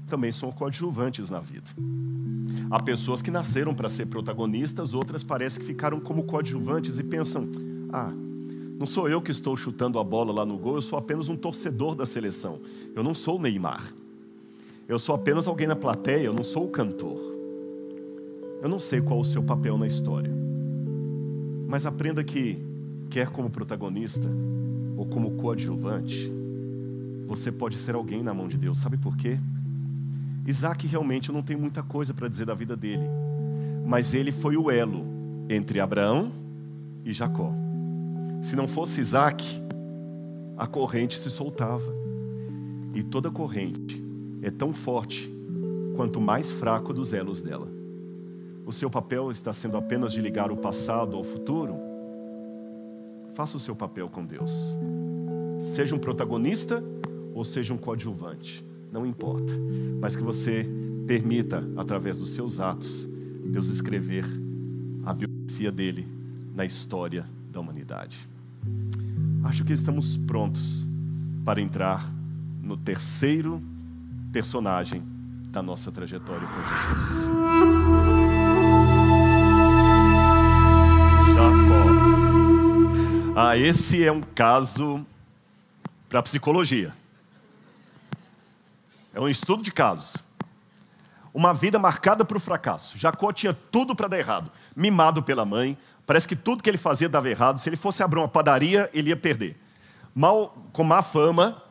também 0.09 0.33
são 0.33 0.51
coadjuvantes 0.51 1.31
na 1.31 1.39
vida. 1.39 1.70
Há 2.68 2.83
pessoas 2.83 3.22
que 3.22 3.31
nasceram 3.31 3.77
para 3.77 3.89
ser 3.89 4.07
protagonistas, 4.07 4.93
outras 4.93 5.22
parecem 5.22 5.61
que 5.61 5.68
ficaram 5.68 6.01
como 6.01 6.24
coadjuvantes 6.24 6.99
e 6.99 7.05
pensam: 7.05 7.49
ah, 7.93 8.11
não 8.77 8.89
sou 8.89 9.09
eu 9.09 9.22
que 9.22 9.31
estou 9.31 9.57
chutando 9.57 10.01
a 10.01 10.05
bola 10.05 10.33
lá 10.33 10.45
no 10.45 10.59
gol, 10.59 10.74
eu 10.74 10.83
sou 10.83 10.99
apenas 10.99 11.29
um 11.29 11.37
torcedor 11.37 11.95
da 11.95 12.05
seleção. 12.05 12.61
Eu 12.93 13.05
não 13.05 13.14
sou 13.14 13.39
o 13.39 13.41
Neymar. 13.41 13.85
Eu 14.89 15.01
sou 15.01 15.16
apenas 15.16 15.49
alguém 15.49 15.66
na 15.66 15.74
plateia, 15.74 16.22
eu 16.22 16.32
não 16.32 16.45
sou 16.45 16.64
o 16.64 16.70
cantor. 16.70 17.18
Eu 18.62 18.68
não 18.68 18.78
sei 18.78 19.01
qual 19.01 19.18
o 19.18 19.24
seu 19.24 19.43
papel 19.43 19.76
na 19.76 19.87
história. 19.87 20.30
Mas 21.66 21.84
aprenda 21.84 22.22
que, 22.22 22.57
quer 23.11 23.28
como 23.28 23.51
protagonista 23.51 24.28
ou 24.97 25.05
como 25.05 25.32
coadjuvante, 25.32 26.30
você 27.26 27.51
pode 27.51 27.78
ser 27.78 27.97
alguém 27.97 28.22
na 28.22 28.32
mão 28.32 28.47
de 28.47 28.57
Deus. 28.57 28.78
Sabe 28.78 28.97
por 28.97 29.16
quê? 29.16 29.39
Isaac 30.47 30.87
realmente 30.87 31.32
não 31.32 31.43
tem 31.43 31.57
muita 31.57 31.82
coisa 31.82 32.14
para 32.14 32.28
dizer 32.28 32.47
da 32.47 32.55
vida 32.55 32.76
dele, 32.76 33.09
mas 33.84 34.14
ele 34.14 34.30
foi 34.30 34.57
o 34.57 34.70
elo 34.70 35.05
entre 35.49 35.80
Abraão 35.80 36.30
e 37.05 37.12
Jacó. 37.12 37.53
Se 38.41 38.55
não 38.55 38.68
fosse 38.68 39.01
Isaac, 39.01 39.45
a 40.57 40.68
corrente 40.68 41.18
se 41.18 41.28
soltava. 41.28 41.93
E 42.95 43.03
toda 43.03 43.30
corrente 43.30 44.05
é 44.47 44.51
tão 44.51 44.72
forte 44.72 45.28
quanto 45.97 46.20
mais 46.20 46.53
fraco 46.53 46.92
dos 46.92 47.12
elos 47.12 47.42
dela. 47.42 47.66
O 48.64 48.72
seu 48.72 48.88
papel 48.88 49.32
está 49.32 49.53
sendo 49.53 49.76
apenas 49.76 50.12
de 50.12 50.20
ligar 50.20 50.53
o 50.53 50.57
passado 50.57 51.16
ao 51.16 51.24
futuro? 51.24 51.74
Faça 53.34 53.57
o 53.57 53.61
seu 53.61 53.74
papel 53.74 54.09
com 54.09 54.24
Deus. 54.24 54.53
Seja 55.59 55.97
um 55.97 55.99
protagonista 55.99 56.80
ou 57.34 57.44
seja 57.44 57.74
um 57.74 57.76
coadjuvante, 57.76 58.64
não 58.92 59.05
importa, 59.05 59.53
mas 60.01 60.14
que 60.14 60.22
você 60.22 60.64
permita, 61.09 61.64
através 61.76 62.18
dos 62.18 62.28
seus 62.28 62.61
atos, 62.61 63.05
Deus 63.47 63.66
escrever 63.66 64.24
a 65.05 65.12
biografia 65.12 65.72
dele 65.72 66.07
na 66.55 66.64
história 66.64 67.26
da 67.51 67.59
humanidade. 67.59 68.28
Acho 69.42 69.64
que 69.64 69.72
estamos 69.72 70.16
prontos 70.16 70.86
para 71.44 71.61
entrar 71.61 72.09
no 72.62 72.76
terceiro 72.76 73.61
personagem 74.33 75.03
da 75.51 75.62
nossa 75.62 75.91
trajetória 75.91 76.47
com 76.47 76.62
Jesus. 76.62 77.27
Jacó. 81.35 81.87
Ah, 83.35 83.57
esse 83.57 84.05
é 84.05 84.12
um 84.12 84.20
caso 84.20 85.07
para 86.09 86.22
psicologia. 86.22 86.93
É 89.14 89.20
um 89.20 89.29
estudo 89.29 89.62
de 89.62 89.70
casos. 89.70 90.16
Uma 91.33 91.55
vida 91.55 91.79
marcada 91.79 92.27
o 92.31 92.41
fracasso. 92.41 92.99
Jacó 92.99 93.33
tinha 93.33 93.55
tudo 93.55 93.97
para 93.97 94.09
dar 94.09 94.18
errado. 94.18 94.51
Mimado 94.74 95.22
pela 95.22 95.45
mãe, 95.45 95.77
parece 96.07 96.29
que 96.29 96.37
tudo 96.37 96.62
que 96.62 96.68
ele 96.68 96.79
fazia 96.79 97.09
dava 97.09 97.29
errado. 97.29 97.59
Se 97.59 97.68
ele 97.68 97.77
fosse 97.77 98.03
abrir 98.03 98.18
uma 98.18 98.29
padaria, 98.29 98.91
ele 98.93 99.09
ia 99.11 99.16
perder. 99.16 99.57
Mal, 100.14 100.55
com 100.72 100.85
má 100.85 101.03
fama. 101.03 101.62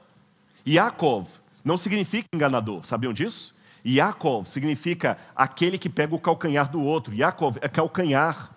Yaakov 0.67 1.44
não 1.65 1.77
significa 1.77 2.27
enganador, 2.31 2.85
sabiam 2.85 3.11
disso? 3.11 3.55
Yaakov 3.85 4.47
significa 4.47 5.17
aquele 5.35 5.77
que 5.77 5.89
pega 5.89 6.15
o 6.15 6.19
calcanhar 6.19 6.69
do 6.71 6.81
outro. 6.81 7.13
Yaakov 7.13 7.57
é 7.61 7.67
calcanhar. 7.67 8.51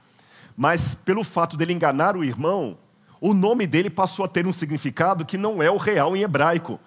Mas 0.57 0.95
pelo 0.95 1.25
fato 1.25 1.57
dele 1.57 1.73
enganar 1.73 2.17
o 2.17 2.25
irmão, 2.25 2.79
o 3.21 3.35
nome 3.35 3.67
dele 3.67 3.91
passou 3.91 4.25
a 4.25 4.29
ter 4.29 4.47
um 4.47 4.53
significado 4.53 5.25
que 5.25 5.37
não 5.37 5.63
é 5.63 5.71
o 5.71 5.77
real 5.77 6.17
em 6.17 6.23
hebraico, 6.23 6.79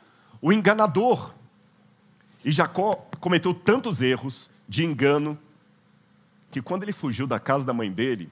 o 0.42 0.54
enganador. 0.54 1.34
E 2.44 2.52
Jacó 2.52 2.96
cometeu 3.20 3.54
tantos 3.54 4.02
erros 4.02 4.50
de 4.68 4.84
engano 4.84 5.38
que 6.50 6.62
quando 6.62 6.84
ele 6.84 6.94
fugiu 6.94 7.28
da 7.28 7.40
casa 7.40 7.66
da 7.66 7.74
mãe 7.74 7.92
dele, 7.92 8.30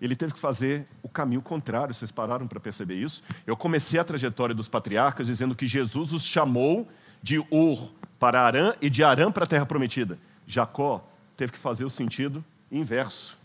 ele 0.00 0.16
teve 0.16 0.34
que 0.34 0.40
fazer 0.40 0.86
o 1.02 1.08
caminho 1.08 1.42
contrário. 1.42 1.94
Vocês 1.94 2.10
pararam 2.10 2.46
para 2.46 2.60
perceber 2.60 2.94
isso? 2.94 3.22
Eu 3.46 3.56
comecei 3.56 3.98
a 4.00 4.04
trajetória 4.04 4.54
dos 4.54 4.68
patriarcas 4.68 5.26
dizendo 5.26 5.54
que 5.54 5.66
Jesus 5.66 6.12
os 6.12 6.24
chamou 6.24 6.88
de 7.26 7.44
Ur 7.50 7.90
para 8.20 8.40
Arã 8.40 8.72
e 8.80 8.88
de 8.88 9.02
Arã 9.02 9.32
para 9.32 9.42
a 9.42 9.48
terra 9.48 9.66
prometida. 9.66 10.16
Jacó 10.46 11.04
teve 11.36 11.50
que 11.50 11.58
fazer 11.58 11.84
o 11.84 11.90
sentido 11.90 12.44
inverso. 12.70 13.36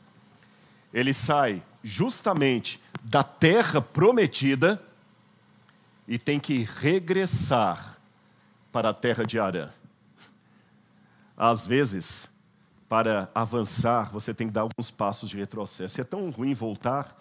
Ele 0.94 1.12
sai 1.12 1.64
justamente 1.84 2.80
da 3.02 3.24
terra 3.24 3.82
prometida 3.82 4.80
e 6.08 6.20
tem 6.20 6.40
que 6.40 6.60
regressar 6.76 7.98
para 8.72 8.90
a 8.90 8.94
terra 8.94 9.26
de 9.26 9.40
Arã. 9.40 9.68
Às 11.36 11.66
vezes, 11.66 12.40
para 12.88 13.32
avançar, 13.34 14.12
você 14.12 14.32
tem 14.32 14.46
que 14.46 14.54
dar 14.54 14.62
alguns 14.62 14.92
passos 14.92 15.28
de 15.28 15.38
retrocesso. 15.38 16.00
É 16.00 16.04
tão 16.04 16.30
ruim 16.30 16.54
voltar, 16.54 17.20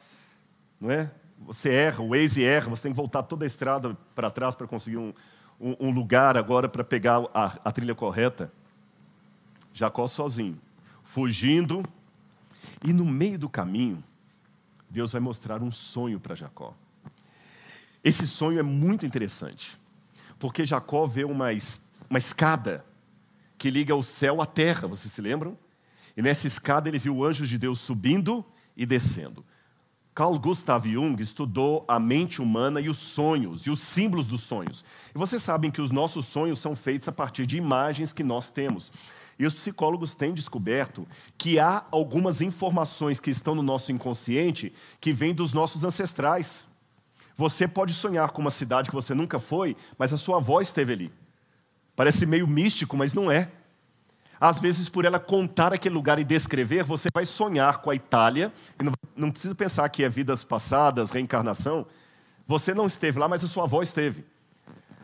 não 0.79 0.91
é? 0.91 1.11
Você 1.39 1.73
erra, 1.73 2.03
o 2.03 2.11
Waze 2.11 2.45
erra, 2.45 2.69
você 2.69 2.83
tem 2.83 2.93
que 2.93 2.97
voltar 2.97 3.23
toda 3.23 3.47
a 3.47 3.49
estrada 3.49 3.97
para 4.15 4.31
trás 4.31 4.55
para 4.55 4.67
conseguir 4.67 4.99
um, 4.99 5.15
um, 5.61 5.89
um, 5.89 5.91
lugar 5.91 6.37
agora 6.37 6.69
para 6.69 6.83
pegar 6.83 7.23
a, 7.35 7.59
a 7.65 7.73
trilha 7.73 7.95
correta. 7.95 8.53
Jacó 9.73 10.07
sozinho, 10.07 10.59
fugindo, 11.03 11.85
e 12.85 12.93
no 12.93 13.05
meio 13.05 13.39
do 13.39 13.49
caminho, 13.49 14.03
Deus 14.89 15.13
vai 15.13 15.21
mostrar 15.21 15.63
um 15.63 15.71
sonho 15.71 16.19
para 16.19 16.35
Jacó. 16.35 16.75
Esse 18.03 18.27
sonho 18.27 18.59
é 18.59 18.63
muito 18.63 19.05
interessante, 19.05 19.77
porque 20.39 20.65
Jacó 20.65 21.07
vê 21.07 21.25
uma, 21.25 21.49
uma 22.09 22.19
escada 22.19 22.85
que 23.59 23.71
liga 23.71 23.95
o 23.95 24.03
céu 24.03 24.41
à 24.41 24.47
terra, 24.47 24.89
vocês 24.89 25.13
se 25.13 25.21
lembram? 25.21 25.57
E 26.17 26.23
nessa 26.23 26.47
escada 26.47 26.89
ele 26.89 26.99
viu 26.99 27.25
anjos 27.25 27.49
de 27.49 27.59
Deus 27.59 27.79
subindo 27.79 28.45
e 28.77 28.87
descendo. 28.87 29.45
Carl 30.21 30.39
Gustav 30.39 30.87
Jung 30.87 31.23
estudou 31.23 31.83
a 31.89 31.99
mente 31.99 32.43
humana 32.43 32.79
e 32.79 32.91
os 32.91 32.99
sonhos, 32.99 33.63
e 33.63 33.71
os 33.71 33.81
símbolos 33.81 34.27
dos 34.27 34.43
sonhos. 34.43 34.85
E 35.15 35.19
vocês 35.19 35.43
sabem 35.43 35.71
que 35.71 35.81
os 35.81 35.91
nossos 35.91 36.27
sonhos 36.27 36.61
são 36.61 36.77
feitos 36.77 37.09
a 37.09 37.13
partir 37.13 37.47
de 37.47 37.57
imagens 37.57 38.13
que 38.13 38.23
nós 38.23 38.51
temos. 38.51 38.93
E 39.39 39.47
os 39.47 39.55
psicólogos 39.55 40.13
têm 40.13 40.35
descoberto 40.35 41.09
que 41.39 41.59
há 41.59 41.87
algumas 41.91 42.43
informações 42.43 43.19
que 43.19 43.31
estão 43.31 43.55
no 43.55 43.63
nosso 43.63 43.93
inconsciente 43.93 44.75
que 45.01 45.11
vêm 45.11 45.35
dos 45.35 45.55
nossos 45.55 45.85
ancestrais. 45.85 46.67
Você 47.35 47.67
pode 47.67 47.95
sonhar 47.95 48.29
com 48.29 48.43
uma 48.43 48.51
cidade 48.51 48.91
que 48.91 48.95
você 48.95 49.15
nunca 49.15 49.39
foi, 49.39 49.75
mas 49.97 50.13
a 50.13 50.19
sua 50.19 50.37
avó 50.37 50.61
esteve 50.61 50.93
ali. 50.93 51.13
Parece 51.97 52.27
meio 52.27 52.47
místico, 52.47 52.95
mas 52.95 53.15
não 53.15 53.31
é. 53.31 53.51
Às 54.41 54.59
vezes, 54.59 54.89
por 54.89 55.05
ela 55.05 55.21
contar 55.21 55.73
aquele 55.73 55.95
lugar 55.95 56.19
e 56.19 56.25
descrever, 56.25 56.83
você 56.83 57.09
vai 57.15 57.27
sonhar 57.27 57.79
com 57.79 57.91
a 57.91 57.95
Itália, 57.95 58.53
e 58.81 58.83
não, 58.83 58.93
não 59.15 59.31
precisa 59.31 59.55
pensar 59.55 59.89
que 59.91 60.03
é 60.03 60.09
vidas 60.09 60.43
passadas, 60.43 61.11
reencarnação. 61.11 61.87
Você 62.47 62.73
não 62.73 62.87
esteve 62.87 63.19
lá, 63.19 63.29
mas 63.29 63.45
a 63.45 63.49
sua 63.49 63.65
avó 63.65 63.83
esteve. 63.83 64.25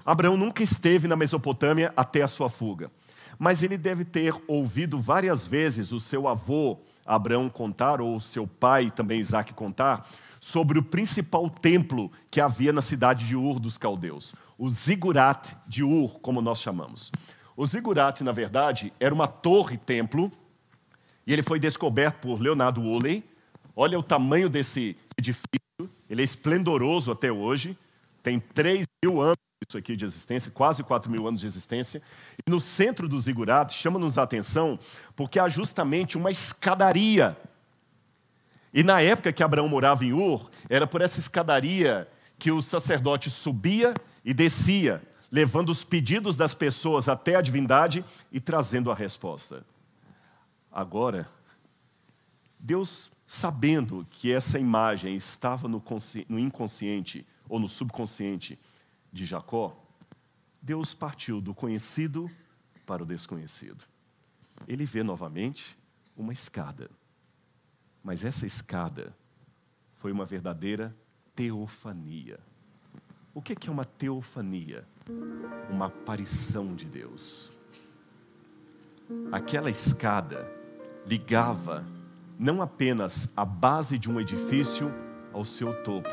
Abraão 0.04 0.36
nunca 0.36 0.62
esteve 0.62 1.06
na 1.06 1.16
Mesopotâmia 1.16 1.92
até 1.96 2.22
a 2.22 2.28
sua 2.28 2.48
fuga 2.48 2.90
mas 3.38 3.62
ele 3.62 3.76
deve 3.76 4.04
ter 4.04 4.34
ouvido 4.46 4.98
várias 4.98 5.46
vezes 5.46 5.92
o 5.92 6.00
seu 6.00 6.26
avô 6.26 6.78
Abraão 7.04 7.48
contar, 7.48 8.00
ou 8.00 8.18
seu 8.18 8.46
pai 8.46 8.90
também 8.90 9.20
Isaac 9.20 9.52
contar, 9.54 10.08
sobre 10.40 10.78
o 10.78 10.82
principal 10.82 11.48
templo 11.48 12.10
que 12.30 12.40
havia 12.40 12.72
na 12.72 12.82
cidade 12.82 13.24
de 13.26 13.36
Ur 13.36 13.60
dos 13.60 13.78
Caldeus, 13.78 14.34
o 14.58 14.68
Zigurat 14.68 15.54
de 15.68 15.84
Ur, 15.84 16.18
como 16.20 16.40
nós 16.40 16.60
chamamos. 16.60 17.12
O 17.56 17.64
Zigurat, 17.64 18.20
na 18.20 18.32
verdade, 18.32 18.92
era 19.00 19.14
uma 19.14 19.26
torre-templo, 19.26 20.30
e 21.26 21.32
ele 21.32 21.42
foi 21.42 21.58
descoberto 21.58 22.16
por 22.16 22.40
Leonardo 22.40 22.82
Woolley. 22.82 23.24
Olha 23.74 23.98
o 23.98 24.02
tamanho 24.02 24.48
desse 24.48 24.96
edifício, 25.18 25.90
ele 26.10 26.20
é 26.20 26.24
esplendoroso 26.24 27.10
até 27.10 27.32
hoje, 27.32 27.76
tem 28.22 28.38
3 28.38 28.84
mil 29.02 29.20
anos 29.20 29.36
isso 29.66 29.78
aqui 29.78 29.96
de 29.96 30.04
existência, 30.04 30.50
quase 30.50 30.82
4 30.82 31.10
mil 31.10 31.26
anos 31.26 31.40
de 31.40 31.46
existência. 31.46 32.02
E 32.46 32.50
no 32.50 32.60
centro 32.60 33.08
do 33.08 33.18
zigurato, 33.18 33.72
chama-nos 33.72 34.18
a 34.18 34.22
atenção, 34.22 34.78
porque 35.16 35.38
há 35.38 35.48
justamente 35.48 36.16
uma 36.18 36.30
escadaria. 36.30 37.36
E 38.72 38.82
na 38.82 39.00
época 39.00 39.32
que 39.32 39.42
Abraão 39.42 39.66
morava 39.66 40.04
em 40.04 40.12
Ur, 40.12 40.50
era 40.68 40.86
por 40.86 41.00
essa 41.00 41.18
escadaria 41.18 42.06
que 42.38 42.50
o 42.50 42.60
sacerdote 42.60 43.30
subia 43.30 43.94
e 44.22 44.34
descia, 44.34 45.02
levando 45.30 45.70
os 45.70 45.84
pedidos 45.84 46.36
das 46.36 46.54
pessoas 46.54 47.08
até 47.08 47.36
a 47.36 47.40
divindade 47.40 48.04
e 48.30 48.40
trazendo 48.40 48.90
a 48.90 48.94
resposta. 48.94 49.64
Agora, 50.70 51.28
Deus, 52.58 53.10
sabendo 53.26 54.06
que 54.12 54.32
essa 54.32 54.58
imagem 54.58 55.14
estava 55.14 55.68
no, 55.68 55.82
no 56.28 56.38
inconsciente 56.38 57.26
ou 57.48 57.58
no 57.58 57.68
subconsciente 57.68 58.58
de 59.12 59.24
Jacó, 59.24 59.76
Deus 60.60 60.92
partiu 60.92 61.40
do 61.40 61.54
conhecido 61.54 62.30
para 62.84 63.02
o 63.02 63.06
desconhecido. 63.06 63.84
Ele 64.66 64.84
vê 64.84 65.02
novamente 65.02 65.76
uma 66.16 66.32
escada. 66.32 66.90
Mas 68.02 68.24
essa 68.24 68.46
escada 68.46 69.14
foi 69.94 70.12
uma 70.12 70.24
verdadeira 70.24 70.94
teofania. 71.34 72.38
O 73.34 73.42
que 73.42 73.68
é 73.68 73.70
uma 73.70 73.84
teofania? 73.84 74.86
Uma 75.70 75.86
aparição 75.86 76.74
de 76.74 76.84
Deus. 76.84 77.52
Aquela 79.30 79.70
escada 79.70 80.50
ligava 81.06 81.84
não 82.38 82.60
apenas 82.60 83.32
a 83.36 83.44
base 83.44 83.98
de 83.98 84.10
um 84.10 84.20
edifício 84.20 84.92
ao 85.32 85.44
seu 85.44 85.82
topo, 85.82 86.10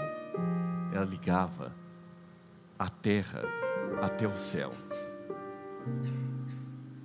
ela 0.93 1.05
ligava 1.05 1.73
a 2.77 2.87
terra 2.87 3.41
até 4.01 4.27
o 4.27 4.37
céu. 4.37 4.71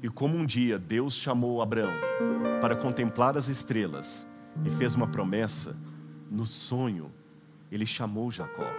E 0.02 0.08
como 0.08 0.36
um 0.36 0.46
dia 0.46 0.78
Deus 0.78 1.14
chamou 1.14 1.60
Abraão 1.60 1.92
para 2.60 2.76
contemplar 2.76 3.36
as 3.36 3.48
estrelas 3.48 4.36
e 4.64 4.70
fez 4.70 4.94
uma 4.94 5.08
promessa, 5.08 5.76
no 6.30 6.46
sonho 6.46 7.10
ele 7.70 7.86
chamou 7.86 8.30
Jacó. 8.30 8.70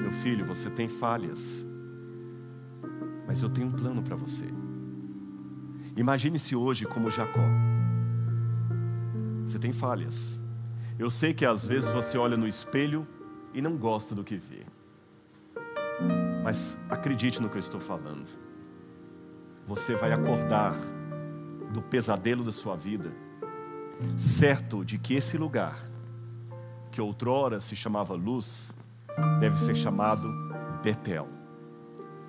Meu 0.00 0.12
filho, 0.12 0.44
você 0.44 0.70
tem 0.70 0.88
falhas, 0.88 1.66
mas 3.26 3.42
eu 3.42 3.48
tenho 3.48 3.68
um 3.68 3.72
plano 3.72 4.02
para 4.02 4.16
você. 4.16 4.46
Imagine-se 5.96 6.56
hoje 6.56 6.86
como 6.86 7.10
Jacó. 7.10 7.44
Você 9.44 9.58
tem 9.58 9.72
falhas. 9.72 10.40
Eu 10.98 11.10
sei 11.10 11.32
que 11.34 11.44
às 11.44 11.64
vezes 11.64 11.90
você 11.90 12.18
olha 12.18 12.36
no 12.36 12.46
espelho 12.46 13.06
e 13.52 13.62
não 13.62 13.76
gosta 13.76 14.14
do 14.14 14.24
que 14.24 14.36
vê. 14.36 14.64
Mas 16.42 16.84
acredite 16.90 17.40
no 17.40 17.48
que 17.48 17.56
eu 17.56 17.60
estou 17.60 17.80
falando. 17.80 18.28
Você 19.66 19.94
vai 19.94 20.12
acordar 20.12 20.74
do 21.72 21.80
pesadelo 21.80 22.44
da 22.44 22.52
sua 22.52 22.76
vida, 22.76 23.10
certo 24.16 24.84
de 24.84 24.98
que 24.98 25.14
esse 25.14 25.38
lugar, 25.38 25.78
que 26.92 27.00
outrora 27.00 27.60
se 27.60 27.74
chamava 27.74 28.14
luz, 28.14 28.72
deve 29.40 29.58
ser 29.58 29.74
chamado 29.74 30.28
Betel. 30.82 31.43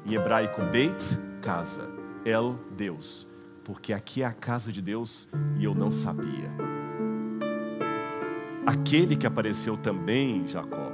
Em 0.05 0.13
hebraico, 0.13 0.61
Beit, 0.71 1.17
casa. 1.41 1.83
El, 2.23 2.59
Deus. 2.77 3.27
Porque 3.63 3.91
aqui 3.91 4.21
é 4.21 4.25
a 4.25 4.31
casa 4.31 4.71
de 4.71 4.79
Deus 4.79 5.27
e 5.57 5.63
eu 5.63 5.73
não 5.73 5.89
sabia. 5.89 6.53
Aquele 8.63 9.15
que 9.15 9.25
apareceu 9.25 9.75
também, 9.75 10.47
Jacó, 10.47 10.91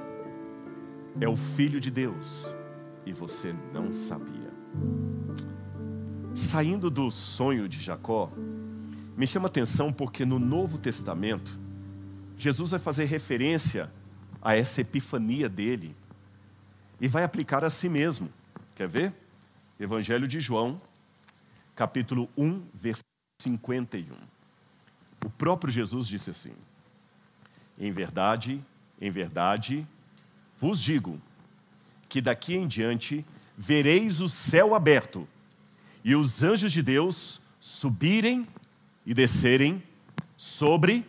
é 1.19 1.27
o 1.27 1.35
Filho 1.35 1.79
de 1.81 1.91
Deus 1.91 2.55
e 3.05 3.11
você 3.11 3.53
não 3.73 3.93
sabia. 3.93 4.49
Saindo 6.33 6.89
do 6.89 7.11
sonho 7.11 7.67
de 7.67 7.81
Jacó, 7.81 8.31
me 9.17 9.27
chama 9.27 9.47
atenção 9.47 9.91
porque 9.91 10.25
no 10.25 10.39
Novo 10.39 10.77
Testamento, 10.77 11.59
Jesus 12.37 12.71
vai 12.71 12.79
fazer 12.79 13.05
referência 13.05 13.91
a 14.41 14.55
essa 14.55 14.79
epifania 14.79 15.49
dele 15.49 15.93
e 16.99 17.09
vai 17.09 17.25
aplicar 17.25 17.65
a 17.65 17.69
si 17.69 17.89
mesmo. 17.89 18.29
Quer 18.81 18.87
ver? 18.87 19.13
Evangelho 19.79 20.27
de 20.27 20.39
João, 20.39 20.81
capítulo 21.75 22.27
1, 22.35 22.63
versículo 22.73 23.03
51. 23.39 24.15
O 25.23 25.29
próprio 25.29 25.71
Jesus 25.71 26.07
disse 26.07 26.31
assim: 26.31 26.55
Em 27.77 27.91
verdade, 27.91 28.59
em 28.99 29.11
verdade, 29.11 29.85
vos 30.59 30.81
digo 30.81 31.21
que 32.09 32.19
daqui 32.21 32.55
em 32.55 32.67
diante 32.67 33.23
vereis 33.55 34.19
o 34.19 34.27
céu 34.27 34.73
aberto 34.73 35.27
e 36.03 36.15
os 36.15 36.41
anjos 36.41 36.71
de 36.71 36.81
Deus 36.81 37.39
subirem 37.59 38.47
e 39.05 39.13
descerem 39.13 39.83
sobre 40.35 41.05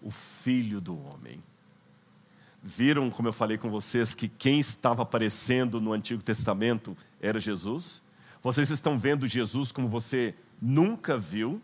o 0.00 0.10
Filho 0.10 0.80
do 0.80 0.98
Homem. 0.98 1.42
Viram, 2.66 3.10
como 3.10 3.28
eu 3.28 3.32
falei 3.32 3.58
com 3.58 3.68
vocês, 3.68 4.14
que 4.14 4.26
quem 4.26 4.58
estava 4.58 5.02
aparecendo 5.02 5.82
no 5.82 5.92
Antigo 5.92 6.22
Testamento 6.22 6.96
era 7.20 7.38
Jesus? 7.38 8.04
Vocês 8.42 8.70
estão 8.70 8.98
vendo 8.98 9.26
Jesus 9.26 9.70
como 9.70 9.86
você 9.86 10.34
nunca 10.62 11.18
viu? 11.18 11.60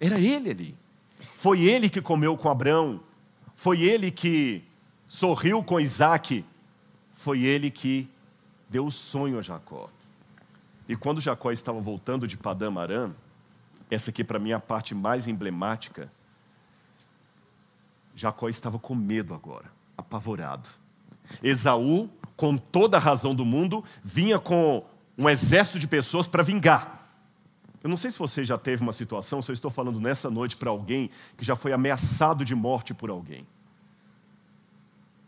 Era 0.00 0.18
ele 0.18 0.50
ali. 0.50 0.74
Foi 1.20 1.60
ele 1.60 1.90
que 1.90 2.00
comeu 2.00 2.38
com 2.38 2.48
Abraão. 2.48 3.00
Foi 3.54 3.82
ele 3.82 4.10
que 4.10 4.64
sorriu 5.06 5.62
com 5.62 5.78
Isaac. 5.78 6.42
Foi 7.14 7.42
ele 7.42 7.70
que 7.70 8.08
deu 8.70 8.86
o 8.86 8.90
sonho 8.90 9.38
a 9.38 9.42
Jacó. 9.42 9.90
E 10.88 10.96
quando 10.96 11.20
Jacó 11.20 11.52
estava 11.52 11.80
voltando 11.82 12.26
de 12.26 12.38
Padam 12.38 12.78
Aram, 12.78 13.14
essa 13.90 14.08
aqui 14.08 14.24
para 14.24 14.38
mim 14.38 14.52
é 14.52 14.54
a 14.54 14.60
parte 14.60 14.94
mais 14.94 15.28
emblemática, 15.28 16.10
Jacó 18.16 18.48
estava 18.48 18.78
com 18.78 18.94
medo 18.94 19.34
agora, 19.34 19.70
apavorado. 19.96 20.68
Esaú, 21.42 22.08
com 22.34 22.56
toda 22.56 22.96
a 22.96 23.00
razão 23.00 23.34
do 23.34 23.44
mundo, 23.44 23.84
vinha 24.02 24.38
com 24.38 24.82
um 25.18 25.28
exército 25.28 25.78
de 25.78 25.86
pessoas 25.86 26.26
para 26.26 26.42
vingar. 26.42 27.06
Eu 27.82 27.90
não 27.90 27.96
sei 27.96 28.10
se 28.10 28.18
você 28.18 28.42
já 28.42 28.56
teve 28.56 28.82
uma 28.82 28.92
situação, 28.92 29.42
se 29.42 29.50
eu 29.50 29.52
estou 29.52 29.70
falando 29.70 30.00
nessa 30.00 30.30
noite 30.30 30.56
para 30.56 30.70
alguém 30.70 31.10
que 31.36 31.44
já 31.44 31.54
foi 31.54 31.72
ameaçado 31.72 32.42
de 32.42 32.54
morte 32.54 32.94
por 32.94 33.10
alguém. 33.10 33.46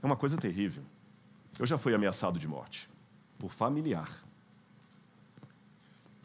É 0.03 0.07
uma 0.07 0.17
coisa 0.17 0.37
terrível. 0.39 0.83
Eu 1.59 1.67
já 1.67 1.77
fui 1.77 1.95
ameaçado 1.95 2.39
de 2.39 2.49
morte 2.49 2.89
por 3.39 3.51
familiar. 3.51 4.11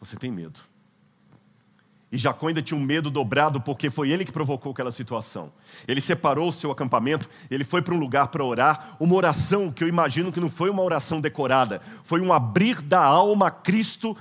Você 0.00 0.16
tem 0.16 0.32
medo. 0.32 0.60
E 2.14 2.16
Jacó 2.16 2.46
ainda 2.46 2.62
tinha 2.62 2.78
um 2.78 2.82
medo 2.82 3.10
dobrado 3.10 3.60
porque 3.60 3.90
foi 3.90 4.08
ele 4.08 4.24
que 4.24 4.30
provocou 4.30 4.70
aquela 4.70 4.92
situação. 4.92 5.52
Ele 5.88 6.00
separou 6.00 6.48
o 6.48 6.52
seu 6.52 6.70
acampamento, 6.70 7.28
ele 7.50 7.64
foi 7.64 7.82
para 7.82 7.92
um 7.92 7.98
lugar 7.98 8.28
para 8.28 8.44
orar, 8.44 8.96
uma 9.00 9.16
oração 9.16 9.72
que 9.72 9.82
eu 9.82 9.88
imagino 9.88 10.30
que 10.30 10.38
não 10.38 10.48
foi 10.48 10.70
uma 10.70 10.80
oração 10.80 11.20
decorada, 11.20 11.82
foi 12.04 12.20
um 12.20 12.32
abrir 12.32 12.80
da 12.80 13.02
alma 13.02 13.48
a 13.48 13.50
Cristo, 13.50 14.16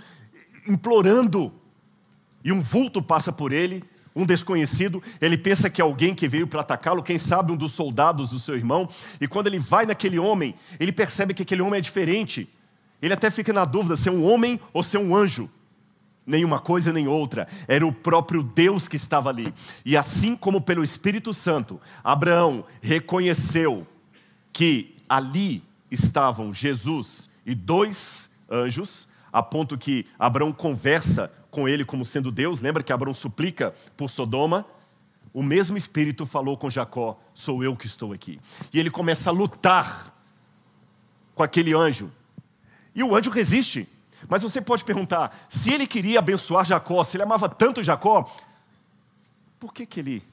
implorando. 0.67 1.53
E 2.43 2.51
um 2.51 2.61
vulto 2.61 2.99
passa 2.99 3.31
por 3.31 3.51
ele, 3.51 3.83
um 4.15 4.25
desconhecido, 4.25 5.01
ele 5.21 5.37
pensa 5.37 5.69
que 5.69 5.79
é 5.79 5.83
alguém 5.83 6.15
que 6.15 6.27
veio 6.27 6.47
para 6.47 6.61
atacá-lo, 6.61 7.03
quem 7.03 7.19
sabe 7.19 7.51
um 7.51 7.55
dos 7.55 7.73
soldados 7.73 8.31
do 8.31 8.39
seu 8.39 8.55
irmão, 8.55 8.89
e 9.21 9.27
quando 9.27 9.45
ele 9.45 9.59
vai 9.59 9.85
naquele 9.85 10.17
homem, 10.17 10.55
ele 10.79 10.91
percebe 10.91 11.35
que 11.35 11.43
aquele 11.43 11.61
homem 11.61 11.77
é 11.77 11.81
diferente. 11.81 12.49
Ele 12.99 13.13
até 13.13 13.29
fica 13.29 13.53
na 13.53 13.65
dúvida 13.65 13.95
se 13.95 14.09
é 14.09 14.11
um 14.11 14.27
homem 14.27 14.59
ou 14.73 14.81
se 14.81 14.97
é 14.97 14.99
um 14.99 15.15
anjo 15.15 15.47
nenhuma 16.25 16.59
coisa 16.59 16.93
nem 16.93 17.07
outra, 17.07 17.47
era 17.67 17.85
o 17.85 17.93
próprio 17.93 18.41
Deus 18.41 18.87
que 18.87 18.95
estava 18.95 19.29
ali. 19.29 19.53
E 19.85 19.97
assim 19.97 20.35
como 20.35 20.61
pelo 20.61 20.83
Espírito 20.83 21.33
Santo, 21.33 21.79
Abraão 22.03 22.65
reconheceu 22.81 23.85
que 24.51 24.95
ali 25.07 25.63
estavam 25.91 26.53
Jesus 26.53 27.29
e 27.45 27.53
dois 27.53 28.43
anjos, 28.49 29.09
a 29.31 29.41
ponto 29.41 29.77
que 29.77 30.05
Abraão 30.17 30.51
conversa 30.51 31.45
com 31.49 31.67
ele 31.67 31.85
como 31.85 32.05
sendo 32.05 32.31
Deus, 32.31 32.61
lembra 32.61 32.83
que 32.83 32.93
Abraão 32.93 33.13
suplica 33.13 33.73
por 33.95 34.09
Sodoma? 34.09 34.65
O 35.33 35.41
mesmo 35.41 35.75
Espírito 35.75 36.25
falou 36.25 36.55
com 36.55 36.69
Jacó: 36.69 37.19
Sou 37.33 37.63
eu 37.63 37.75
que 37.75 37.87
estou 37.87 38.13
aqui. 38.13 38.39
E 38.71 38.79
ele 38.79 38.91
começa 38.91 39.29
a 39.29 39.33
lutar 39.33 40.13
com 41.33 41.41
aquele 41.41 41.73
anjo. 41.73 42.11
E 42.93 43.03
o 43.03 43.15
anjo 43.15 43.31
resiste. 43.31 43.87
Mas 44.27 44.43
você 44.43 44.61
pode 44.61 44.83
perguntar: 44.83 45.35
se 45.49 45.71
ele 45.71 45.87
queria 45.87 46.19
abençoar 46.19 46.65
Jacó, 46.65 47.03
se 47.03 47.17
ele 47.17 47.23
amava 47.23 47.47
tanto 47.49 47.83
Jacó, 47.83 48.33
por 49.59 49.73
que, 49.73 49.85
que 49.85 49.99
ele 49.99 50.23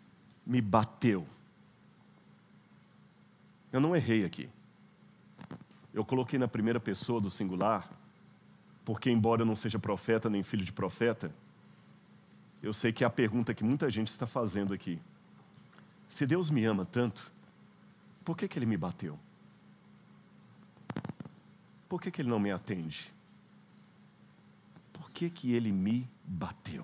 me 0.46 0.60
bateu? 0.60 1.26
Eu 3.72 3.80
não 3.80 3.94
errei 3.94 4.24
aqui. 4.24 4.48
Eu 5.92 6.04
coloquei 6.04 6.38
na 6.38 6.48
primeira 6.48 6.80
pessoa 6.80 7.20
do 7.20 7.30
singular, 7.30 7.88
porque, 8.84 9.10
embora 9.10 9.42
eu 9.42 9.46
não 9.46 9.56
seja 9.56 9.78
profeta 9.78 10.28
nem 10.28 10.42
filho 10.42 10.64
de 10.64 10.72
profeta, 10.72 11.32
eu 12.62 12.72
sei 12.72 12.92
que 12.92 13.04
é 13.04 13.06
a 13.06 13.10
pergunta 13.10 13.54
que 13.54 13.64
muita 13.64 13.90
gente 13.90 14.08
está 14.08 14.26
fazendo 14.26 14.74
aqui. 14.74 15.00
Se 16.08 16.26
Deus 16.26 16.50
me 16.50 16.64
ama 16.64 16.84
tanto, 16.84 17.30
por 18.24 18.36
que, 18.36 18.46
que 18.46 18.58
ele 18.58 18.66
me 18.66 18.76
bateu? 18.76 19.18
Por 21.88 22.00
que, 22.00 22.10
que 22.10 22.22
ele 22.22 22.28
não 22.28 22.38
me 22.38 22.50
atende? 22.50 23.12
Que, 25.20 25.28
que 25.28 25.52
ele 25.54 25.70
me 25.70 26.08
bateu? 26.24 26.82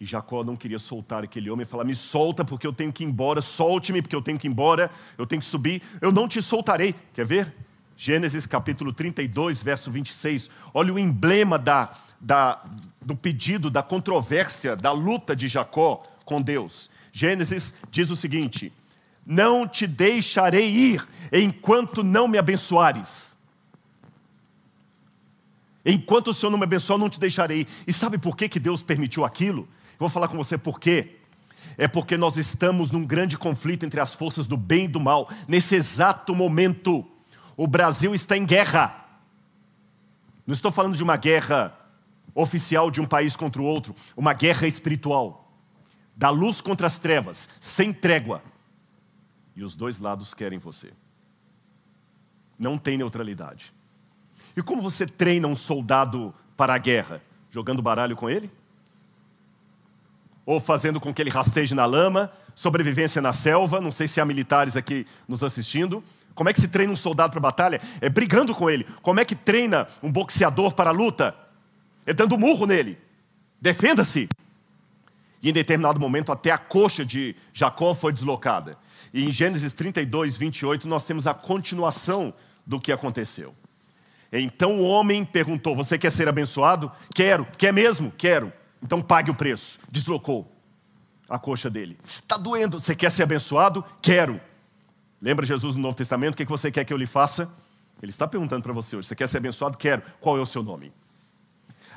E 0.00 0.06
Jacó 0.06 0.42
não 0.42 0.56
queria 0.56 0.78
soltar 0.78 1.22
aquele 1.24 1.50
homem 1.50 1.64
e 1.64 1.66
falar: 1.66 1.84
Me 1.84 1.94
solta 1.94 2.44
porque 2.44 2.66
eu 2.66 2.72
tenho 2.72 2.92
que 2.92 3.04
ir 3.04 3.06
embora, 3.06 3.42
solte-me 3.42 4.00
porque 4.00 4.16
eu 4.16 4.22
tenho 4.22 4.38
que 4.38 4.46
ir 4.46 4.50
embora, 4.50 4.90
eu 5.18 5.26
tenho 5.26 5.40
que 5.40 5.46
subir, 5.46 5.82
eu 6.00 6.10
não 6.10 6.26
te 6.26 6.40
soltarei. 6.40 6.94
Quer 7.12 7.26
ver? 7.26 7.54
Gênesis 7.96 8.46
capítulo 8.46 8.92
32, 8.92 9.62
verso 9.62 9.90
26. 9.90 10.50
Olha 10.72 10.92
o 10.92 10.98
emblema 10.98 11.58
da, 11.58 11.94
da, 12.20 12.62
do 13.00 13.16
pedido, 13.16 13.70
da 13.70 13.82
controvérsia, 13.82 14.76
da 14.76 14.92
luta 14.92 15.34
de 15.34 15.48
Jacó 15.48 16.02
com 16.24 16.40
Deus. 16.40 16.90
Gênesis 17.12 17.82
diz 17.90 18.10
o 18.10 18.16
seguinte: 18.16 18.72
Não 19.26 19.66
te 19.66 19.86
deixarei 19.86 20.70
ir 20.70 21.06
enquanto 21.32 22.02
não 22.02 22.28
me 22.28 22.38
abençoares. 22.38 23.35
Enquanto 25.88 26.28
o 26.28 26.34
Senhor 26.34 26.50
não 26.50 26.58
me 26.58 26.64
abençoar, 26.64 26.98
não 26.98 27.08
te 27.08 27.20
deixarei. 27.20 27.64
E 27.86 27.92
sabe 27.92 28.18
por 28.18 28.36
que, 28.36 28.48
que 28.48 28.58
Deus 28.58 28.82
permitiu 28.82 29.24
aquilo? 29.24 29.68
Vou 29.96 30.08
falar 30.08 30.26
com 30.26 30.36
você 30.36 30.58
por 30.58 30.80
quê. 30.80 31.14
É 31.78 31.86
porque 31.86 32.16
nós 32.16 32.36
estamos 32.36 32.90
num 32.90 33.06
grande 33.06 33.38
conflito 33.38 33.86
entre 33.86 34.00
as 34.00 34.12
forças 34.12 34.48
do 34.48 34.56
bem 34.56 34.86
e 34.86 34.88
do 34.88 34.98
mal. 34.98 35.30
Nesse 35.46 35.76
exato 35.76 36.34
momento, 36.34 37.08
o 37.56 37.68
Brasil 37.68 38.12
está 38.16 38.36
em 38.36 38.44
guerra. 38.44 39.06
Não 40.44 40.52
estou 40.52 40.72
falando 40.72 40.96
de 40.96 41.04
uma 41.04 41.16
guerra 41.16 41.72
oficial 42.34 42.90
de 42.90 43.00
um 43.00 43.06
país 43.06 43.36
contra 43.36 43.62
o 43.62 43.64
outro, 43.64 43.94
uma 44.16 44.32
guerra 44.32 44.66
espiritual. 44.66 45.56
Da 46.16 46.30
luz 46.30 46.60
contra 46.60 46.88
as 46.88 46.98
trevas, 46.98 47.50
sem 47.60 47.92
trégua. 47.92 48.42
E 49.54 49.62
os 49.62 49.76
dois 49.76 50.00
lados 50.00 50.34
querem 50.34 50.58
você. 50.58 50.92
Não 52.58 52.76
tem 52.76 52.98
neutralidade. 52.98 53.75
E 54.56 54.62
como 54.62 54.80
você 54.80 55.06
treina 55.06 55.46
um 55.46 55.54
soldado 55.54 56.34
para 56.56 56.74
a 56.74 56.78
guerra? 56.78 57.20
Jogando 57.50 57.82
baralho 57.82 58.16
com 58.16 58.30
ele? 58.30 58.50
Ou 60.46 60.60
fazendo 60.60 60.98
com 60.98 61.12
que 61.12 61.20
ele 61.20 61.28
rasteje 61.28 61.74
na 61.74 61.84
lama? 61.84 62.32
Sobrevivência 62.54 63.20
na 63.20 63.34
selva? 63.34 63.80
Não 63.80 63.92
sei 63.92 64.08
se 64.08 64.20
há 64.20 64.24
militares 64.24 64.74
aqui 64.74 65.06
nos 65.28 65.44
assistindo. 65.44 66.02
Como 66.34 66.48
é 66.48 66.52
que 66.52 66.60
se 66.60 66.68
treina 66.68 66.92
um 66.92 66.96
soldado 66.96 67.32
para 67.32 67.38
a 67.38 67.42
batalha? 67.42 67.80
É 68.00 68.08
brigando 68.08 68.54
com 68.54 68.70
ele. 68.70 68.86
Como 69.02 69.20
é 69.20 69.24
que 69.24 69.34
treina 69.34 69.88
um 70.02 70.10
boxeador 70.10 70.72
para 70.74 70.90
a 70.90 70.92
luta? 70.92 71.36
É 72.06 72.14
dando 72.14 72.38
murro 72.38 72.66
nele. 72.66 72.98
Defenda-se. 73.60 74.28
E 75.42 75.50
em 75.50 75.52
determinado 75.52 76.00
momento, 76.00 76.32
até 76.32 76.50
a 76.50 76.58
coxa 76.58 77.04
de 77.04 77.36
Jacó 77.52 77.94
foi 77.94 78.12
deslocada. 78.12 78.78
E 79.12 79.24
em 79.24 79.32
Gênesis 79.32 79.72
32, 79.72 80.36
28, 80.36 80.88
nós 80.88 81.04
temos 81.04 81.26
a 81.26 81.34
continuação 81.34 82.32
do 82.66 82.80
que 82.80 82.92
aconteceu. 82.92 83.54
Então 84.40 84.80
o 84.80 84.84
homem 84.84 85.24
perguntou: 85.24 85.76
Você 85.76 85.98
quer 85.98 86.10
ser 86.10 86.28
abençoado? 86.28 86.90
Quero. 87.14 87.46
Quer 87.56 87.72
mesmo? 87.72 88.10
Quero. 88.12 88.52
Então 88.82 89.00
pague 89.00 89.30
o 89.30 89.34
preço. 89.34 89.80
Deslocou 89.90 90.50
a 91.28 91.38
coxa 91.38 91.68
dele. 91.68 91.98
Está 92.04 92.36
doendo. 92.36 92.80
Você 92.80 92.94
quer 92.94 93.10
ser 93.10 93.22
abençoado? 93.22 93.84
Quero. 94.00 94.40
Lembra 95.20 95.46
Jesus 95.46 95.74
no 95.74 95.82
Novo 95.82 95.96
Testamento? 95.96 96.34
O 96.34 96.36
que 96.36 96.44
você 96.44 96.70
quer 96.70 96.84
que 96.84 96.92
eu 96.92 96.96
lhe 96.96 97.06
faça? 97.06 97.64
Ele 98.02 98.10
está 98.10 98.28
perguntando 98.28 98.62
para 98.62 98.72
você 98.72 98.96
hoje: 98.96 99.08
você 99.08 99.16
quer 99.16 99.26
ser 99.28 99.38
abençoado? 99.38 99.76
Quero. 99.76 100.02
Qual 100.20 100.36
é 100.38 100.40
o 100.40 100.46
seu 100.46 100.62
nome? 100.62 100.92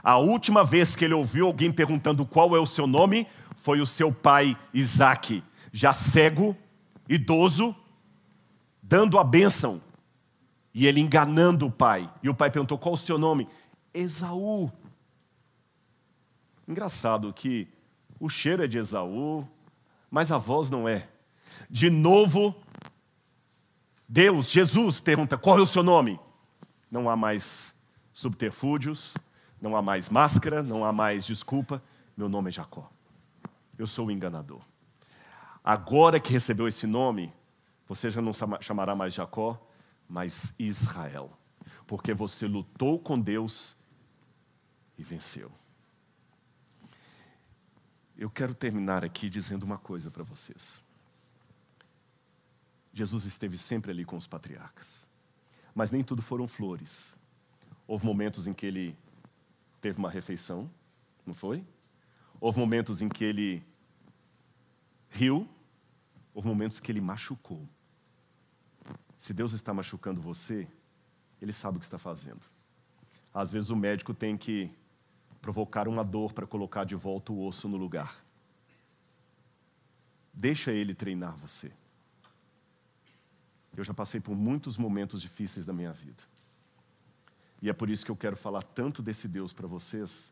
A 0.02 0.18
última 0.18 0.64
vez 0.64 0.96
que 0.96 1.06
ele 1.06 1.14
ouviu 1.14 1.48
alguém 1.48 1.72
perguntando 1.72 2.26
qual 2.26 2.56
é 2.56 2.60
o 2.60 2.66
seu 2.66 2.88
nome 2.88 3.28
foi 3.58 3.82
o 3.82 3.86
seu 3.86 4.14
pai 4.14 4.58
Isaac, 4.74 5.44
já 5.74 5.92
cego, 5.92 6.56
idoso, 7.08 7.76
dando 8.82 9.20
a 9.20 9.24
bênção. 9.24 9.82
E 10.74 10.86
ele 10.86 11.00
enganando 11.00 11.66
o 11.66 11.72
pai. 11.72 12.12
E 12.22 12.30
o 12.30 12.36
pai 12.36 12.52
perguntou: 12.52 12.78
qual 12.78 12.96
o 12.96 12.98
seu 12.98 13.18
nome? 13.18 13.48
Esaú. 13.94 14.72
Engraçado 16.68 17.34
que 17.34 17.68
o 18.20 18.30
cheiro 18.30 18.64
é 18.64 18.68
de 18.68 18.78
Esaú, 18.78 19.48
mas 20.10 20.32
a 20.32 20.38
voz 20.38 20.70
não 20.70 20.88
é. 20.88 21.08
De 21.70 21.90
novo, 21.90 22.56
Deus, 24.08 24.50
Jesus, 24.50 25.00
pergunta: 25.00 25.38
qual 25.38 25.58
é 25.58 25.62
o 25.62 25.68
seu 25.68 25.84
nome? 25.84 26.20
Não 26.92 27.10
há 27.10 27.16
mais 27.16 27.80
subterfúgios, 28.14 29.16
não 29.62 29.76
há 29.76 29.82
mais 29.82 30.10
máscara, 30.10 30.62
não 30.62 30.84
há 30.86 30.92
mais 30.92 31.26
desculpa. 31.26 31.82
Meu 32.16 32.28
nome 32.28 32.50
é 32.50 32.52
Jacó. 32.52 32.90
Eu 33.78 33.88
sou 33.88 34.08
o 34.08 34.12
enganador. 34.12 34.62
Agora 35.64 36.20
que 36.20 36.32
recebeu 36.34 36.68
esse 36.68 36.86
nome, 36.86 37.34
você 37.88 38.10
já 38.10 38.22
não 38.22 38.32
chamará 38.62 38.96
mais 38.96 39.14
Jacó, 39.14 39.60
mas 40.10 40.60
Israel, 40.60 41.32
porque 41.86 42.14
você 42.14 42.48
lutou 42.48 43.00
com 43.00 43.20
Deus 43.20 43.78
e 44.98 45.04
venceu. 45.04 45.52
Eu 48.18 48.30
quero 48.30 48.56
terminar 48.56 49.06
aqui 49.06 49.30
dizendo 49.30 49.64
uma 49.64 49.78
coisa 49.78 50.10
para 50.10 50.24
vocês. 50.24 50.82
Jesus 52.92 53.24
esteve 53.24 53.58
sempre 53.58 53.92
ali 53.92 54.04
com 54.04 54.18
os 54.18 54.26
patriarcas, 54.26 55.08
mas 55.76 55.92
nem 55.92 56.04
tudo 56.04 56.22
foram 56.22 56.48
flores. 56.48 57.16
Houve 57.88 58.06
momentos 58.06 58.48
em 58.48 58.54
que 58.54 58.66
ele 58.66 58.98
teve 59.80 60.00
uma 60.00 60.10
refeição, 60.10 60.70
não 61.26 61.34
foi? 61.34 61.64
Houve 62.42 62.60
momentos 62.60 63.02
em 63.02 63.08
que 63.08 63.24
ele 63.24 63.64
riu, 65.10 65.48
houve 66.34 66.48
momentos 66.48 66.80
que 66.80 66.92
ele 66.92 67.00
machucou. 67.00 67.68
Se 69.20 69.34
Deus 69.34 69.52
está 69.52 69.74
machucando 69.74 70.22
você, 70.22 70.66
Ele 71.42 71.52
sabe 71.52 71.76
o 71.76 71.80
que 71.80 71.86
está 71.86 72.00
fazendo. 72.00 72.40
Às 73.34 73.52
vezes 73.52 73.70
o 73.70 73.76
médico 73.76 74.14
tem 74.14 74.38
que 74.38 74.72
provocar 75.42 75.90
uma 75.90 76.04
dor 76.04 76.32
para 76.32 76.48
colocar 76.48 76.86
de 76.86 76.96
volta 76.96 77.34
o 77.34 77.46
osso 77.46 77.68
no 77.68 77.76
lugar. 77.76 78.16
Deixa 80.34 80.72
ele 80.72 80.94
treinar 80.94 81.36
você. 81.36 81.72
Eu 83.76 83.84
já 83.84 83.94
passei 83.94 84.22
por 84.22 84.36
muitos 84.36 84.78
momentos 84.78 85.22
difíceis 85.22 85.66
da 85.66 85.74
minha 85.74 85.92
vida. 85.92 86.24
E 87.62 87.70
é 87.70 87.74
por 87.74 87.90
isso 87.90 88.06
que 88.06 88.12
eu 88.12 88.16
quero 88.16 88.38
falar 88.38 88.64
tanto 88.64 89.02
desse 89.02 89.28
Deus 89.28 89.52
para 89.52 89.68
vocês, 89.68 90.32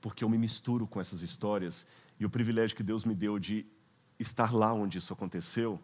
porque 0.00 0.22
eu 0.22 0.28
me 0.28 0.38
misturo 0.38 0.86
com 0.86 1.00
essas 1.00 1.22
histórias 1.22 1.88
e 2.20 2.24
o 2.24 2.30
privilégio 2.30 2.76
que 2.76 2.84
Deus 2.84 3.04
me 3.04 3.14
deu 3.14 3.38
de 3.38 3.66
estar 4.18 4.54
lá 4.54 4.72
onde 4.72 4.98
isso 4.98 5.12
aconteceu 5.12 5.80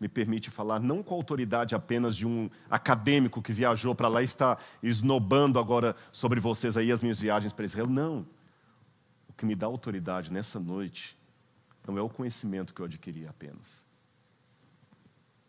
me 0.00 0.08
permite 0.08 0.50
falar 0.50 0.80
não 0.80 1.02
com 1.02 1.14
a 1.14 1.16
autoridade 1.18 1.74
apenas 1.74 2.16
de 2.16 2.26
um 2.26 2.48
acadêmico 2.70 3.42
que 3.42 3.52
viajou 3.52 3.94
para 3.94 4.08
lá 4.08 4.22
e 4.22 4.24
está 4.24 4.58
esnobando 4.82 5.58
agora 5.58 5.94
sobre 6.10 6.40
vocês 6.40 6.76
aí 6.76 6.90
as 6.90 7.02
minhas 7.02 7.20
viagens 7.20 7.52
para 7.52 7.66
Israel. 7.66 7.86
Não. 7.86 8.26
O 9.28 9.32
que 9.34 9.44
me 9.44 9.54
dá 9.54 9.66
autoridade 9.66 10.32
nessa 10.32 10.58
noite 10.58 11.18
não 11.86 11.98
é 11.98 12.02
o 12.02 12.08
conhecimento 12.08 12.72
que 12.72 12.80
eu 12.80 12.86
adquiri 12.86 13.26
apenas, 13.26 13.84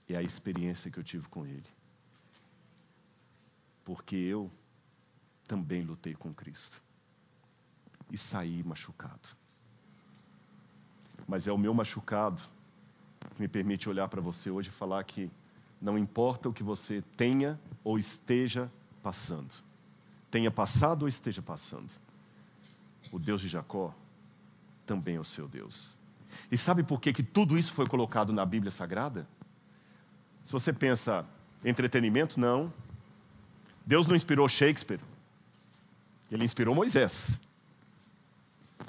é 0.09 0.17
a 0.17 0.21
experiência 0.21 0.91
que 0.91 0.97
eu 0.97 1.03
tive 1.03 1.27
com 1.27 1.45
Ele. 1.45 1.63
Porque 3.83 4.15
eu 4.15 4.51
também 5.47 5.83
lutei 5.83 6.13
com 6.13 6.33
Cristo 6.33 6.81
e 8.11 8.17
saí 8.17 8.63
machucado. 8.63 9.29
Mas 11.27 11.47
é 11.47 11.51
o 11.51 11.57
meu 11.57 11.73
machucado 11.73 12.41
me 13.41 13.47
permite 13.47 13.89
olhar 13.89 14.07
para 14.07 14.21
você 14.21 14.51
hoje 14.51 14.69
e 14.69 14.71
falar 14.71 15.03
que 15.03 15.29
não 15.81 15.97
importa 15.97 16.47
o 16.47 16.53
que 16.53 16.61
você 16.61 17.03
tenha 17.17 17.59
ou 17.83 17.97
esteja 17.97 18.71
passando, 19.01 19.51
tenha 20.29 20.51
passado 20.51 21.01
ou 21.01 21.07
esteja 21.07 21.41
passando, 21.41 21.89
o 23.11 23.17
Deus 23.17 23.41
de 23.41 23.47
Jacó 23.47 23.93
também 24.85 25.15
é 25.15 25.19
o 25.19 25.23
seu 25.23 25.47
Deus. 25.47 25.97
E 26.51 26.57
sabe 26.57 26.83
por 26.83 27.01
que, 27.01 27.11
que 27.11 27.23
tudo 27.23 27.57
isso 27.57 27.73
foi 27.73 27.87
colocado 27.87 28.31
na 28.31 28.45
Bíblia 28.45 28.71
Sagrada? 28.71 29.27
Se 30.43 30.51
você 30.51 30.71
pensa 30.71 31.27
entretenimento, 31.65 32.39
não. 32.39 32.71
Deus 33.83 34.05
não 34.05 34.15
inspirou 34.15 34.47
Shakespeare, 34.47 34.99
ele 36.31 36.45
inspirou 36.45 36.75
Moisés. 36.75 37.47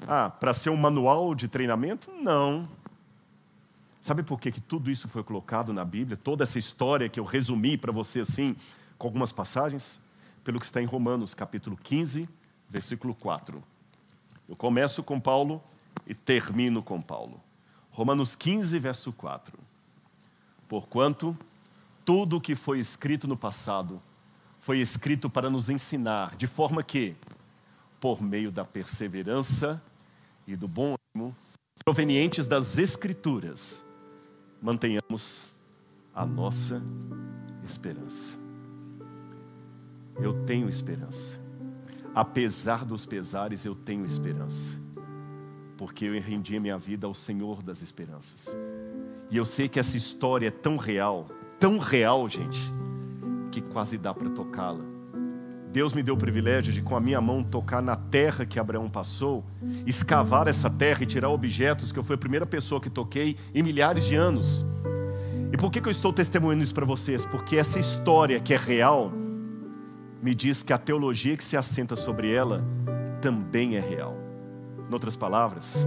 Ah, 0.07 0.29
para 0.29 0.53
ser 0.53 0.69
um 0.69 0.77
manual 0.77 1.33
de 1.33 1.47
treinamento? 1.47 2.11
Não. 2.11 2.69
Sabe 4.03 4.21
por 4.21 4.37
que, 4.37 4.51
que 4.51 4.59
tudo 4.59 4.91
isso 4.91 5.07
foi 5.07 5.23
colocado 5.23 5.71
na 5.71 5.85
Bíblia? 5.85 6.19
Toda 6.21 6.43
essa 6.43 6.59
história 6.59 7.07
que 7.07 7.17
eu 7.17 7.23
resumi 7.23 7.77
para 7.77 7.89
você 7.89 8.19
assim, 8.19 8.53
com 8.97 9.07
algumas 9.07 9.31
passagens? 9.31 10.09
Pelo 10.43 10.59
que 10.59 10.65
está 10.65 10.81
em 10.81 10.85
Romanos, 10.85 11.33
capítulo 11.33 11.77
15, 11.81 12.27
versículo 12.69 13.15
4. 13.15 13.63
Eu 14.49 14.57
começo 14.57 15.01
com 15.03 15.21
Paulo 15.21 15.63
e 16.05 16.13
termino 16.13 16.83
com 16.83 16.99
Paulo. 16.99 17.41
Romanos 17.91 18.35
15, 18.35 18.77
verso 18.77 19.13
4. 19.13 19.57
Porquanto 20.67 21.37
tudo 22.03 22.35
o 22.35 22.41
que 22.41 22.55
foi 22.55 22.79
escrito 22.79 23.25
no 23.25 23.37
passado 23.37 24.01
foi 24.59 24.81
escrito 24.81 25.29
para 25.29 25.49
nos 25.49 25.69
ensinar, 25.69 26.35
de 26.35 26.45
forma 26.45 26.83
que, 26.83 27.15
por 28.01 28.21
meio 28.21 28.51
da 28.51 28.65
perseverança 28.65 29.81
e 30.45 30.57
do 30.57 30.67
bom 30.67 30.93
ânimo, 31.15 31.33
provenientes 31.85 32.45
das 32.45 32.77
Escrituras, 32.77 33.92
mantenhamos 34.63 35.51
a 36.15 36.25
nossa 36.25 36.81
esperança. 37.65 38.37
Eu 40.15 40.45
tenho 40.45 40.69
esperança. 40.69 41.37
Apesar 42.15 42.85
dos 42.85 43.05
pesares, 43.05 43.65
eu 43.65 43.75
tenho 43.75 44.05
esperança. 44.05 44.79
Porque 45.77 46.05
eu 46.05 46.13
rendi 46.21 46.55
a 46.55 46.61
minha 46.61 46.77
vida 46.77 47.05
ao 47.05 47.13
Senhor 47.13 47.61
das 47.61 47.81
esperanças. 47.81 48.55
E 49.29 49.35
eu 49.35 49.45
sei 49.45 49.67
que 49.67 49.79
essa 49.79 49.97
história 49.97 50.47
é 50.47 50.51
tão 50.51 50.77
real, 50.77 51.27
tão 51.59 51.77
real, 51.77 52.29
gente, 52.29 52.59
que 53.51 53.61
quase 53.61 53.97
dá 53.97 54.13
para 54.13 54.29
tocá-la. 54.29 54.92
Deus 55.73 55.91
me 55.91 56.03
deu 56.03 56.13
o 56.13 56.17
privilégio 56.17 56.71
de, 56.71 56.83
com 56.83 56.95
a 56.95 56.99
minha 56.99 57.19
mão, 57.19 57.43
tocar 57.43 57.81
na 57.81 57.95
terra 57.95 58.45
que 58.45 58.59
Abraão 58.59 58.87
passou, 58.87 59.43
escavar 59.87 60.47
essa 60.47 60.69
terra 60.69 61.01
e 61.01 61.07
tirar 61.07 61.29
objetos, 61.29 61.91
que 61.91 61.97
eu 61.97 62.03
fui 62.03 62.13
a 62.13 62.17
primeira 62.17 62.45
pessoa 62.45 62.79
que 62.79 62.91
toquei 62.91 63.35
em 63.55 63.63
milhares 63.63 64.05
de 64.05 64.13
anos. 64.13 64.63
E 65.51 65.57
por 65.57 65.71
que, 65.71 65.81
que 65.81 65.87
eu 65.87 65.91
estou 65.91 66.13
testemunhando 66.13 66.63
isso 66.63 66.75
para 66.75 66.85
vocês? 66.85 67.25
Porque 67.25 67.57
essa 67.57 67.79
história 67.79 68.39
que 68.39 68.53
é 68.53 68.57
real, 68.57 69.11
me 70.21 70.35
diz 70.35 70.61
que 70.61 70.71
a 70.71 70.77
teologia 70.77 71.35
que 71.35 71.43
se 71.43 71.57
assenta 71.57 71.95
sobre 71.95 72.31
ela 72.31 72.63
também 73.19 73.75
é 73.75 73.79
real. 73.79 74.15
Em 74.87 74.93
outras 74.93 75.15
palavras, 75.15 75.83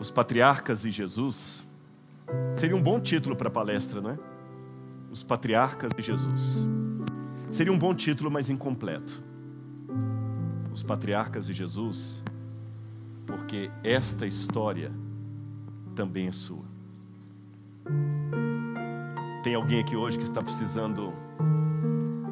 os 0.00 0.10
patriarcas 0.10 0.84
e 0.84 0.90
Jesus 0.90 1.64
seria 2.58 2.74
um 2.74 2.82
bom 2.82 2.98
título 2.98 3.36
para 3.36 3.46
a 3.46 3.52
palestra, 3.52 4.00
não 4.00 4.10
é? 4.10 4.18
Os 5.12 5.22
patriarcas 5.22 5.92
e 5.96 6.02
Jesus. 6.02 6.66
Seria 7.54 7.72
um 7.72 7.78
bom 7.78 7.94
título, 7.94 8.32
mas 8.32 8.50
incompleto. 8.50 9.22
Os 10.72 10.82
patriarcas 10.82 11.46
de 11.46 11.52
Jesus, 11.52 12.20
porque 13.28 13.70
esta 13.84 14.26
história 14.26 14.90
também 15.94 16.26
é 16.26 16.32
sua. 16.32 16.64
Tem 19.44 19.54
alguém 19.54 19.78
aqui 19.78 19.94
hoje 19.94 20.18
que 20.18 20.24
está 20.24 20.42
precisando 20.42 21.12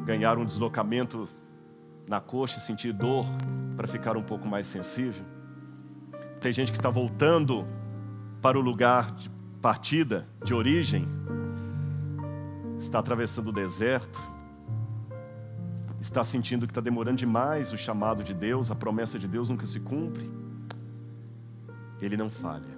ganhar 0.03 0.37
um 0.37 0.43
deslocamento 0.43 1.29
na 2.05 2.19
coxa 2.19 2.57
e 2.57 2.61
sentir 2.61 2.91
dor 2.91 3.25
para 3.77 3.87
ficar 3.87 4.17
um 4.17 4.23
pouco 4.23 4.45
mais 4.45 4.67
sensível? 4.67 5.25
Tem 6.41 6.51
gente 6.51 6.69
que 6.69 6.77
está 6.77 6.89
voltando 6.89 7.65
para 8.41 8.59
o 8.59 8.61
lugar 8.61 9.15
de 9.15 9.31
partida, 9.61 10.27
de 10.43 10.53
origem, 10.53 11.07
está 12.77 12.99
atravessando 12.99 13.51
o 13.51 13.53
deserto, 13.53 14.32
está 16.03 16.21
sentindo 16.21 16.67
que 16.67 16.71
está 16.71 16.81
demorando 16.81 17.17
demais 17.17 17.71
o 17.71 17.77
chamado 17.77 18.25
de 18.25 18.33
Deus, 18.33 18.69
a 18.69 18.75
promessa 18.75 19.17
de 19.17 19.25
Deus 19.25 19.47
nunca 19.47 19.65
se 19.65 19.79
cumpre, 19.79 20.29
Ele 22.01 22.17
não 22.17 22.29
falha. 22.29 22.77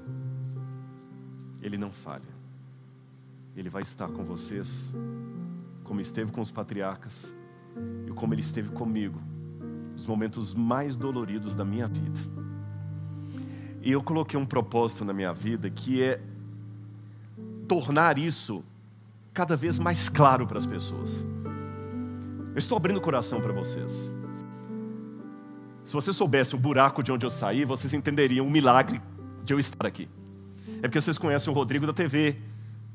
Ele 1.59 1.75
não 1.75 1.89
falha. 1.89 2.35
Ele 3.57 3.67
vai 3.67 3.81
estar 3.81 4.07
com 4.09 4.23
vocês, 4.23 4.93
como 5.83 5.99
esteve 5.99 6.31
com 6.31 6.39
os 6.39 6.51
patriarcas 6.51 7.33
e 8.07 8.11
como 8.11 8.31
Ele 8.35 8.41
esteve 8.41 8.69
comigo, 8.69 9.19
nos 9.95 10.05
momentos 10.05 10.53
mais 10.53 10.95
doloridos 10.95 11.55
da 11.55 11.65
minha 11.65 11.87
vida. 11.87 12.19
E 13.81 13.91
eu 13.91 14.03
coloquei 14.03 14.39
um 14.39 14.45
propósito 14.45 15.03
na 15.03 15.13
minha 15.13 15.33
vida 15.33 15.67
que 15.67 16.03
é 16.03 16.21
tornar 17.67 18.19
isso 18.19 18.63
cada 19.33 19.55
vez 19.55 19.79
mais 19.79 20.09
claro 20.09 20.45
para 20.45 20.59
as 20.59 20.65
pessoas. 20.67 21.25
Eu 22.55 22.59
estou 22.59 22.77
abrindo 22.77 22.95
o 22.95 23.01
coração 23.01 23.41
para 23.41 23.51
vocês. 23.51 24.09
Se 25.83 25.93
você 25.93 26.13
soubesse 26.13 26.55
o 26.55 26.57
buraco 26.57 27.03
de 27.03 27.11
onde 27.11 27.25
eu 27.25 27.29
saí, 27.29 27.65
vocês 27.65 27.93
entenderiam 27.93 28.47
o 28.47 28.49
milagre 28.49 29.01
de 29.43 29.53
eu 29.53 29.59
estar 29.59 29.85
aqui. 29.85 30.07
É 30.77 30.83
porque 30.83 31.01
vocês 31.01 31.17
conhecem 31.17 31.51
o 31.51 31.53
Rodrigo 31.53 31.85
da 31.85 31.91
TV, 31.91 32.37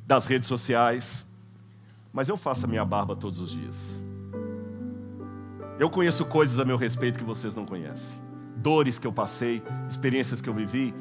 das 0.07 0.27
redes 0.27 0.49
sociais, 0.49 1.39
mas 2.11 2.27
eu 2.31 2.39
faço 2.39 2.65
a 2.65 2.69
minha 2.69 2.87
barba 2.87 3.15
todos 3.15 3.39
os 3.39 3.51
dias. 3.51 4.03
Eu 5.79 5.91
conheço 5.91 6.25
coisas 6.25 6.59
a 6.59 6.65
meu 6.65 6.79
respeito 6.79 7.19
que 7.19 7.25
vocês 7.25 7.55
não 7.55 7.67
conhecem. 7.67 8.19
Dores 8.57 8.99
que 8.99 9.07
eu 9.07 9.13
passei, 9.13 9.63
experiências 9.91 10.41
que 10.41 10.49
eu 10.49 10.55
vivi, 10.55 10.95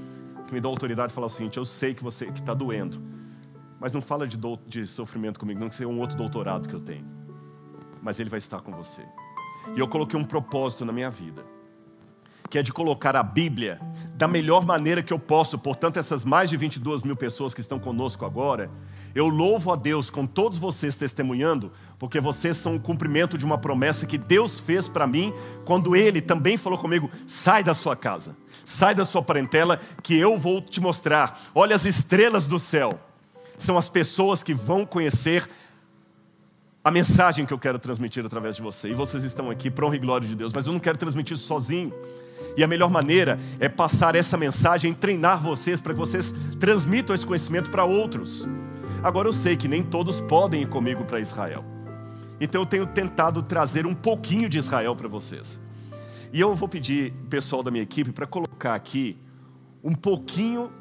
que 0.48 0.53
me 0.53 0.60
dão 0.60 0.72
autoridade 0.72 1.07
de 1.07 1.15
falar 1.15 1.27
o 1.27 1.30
seguinte: 1.30 1.56
eu 1.57 1.64
sei 1.64 1.95
que 1.95 2.03
você 2.03 2.26
que 2.26 2.41
está 2.41 2.53
doendo, 2.53 3.02
mas 3.80 3.94
não 3.94 4.02
fala 4.02 4.27
de, 4.27 4.36
do, 4.36 4.60
de 4.68 4.86
sofrimento 4.86 5.40
comigo, 5.40 5.61
não 5.61 5.69
que 5.69 5.77
seja 5.77 5.88
um 5.88 5.98
outro 6.02 6.18
doutorado 6.18 6.68
que 6.68 6.76
eu 6.76 6.81
tenho. 6.81 7.19
Mas 8.01 8.19
ele 8.19 8.30
vai 8.30 8.38
estar 8.38 8.61
com 8.61 8.71
você. 8.71 9.03
E 9.76 9.80
eu 9.80 9.88
coloquei 9.88 10.19
um 10.19 10.23
propósito 10.23 10.85
na 10.85 10.91
minha 10.91 11.09
vida 11.09 11.43
que 12.49 12.57
é 12.57 12.63
de 12.63 12.73
colocar 12.73 13.15
a 13.15 13.21
Bíblia 13.21 13.80
da 14.15 14.27
melhor 14.27 14.65
maneira 14.65 15.03
que 15.03 15.13
eu 15.13 15.19
posso. 15.19 15.59
Portanto, 15.59 15.97
essas 15.97 16.26
mais 16.26 16.49
de 16.49 16.57
22 16.57 17.03
mil 17.03 17.15
pessoas 17.15 17.53
que 17.53 17.61
estão 17.61 17.80
conosco 17.80 18.26
agora, 18.26 18.71
eu 19.13 19.27
louvo 19.27 19.71
a 19.71 19.76
Deus 19.76 20.09
com 20.09 20.26
todos 20.26 20.57
vocês 20.57 20.95
testemunhando, 20.95 21.71
porque 21.99 22.19
vocês 22.19 22.57
são 22.57 22.76
o 22.76 22.80
cumprimento 22.80 23.38
de 23.38 23.45
uma 23.45 23.57
promessa 23.57 24.07
que 24.07 24.17
Deus 24.17 24.59
fez 24.59 24.88
para 24.88 25.05
mim, 25.05 25.34
quando 25.63 25.95
Ele 25.95 26.21
também 26.21 26.57
falou 26.57 26.80
comigo: 26.80 27.09
sai 27.27 27.63
da 27.63 27.76
sua 27.76 27.95
casa, 27.95 28.35
sai 28.65 28.95
da 28.95 29.05
sua 29.05 29.21
parentela, 29.21 29.80
que 30.01 30.17
eu 30.17 30.38
vou 30.38 30.59
te 30.59 30.81
mostrar. 30.81 31.39
Olha 31.53 31.76
as 31.76 31.85
estrelas 31.85 32.47
do 32.47 32.59
céu, 32.59 32.99
são 33.57 33.77
as 33.77 33.89
pessoas 33.89 34.41
que 34.41 34.55
vão 34.55 34.85
conhecer 34.85 35.47
a 36.84 36.89
mensagem 36.91 37.45
que 37.45 37.53
eu 37.53 37.60
quero 37.60 37.77
transmitir 37.77 38.26
através 38.26 38.56
de 38.56 38.61
você. 38.61 38.89
E 38.89 38.93
vocês 38.93 39.23
estão 39.23 39.49
aqui 39.49 39.69
para 39.69 39.85
honra 39.85 39.95
e 39.97 39.99
glória 39.99 40.27
de 40.27 40.35
Deus, 40.35 40.53
mas 40.53 40.65
eu 40.65 40.73
não 40.73 40.80
quero 40.80 40.97
transmitir 40.97 41.38
sozinho. 41.38 41.93
E 42.56 42.64
a 42.64 42.68
melhor 42.68 42.89
maneira 42.89 43.39
é 43.60 43.68
passar 43.68 44.15
essa 44.15 44.38
mensagem, 44.38 44.93
treinar 44.93 45.41
vocês 45.41 45.81
para 45.81 45.93
que 45.93 45.99
vocês 45.99 46.34
transmitam 46.60 47.14
esse 47.14 47.26
conhecimento 47.26 47.69
para 47.69 47.84
outros. 47.84 48.45
Agora 49.03 49.27
eu 49.27 49.34
sei 49.34 49.56
que 49.56 49.68
nem 49.68 49.84
todos 49.84 50.19
podem 50.22 50.64
ir 50.64 50.68
comigo 50.68 51.06
para 51.06 51.19
Israel. 51.19 51.64
Então 52.39 52.61
eu 52.61 52.65
tenho 52.65 52.88
tentado 52.88 53.43
trazer 53.43 53.85
um 53.85 53.93
pouquinho 53.93 54.49
de 54.49 54.57
Israel 54.57 54.95
para 54.95 55.07
vocês. 55.07 55.60
E 56.31 56.39
eu 56.39 56.56
vou 56.56 56.69
pedir 56.69 57.11
pessoal 57.30 57.61
da 57.61 57.72
minha 57.72 57.84
equipe 57.84 58.11
para 58.11 58.26
colocar 58.26 58.76
aqui 58.76 59.18
um 59.84 59.93
pouquinho 59.93 60.72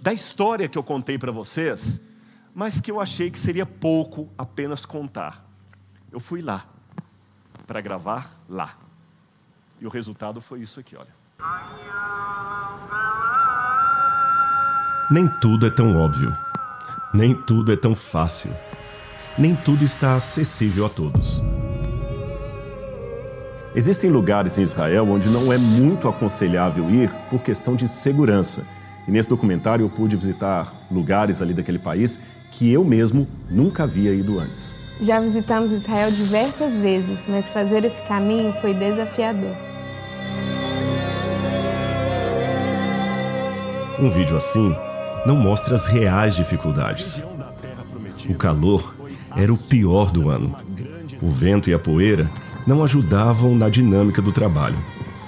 da 0.00 0.12
história 0.12 0.68
que 0.68 0.76
eu 0.76 0.82
contei 0.82 1.18
para 1.18 1.30
vocês, 1.30 2.11
mas 2.54 2.80
que 2.80 2.90
eu 2.90 3.00
achei 3.00 3.30
que 3.30 3.38
seria 3.38 3.64
pouco 3.64 4.28
apenas 4.36 4.84
contar. 4.84 5.44
Eu 6.10 6.20
fui 6.20 6.42
lá 6.42 6.66
para 7.66 7.80
gravar 7.80 8.30
lá. 8.48 8.74
E 9.80 9.86
o 9.86 9.90
resultado 9.90 10.40
foi 10.40 10.60
isso 10.60 10.78
aqui, 10.78 10.96
olha. 10.96 11.22
Nem 15.10 15.26
tudo 15.40 15.66
é 15.66 15.70
tão 15.70 15.96
óbvio. 15.96 16.36
Nem 17.12 17.34
tudo 17.34 17.72
é 17.72 17.76
tão 17.76 17.94
fácil. 17.94 18.54
Nem 19.36 19.56
tudo 19.56 19.82
está 19.82 20.14
acessível 20.14 20.86
a 20.86 20.88
todos. 20.88 21.40
Existem 23.74 24.10
lugares 24.10 24.58
em 24.58 24.62
Israel 24.62 25.08
onde 25.08 25.28
não 25.28 25.50
é 25.50 25.56
muito 25.56 26.06
aconselhável 26.06 26.90
ir 26.90 27.10
por 27.30 27.42
questão 27.42 27.74
de 27.74 27.88
segurança. 27.88 28.66
E 29.08 29.10
nesse 29.10 29.28
documentário 29.28 29.84
eu 29.84 29.90
pude 29.90 30.14
visitar 30.14 30.72
lugares 30.90 31.40
ali 31.40 31.54
daquele 31.54 31.78
país 31.78 32.20
que 32.52 32.70
eu 32.70 32.84
mesmo 32.84 33.26
nunca 33.50 33.84
havia 33.84 34.14
ido 34.14 34.38
antes. 34.38 34.76
Já 35.00 35.18
visitamos 35.18 35.72
Israel 35.72 36.12
diversas 36.12 36.76
vezes, 36.76 37.20
mas 37.26 37.48
fazer 37.50 37.84
esse 37.84 38.00
caminho 38.02 38.52
foi 38.60 38.72
desafiador. 38.72 39.56
Um 43.98 44.10
vídeo 44.10 44.36
assim 44.36 44.74
não 45.26 45.36
mostra 45.36 45.74
as 45.74 45.86
reais 45.86 46.34
dificuldades. 46.36 47.24
O 48.28 48.34
calor 48.34 48.94
era 49.36 49.52
o 49.52 49.58
pior 49.58 50.10
do 50.10 50.28
ano. 50.30 50.54
O 51.22 51.30
vento 51.30 51.70
e 51.70 51.74
a 51.74 51.78
poeira 51.78 52.30
não 52.66 52.84
ajudavam 52.84 53.54
na 53.54 53.68
dinâmica 53.68 54.20
do 54.20 54.32
trabalho. 54.32 54.78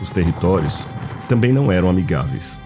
Os 0.00 0.10
territórios 0.10 0.86
também 1.28 1.52
não 1.52 1.72
eram 1.72 1.88
amigáveis. 1.88 2.58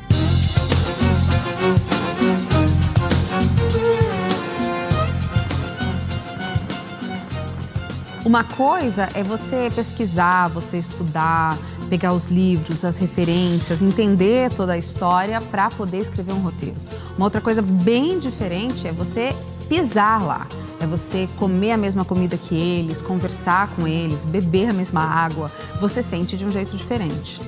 Uma 8.29 8.45
coisa 8.45 9.09
é 9.15 9.23
você 9.23 9.73
pesquisar, 9.75 10.49
você 10.49 10.77
estudar, 10.77 11.57
pegar 11.89 12.13
os 12.13 12.27
livros, 12.27 12.85
as 12.85 12.99
referências, 12.99 13.81
entender 13.81 14.53
toda 14.53 14.75
a 14.75 14.77
história 14.77 15.41
para 15.41 15.71
poder 15.71 15.97
escrever 15.97 16.35
um 16.35 16.41
roteiro. 16.41 16.77
Uma 17.17 17.25
outra 17.25 17.41
coisa 17.41 17.63
bem 17.63 18.19
diferente 18.19 18.87
é 18.87 18.93
você 18.93 19.35
pisar 19.67 20.23
lá. 20.23 20.47
É 20.79 20.87
você 20.87 21.27
comer 21.39 21.73
a 21.73 21.79
mesma 21.79 22.05
comida 22.05 22.37
que 22.37 22.55
eles, 22.55 23.01
conversar 23.01 23.69
com 23.69 23.89
eles, 23.89 24.27
beber 24.27 24.69
a 24.69 24.73
mesma 24.75 25.01
água. 25.01 25.51
Você 25.81 26.03
sente 26.03 26.37
de 26.37 26.45
um 26.45 26.51
jeito 26.51 26.77
diferente. 26.77 27.41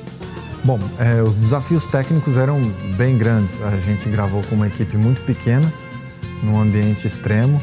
Bom, 0.64 0.80
é, 0.98 1.22
os 1.22 1.34
desafios 1.34 1.88
técnicos 1.88 2.38
eram 2.38 2.58
bem 2.96 3.18
grandes. 3.18 3.60
A 3.60 3.76
gente 3.76 4.08
gravou 4.08 4.42
com 4.44 4.54
uma 4.54 4.68
equipe 4.68 4.96
muito 4.96 5.20
pequena, 5.26 5.70
num 6.42 6.58
ambiente 6.58 7.06
extremo, 7.06 7.60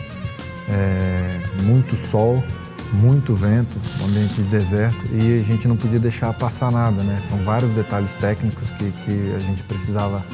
é, 0.70 1.40
muito 1.64 1.96
sol, 1.96 2.44
muito 2.94 3.34
vento, 3.34 3.78
um 4.02 4.06
ambiente 4.06 4.36
de 4.36 4.44
deserto 4.44 5.06
e 5.12 5.40
a 5.40 5.44
gente 5.44 5.68
não 5.68 5.76
podia 5.76 6.00
deixar 6.00 6.34
passar 6.34 6.72
nada, 6.72 7.04
né? 7.04 7.20
São 7.24 7.38
vários 7.40 7.72
detalhes 7.72 8.16
técnicos 8.16 8.70
que, 8.72 8.92
que 8.92 9.34
a 9.36 9.40
gente 9.40 9.64
precisava 9.64 10.26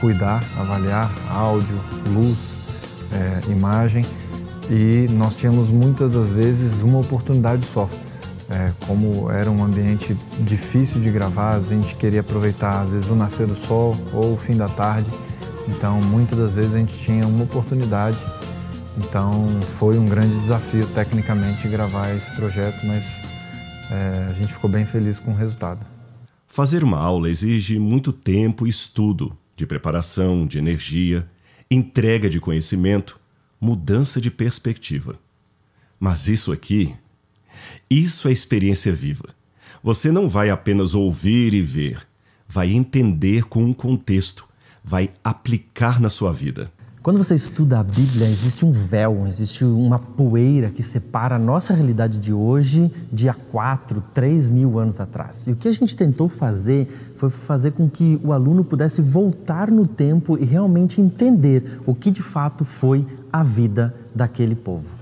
cuidar, 0.00 0.42
avaliar, 0.58 1.10
áudio, 1.30 1.78
luz, 2.08 2.56
é, 3.12 3.50
imagem 3.50 4.04
e 4.68 5.06
nós 5.10 5.36
tínhamos 5.36 5.68
muitas 5.68 6.12
das 6.12 6.30
vezes 6.30 6.82
uma 6.82 6.98
oportunidade 6.98 7.64
só. 7.64 7.88
É, 8.48 8.72
como 8.84 9.30
era 9.30 9.48
um 9.48 9.62
ambiente 9.62 10.16
difícil 10.40 11.00
de 11.00 11.08
gravar, 11.08 11.54
a 11.54 11.60
gente 11.60 11.94
queria 11.94 12.20
aproveitar 12.20 12.80
às 12.80 12.90
vezes 12.90 13.08
o 13.08 13.14
nascer 13.14 13.46
do 13.46 13.54
sol 13.54 13.96
ou 14.12 14.34
o 14.34 14.36
fim 14.36 14.56
da 14.56 14.68
tarde, 14.68 15.08
então 15.68 16.00
muitas 16.02 16.36
das 16.36 16.56
vezes 16.56 16.74
a 16.74 16.78
gente 16.78 16.98
tinha 16.98 17.24
uma 17.28 17.44
oportunidade 17.44 18.18
então 19.00 19.32
foi 19.62 19.98
um 19.98 20.06
grande 20.06 20.38
desafio 20.40 20.86
tecnicamente 20.88 21.66
gravar 21.68 22.14
esse 22.14 22.30
projeto, 22.32 22.86
mas 22.86 23.20
é, 23.90 24.26
a 24.30 24.34
gente 24.34 24.52
ficou 24.52 24.68
bem 24.68 24.84
feliz 24.84 25.18
com 25.18 25.30
o 25.30 25.34
resultado. 25.34 25.84
Fazer 26.46 26.84
uma 26.84 26.98
aula 26.98 27.30
exige 27.30 27.78
muito 27.78 28.12
tempo 28.12 28.66
e 28.66 28.70
estudo, 28.70 29.36
de 29.56 29.66
preparação, 29.66 30.46
de 30.46 30.58
energia, 30.58 31.26
entrega 31.70 32.28
de 32.28 32.38
conhecimento, 32.38 33.18
mudança 33.60 34.20
de 34.20 34.30
perspectiva. 34.30 35.16
Mas 35.98 36.28
isso 36.28 36.52
aqui, 36.52 36.94
isso 37.88 38.28
é 38.28 38.32
experiência 38.32 38.92
viva. 38.92 39.28
Você 39.82 40.12
não 40.12 40.28
vai 40.28 40.50
apenas 40.50 40.94
ouvir 40.94 41.54
e 41.54 41.62
ver, 41.62 42.06
vai 42.46 42.70
entender 42.70 43.44
com 43.44 43.64
um 43.64 43.72
contexto, 43.72 44.46
vai 44.84 45.10
aplicar 45.24 46.00
na 46.00 46.10
sua 46.10 46.32
vida. 46.32 46.70
Quando 47.02 47.16
você 47.16 47.34
estuda 47.34 47.80
a 47.80 47.82
Bíblia, 47.82 48.28
existe 48.28 48.62
um 48.62 48.72
véu, 48.72 49.26
existe 49.26 49.64
uma 49.64 49.98
poeira 49.98 50.68
que 50.68 50.82
separa 50.82 51.36
a 51.36 51.38
nossa 51.38 51.72
realidade 51.72 52.18
de 52.18 52.30
hoje 52.30 52.92
de 53.10 53.26
há 53.26 53.32
quatro, 53.32 54.04
três 54.12 54.50
mil 54.50 54.78
anos 54.78 55.00
atrás. 55.00 55.46
E 55.46 55.52
o 55.52 55.56
que 55.56 55.66
a 55.66 55.72
gente 55.72 55.96
tentou 55.96 56.28
fazer 56.28 56.86
foi 57.16 57.30
fazer 57.30 57.70
com 57.70 57.88
que 57.88 58.20
o 58.22 58.34
aluno 58.34 58.62
pudesse 58.62 59.00
voltar 59.00 59.70
no 59.70 59.86
tempo 59.86 60.36
e 60.36 60.44
realmente 60.44 61.00
entender 61.00 61.80
o 61.86 61.94
que 61.94 62.10
de 62.10 62.20
fato 62.20 62.66
foi 62.66 63.06
a 63.32 63.42
vida 63.42 63.94
daquele 64.14 64.54
povo. 64.54 64.98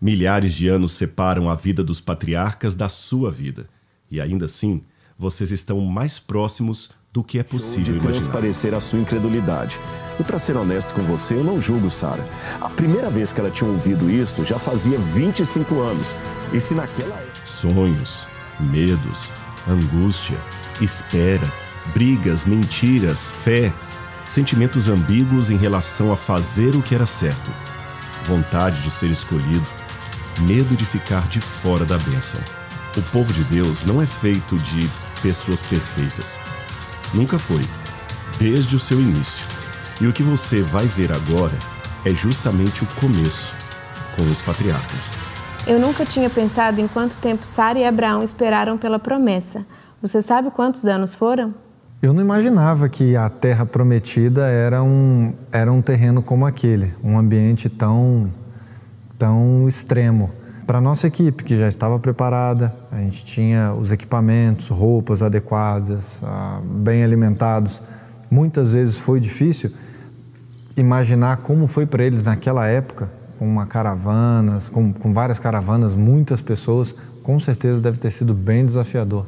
Milhares 0.00 0.54
de 0.54 0.68
anos 0.68 0.92
separam 0.92 1.50
a 1.50 1.54
vida 1.54 1.84
dos 1.84 2.00
patriarcas 2.00 2.74
da 2.74 2.88
sua 2.88 3.30
vida. 3.30 3.66
E 4.10 4.22
ainda 4.22 4.46
assim, 4.46 4.80
vocês 5.18 5.50
estão 5.50 5.82
mais 5.82 6.18
próximos 6.18 6.92
do 7.16 7.24
que 7.24 7.38
é 7.38 7.42
possível 7.42 7.94
de 7.94 8.00
transparecer 8.00 8.74
a 8.74 8.80
sua 8.80 8.98
incredulidade. 8.98 9.80
E 10.20 10.22
para 10.22 10.38
ser 10.38 10.54
honesto 10.54 10.92
com 10.92 11.00
você, 11.00 11.32
eu 11.32 11.42
não 11.42 11.58
julgo 11.58 11.90
Sara. 11.90 12.22
A 12.60 12.68
primeira 12.68 13.08
vez 13.08 13.32
que 13.32 13.40
ela 13.40 13.50
tinha 13.50 13.70
ouvido 13.70 14.10
isso 14.10 14.44
já 14.44 14.58
fazia 14.58 14.98
25 14.98 15.80
anos. 15.80 16.14
E 16.52 16.60
se 16.60 16.74
naquela 16.74 17.18
sonhos, 17.42 18.26
medos, 18.60 19.30
angústia, 19.66 20.36
espera, 20.78 21.50
brigas, 21.94 22.44
mentiras, 22.44 23.30
fé, 23.30 23.72
sentimentos 24.26 24.90
ambíguos 24.90 25.48
em 25.48 25.56
relação 25.56 26.12
a 26.12 26.16
fazer 26.16 26.76
o 26.76 26.82
que 26.82 26.94
era 26.94 27.06
certo, 27.06 27.50
vontade 28.24 28.82
de 28.82 28.90
ser 28.90 29.10
escolhido, 29.10 29.64
medo 30.40 30.76
de 30.76 30.84
ficar 30.84 31.26
de 31.28 31.40
fora 31.40 31.86
da 31.86 31.96
bênção. 31.96 32.40
O 32.94 33.02
povo 33.10 33.32
de 33.32 33.42
Deus 33.44 33.84
não 33.86 34.02
é 34.02 34.06
feito 34.06 34.56
de 34.56 34.86
pessoas 35.22 35.62
perfeitas. 35.62 36.38
Nunca 37.14 37.38
foi, 37.38 37.62
desde 38.38 38.76
o 38.76 38.78
seu 38.78 39.00
início. 39.00 39.46
E 40.00 40.06
o 40.06 40.12
que 40.12 40.22
você 40.22 40.62
vai 40.62 40.86
ver 40.86 41.10
agora 41.12 41.54
é 42.04 42.10
justamente 42.10 42.84
o 42.84 42.86
começo 43.00 43.54
com 44.16 44.22
os 44.24 44.42
patriarcas. 44.42 45.12
Eu 45.66 45.80
nunca 45.80 46.04
tinha 46.04 46.30
pensado 46.30 46.80
em 46.80 46.86
quanto 46.86 47.16
tempo 47.16 47.46
Sara 47.46 47.78
e 47.78 47.84
Abraão 47.84 48.22
esperaram 48.22 48.78
pela 48.78 48.98
promessa. 48.98 49.64
Você 50.00 50.22
sabe 50.22 50.50
quantos 50.50 50.84
anos 50.86 51.14
foram? 51.14 51.54
Eu 52.00 52.12
não 52.12 52.20
imaginava 52.20 52.88
que 52.88 53.16
a 53.16 53.28
terra 53.30 53.64
prometida 53.64 54.46
era 54.46 54.82
um, 54.82 55.32
era 55.50 55.72
um 55.72 55.80
terreno 55.80 56.22
como 56.22 56.44
aquele, 56.46 56.94
um 57.02 57.18
ambiente 57.18 57.68
tão, 57.68 58.30
tão 59.18 59.66
extremo. 59.66 60.30
Para 60.66 60.78
a 60.78 60.80
nossa 60.80 61.06
equipe, 61.06 61.44
que 61.44 61.56
já 61.56 61.68
estava 61.68 61.96
preparada, 61.96 62.74
a 62.90 62.96
gente 62.98 63.24
tinha 63.24 63.72
os 63.72 63.92
equipamentos, 63.92 64.68
roupas 64.68 65.22
adequadas, 65.22 66.20
ah, 66.24 66.60
bem 66.64 67.04
alimentados. 67.04 67.80
Muitas 68.28 68.72
vezes 68.72 68.98
foi 68.98 69.20
difícil 69.20 69.70
imaginar 70.76 71.36
como 71.36 71.68
foi 71.68 71.86
para 71.86 72.04
eles 72.04 72.20
naquela 72.24 72.66
época, 72.66 73.08
com 73.38 73.46
uma 73.46 73.64
caravanas, 73.64 74.68
com, 74.68 74.92
com 74.92 75.12
várias 75.12 75.38
caravanas, 75.38 75.94
muitas 75.94 76.40
pessoas, 76.40 76.92
com 77.22 77.38
certeza 77.38 77.80
deve 77.80 77.98
ter 77.98 78.10
sido 78.10 78.34
bem 78.34 78.66
desafiador. 78.66 79.24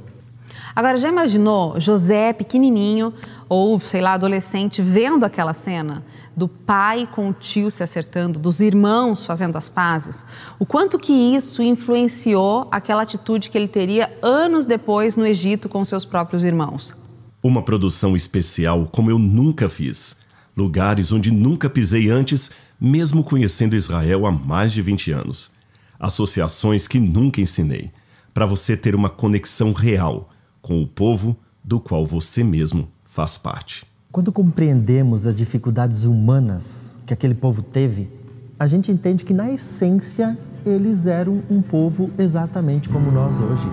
Agora, 0.75 0.99
já 0.99 1.09
imaginou 1.09 1.79
José 1.79 2.33
pequenininho 2.33 3.13
ou, 3.49 3.81
sei 3.81 4.01
lá, 4.01 4.13
adolescente 4.13 4.83
vendo 4.83 5.25
aquela 5.25 5.53
cena 5.53 6.05
do 6.37 6.47
pai 6.47 7.09
com 7.11 7.31
o 7.31 7.33
tio 7.33 7.71
se 7.71 7.83
acertando, 7.83 8.39
dos 8.39 8.61
irmãos 8.61 9.25
fazendo 9.25 9.57
as 9.57 9.69
pazes? 9.69 10.25
O 10.59 10.67
quanto 10.67 10.99
que 10.99 11.13
isso 11.13 11.63
influenciou 11.63 12.69
aquela 12.71 13.03
atitude 13.03 13.49
que 13.49 13.57
ele 13.57 13.69
teria 13.69 14.13
anos 14.23 14.67
depois 14.67 15.17
no 15.17 15.27
Egito 15.27 15.69
com 15.69 15.85
seus 15.85 16.05
próprios 16.05 16.45
irmãos? 16.45 16.95
Uma 17.43 17.63
produção 17.63 18.15
especial 18.15 18.87
como 18.93 19.11
eu 19.11 19.19
nunca 19.19 19.69
fiz. 19.69 20.21
Lugares 20.57 21.13
onde 21.13 21.31
nunca 21.31 21.71
pisei 21.71 22.11
antes, 22.11 22.51
mesmo 22.81 23.25
conhecendo 23.25 23.77
Israel 23.77 24.27
há 24.27 24.33
mais 24.33 24.73
de 24.73 24.83
20 24.83 25.13
anos. 25.13 25.53
Associações 25.99 26.87
que 26.87 27.01
nunca 27.01 27.41
ensinei. 27.41 27.91
Para 28.35 28.45
você 28.45 28.77
ter 28.77 28.95
uma 28.95 29.09
conexão 29.09 29.73
real 29.73 30.29
com 30.61 30.83
o 30.83 30.87
povo 30.87 31.37
do 31.65 31.81
qual 31.81 32.05
você 32.05 32.45
mesmo 32.45 32.89
faz 33.19 33.37
parte. 33.37 33.85
Quando 34.13 34.31
compreendemos 34.31 35.27
as 35.27 35.35
dificuldades 35.35 36.05
humanas 36.05 36.95
que 37.05 37.13
aquele 37.13 37.35
povo 37.35 37.63
teve, 37.63 38.09
a 38.57 38.69
gente 38.69 38.93
entende 38.93 39.25
que, 39.25 39.35
na 39.35 39.51
essência, 39.51 40.39
eles 40.65 41.09
eram 41.09 41.43
um 41.51 41.61
povo 41.61 42.11
exatamente 42.17 42.89
como 42.89 43.11
nós 43.11 43.41
hoje. 43.41 43.67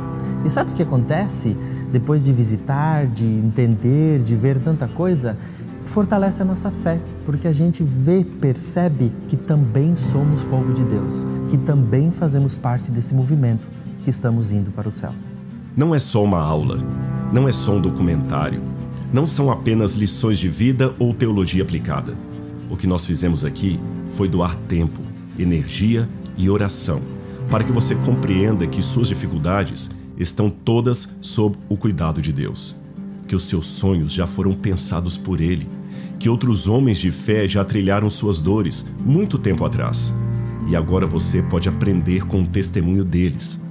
E 0.43 0.49
sabe 0.49 0.71
o 0.71 0.73
que 0.73 0.81
acontece? 0.81 1.55
Depois 1.91 2.23
de 2.25 2.33
visitar, 2.33 3.05
de 3.05 3.23
entender, 3.23 4.23
de 4.23 4.35
ver 4.35 4.59
tanta 4.59 4.87
coisa, 4.87 5.37
fortalece 5.85 6.41
a 6.41 6.45
nossa 6.45 6.71
fé, 6.71 6.99
porque 7.23 7.47
a 7.47 7.53
gente 7.53 7.83
vê, 7.83 8.23
percebe 8.23 9.13
que 9.27 9.37
também 9.37 9.95
somos 9.95 10.43
povo 10.43 10.73
de 10.73 10.83
Deus, 10.83 11.23
que 11.51 11.57
também 11.59 12.09
fazemos 12.09 12.55
parte 12.55 12.89
desse 12.89 13.13
movimento 13.13 13.67
que 14.01 14.09
estamos 14.09 14.51
indo 14.51 14.71
para 14.71 14.87
o 14.87 14.91
céu 14.91 15.13
não 15.75 15.93
é 15.93 15.99
só 15.99 16.23
uma 16.23 16.39
aula, 16.39 16.77
não 17.33 17.49
é 17.49 17.51
só 17.51 17.73
um 17.73 17.81
documentário, 17.81 18.61
não 19.15 19.25
são 19.25 19.49
apenas 19.49 19.95
lições 19.95 20.37
de 20.37 20.49
vida 20.49 20.93
ou 20.99 21.13
teologia 21.13 21.63
aplicada. 21.63 22.13
O 22.69 22.75
que 22.75 22.85
nós 22.85 23.05
fizemos 23.05 23.45
aqui 23.45 23.79
foi 24.11 24.27
doar 24.27 24.57
tempo, 24.67 24.99
energia 25.39 26.09
e 26.35 26.49
oração 26.49 27.01
para 27.49 27.63
que 27.63 27.71
você 27.71 27.95
compreenda 27.95 28.67
que 28.67 28.81
suas 28.81 29.07
dificuldades 29.07 29.89
estão 30.17 30.49
todas 30.49 31.17
sob 31.21 31.55
o 31.69 31.77
cuidado 31.77 32.21
de 32.21 32.33
Deus, 32.33 32.75
que 33.25 33.35
os 33.35 33.43
seus 33.43 33.67
sonhos 33.67 34.11
já 34.11 34.27
foram 34.27 34.53
pensados 34.53 35.15
por 35.15 35.39
Ele, 35.39 35.65
que 36.19 36.27
outros 36.27 36.67
homens 36.67 36.97
de 36.97 37.09
fé 37.09 37.47
já 37.47 37.63
trilharam 37.63 38.09
suas 38.09 38.41
dores 38.41 38.85
muito 38.99 39.37
tempo 39.37 39.63
atrás. 39.63 40.13
E 40.67 40.75
agora 40.75 41.07
você 41.07 41.41
pode 41.43 41.69
aprender 41.69 42.25
com 42.25 42.41
o 42.41 42.47
testemunho 42.47 43.05
deles 43.05 43.64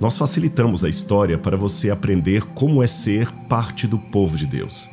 nós 0.00 0.16
facilitamos 0.16 0.84
a 0.84 0.88
história 0.88 1.36
para 1.36 1.56
você 1.56 1.90
aprender 1.90 2.42
como 2.54 2.82
é 2.82 2.86
ser 2.86 3.32
parte 3.48 3.86
do 3.86 3.98
povo 3.98 4.36
de 4.36 4.46
Deus. 4.46 4.88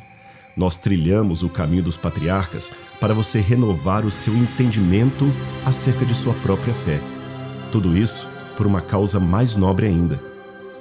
Nós 0.56 0.76
trilhamos 0.76 1.42
o 1.42 1.48
caminho 1.48 1.82
dos 1.82 1.96
patriarcas 1.96 2.72
para 2.98 3.14
você 3.14 3.40
renovar 3.40 4.04
o 4.04 4.10
seu 4.10 4.34
entendimento 4.34 5.30
acerca 5.64 6.04
de 6.04 6.14
sua 6.14 6.34
própria 6.34 6.74
fé. 6.74 6.98
Tudo 7.70 7.96
isso 7.96 8.28
por 8.56 8.66
uma 8.66 8.80
causa 8.80 9.20
mais 9.20 9.54
nobre 9.54 9.86
ainda. 9.86 10.18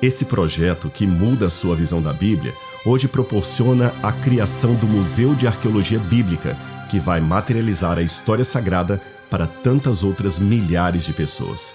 Esse 0.02 0.26
projeto, 0.26 0.90
que 0.90 1.06
muda 1.06 1.48
a 1.48 1.50
sua 1.50 1.76
visão 1.76 2.02
da 2.02 2.14
Bíblia, 2.14 2.54
hoje 2.86 3.08
proporciona 3.08 3.94
a 4.02 4.12
criação 4.12 4.74
do 4.76 4.88
Museu 4.88 5.36
de 5.36 5.46
Arqueologia 5.46 6.00
Bíblica, 6.00 6.58
que 6.90 7.00
vai 7.00 7.20
materializar 7.20 7.98
a 7.98 8.02
história 8.02 8.46
sagrada 8.46 9.02
para 9.30 9.46
tantas 9.46 10.04
outras 10.04 10.40
milhares 10.40 11.06
de 11.06 11.14
pessoas 11.14 11.74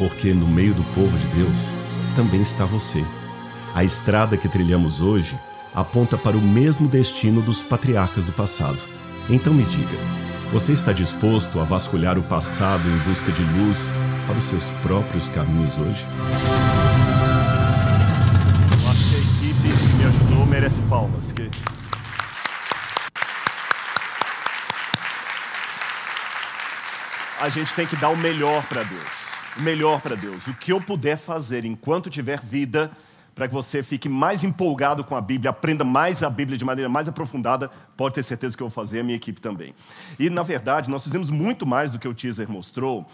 porque 0.00 0.32
no 0.32 0.48
meio 0.48 0.72
do 0.72 0.82
povo 0.94 1.16
de 1.18 1.26
Deus 1.26 1.74
também 2.16 2.40
está 2.40 2.64
você. 2.64 3.04
A 3.74 3.84
estrada 3.84 4.34
que 4.34 4.48
trilhamos 4.48 5.02
hoje 5.02 5.38
aponta 5.74 6.16
para 6.16 6.38
o 6.38 6.40
mesmo 6.40 6.88
destino 6.88 7.42
dos 7.42 7.62
patriarcas 7.62 8.24
do 8.24 8.32
passado. 8.32 8.78
Então 9.28 9.52
me 9.52 9.62
diga, 9.62 9.98
você 10.50 10.72
está 10.72 10.90
disposto 10.90 11.60
a 11.60 11.64
vasculhar 11.64 12.18
o 12.18 12.22
passado 12.22 12.82
em 12.88 12.96
busca 13.06 13.30
de 13.30 13.42
luz 13.42 13.90
para 14.26 14.38
os 14.38 14.44
seus 14.44 14.70
próprios 14.82 15.28
caminhos 15.28 15.76
hoje? 15.76 16.06
Eu 18.72 18.90
acho 18.90 19.04
que 19.10 19.16
a 19.16 19.18
equipe 19.18 19.68
que 19.68 19.92
me 19.98 20.04
ajudou 20.06 20.46
merece 20.46 20.80
palmas. 20.82 21.30
Que... 21.30 21.50
A 27.38 27.48
gente 27.50 27.74
tem 27.74 27.86
que 27.86 27.96
dar 27.96 28.08
o 28.08 28.16
melhor 28.16 28.62
para 28.64 28.82
Deus 28.82 29.29
melhor 29.58 30.00
para 30.00 30.16
Deus. 30.16 30.46
O 30.46 30.54
que 30.54 30.72
eu 30.72 30.80
puder 30.80 31.16
fazer 31.16 31.64
enquanto 31.64 32.10
tiver 32.10 32.40
vida, 32.40 32.90
para 33.34 33.48
que 33.48 33.54
você 33.54 33.82
fique 33.82 34.08
mais 34.08 34.44
empolgado 34.44 35.04
com 35.04 35.16
a 35.16 35.20
Bíblia, 35.20 35.50
aprenda 35.50 35.84
mais 35.84 36.22
a 36.22 36.30
Bíblia 36.30 36.56
de 36.56 36.64
maneira 36.64 36.88
mais 36.88 37.08
aprofundada, 37.08 37.70
pode 37.96 38.14
ter 38.14 38.22
certeza 38.22 38.56
que 38.56 38.62
eu 38.62 38.68
vou 38.68 38.74
fazer, 38.74 39.00
a 39.00 39.02
minha 39.04 39.16
equipe 39.16 39.40
também. 39.40 39.74
E, 40.18 40.30
na 40.30 40.42
verdade, 40.42 40.90
nós 40.90 41.04
fizemos 41.04 41.30
muito 41.30 41.66
mais 41.66 41.90
do 41.90 41.98
que 41.98 42.08
o 42.08 42.14
teaser 42.14 42.50
mostrou. 42.50 43.06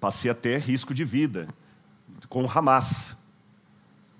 Passei 0.00 0.30
até 0.30 0.56
risco 0.56 0.94
de 0.94 1.04
vida 1.04 1.48
com 2.28 2.44
o 2.44 2.50
Hamas. 2.50 3.34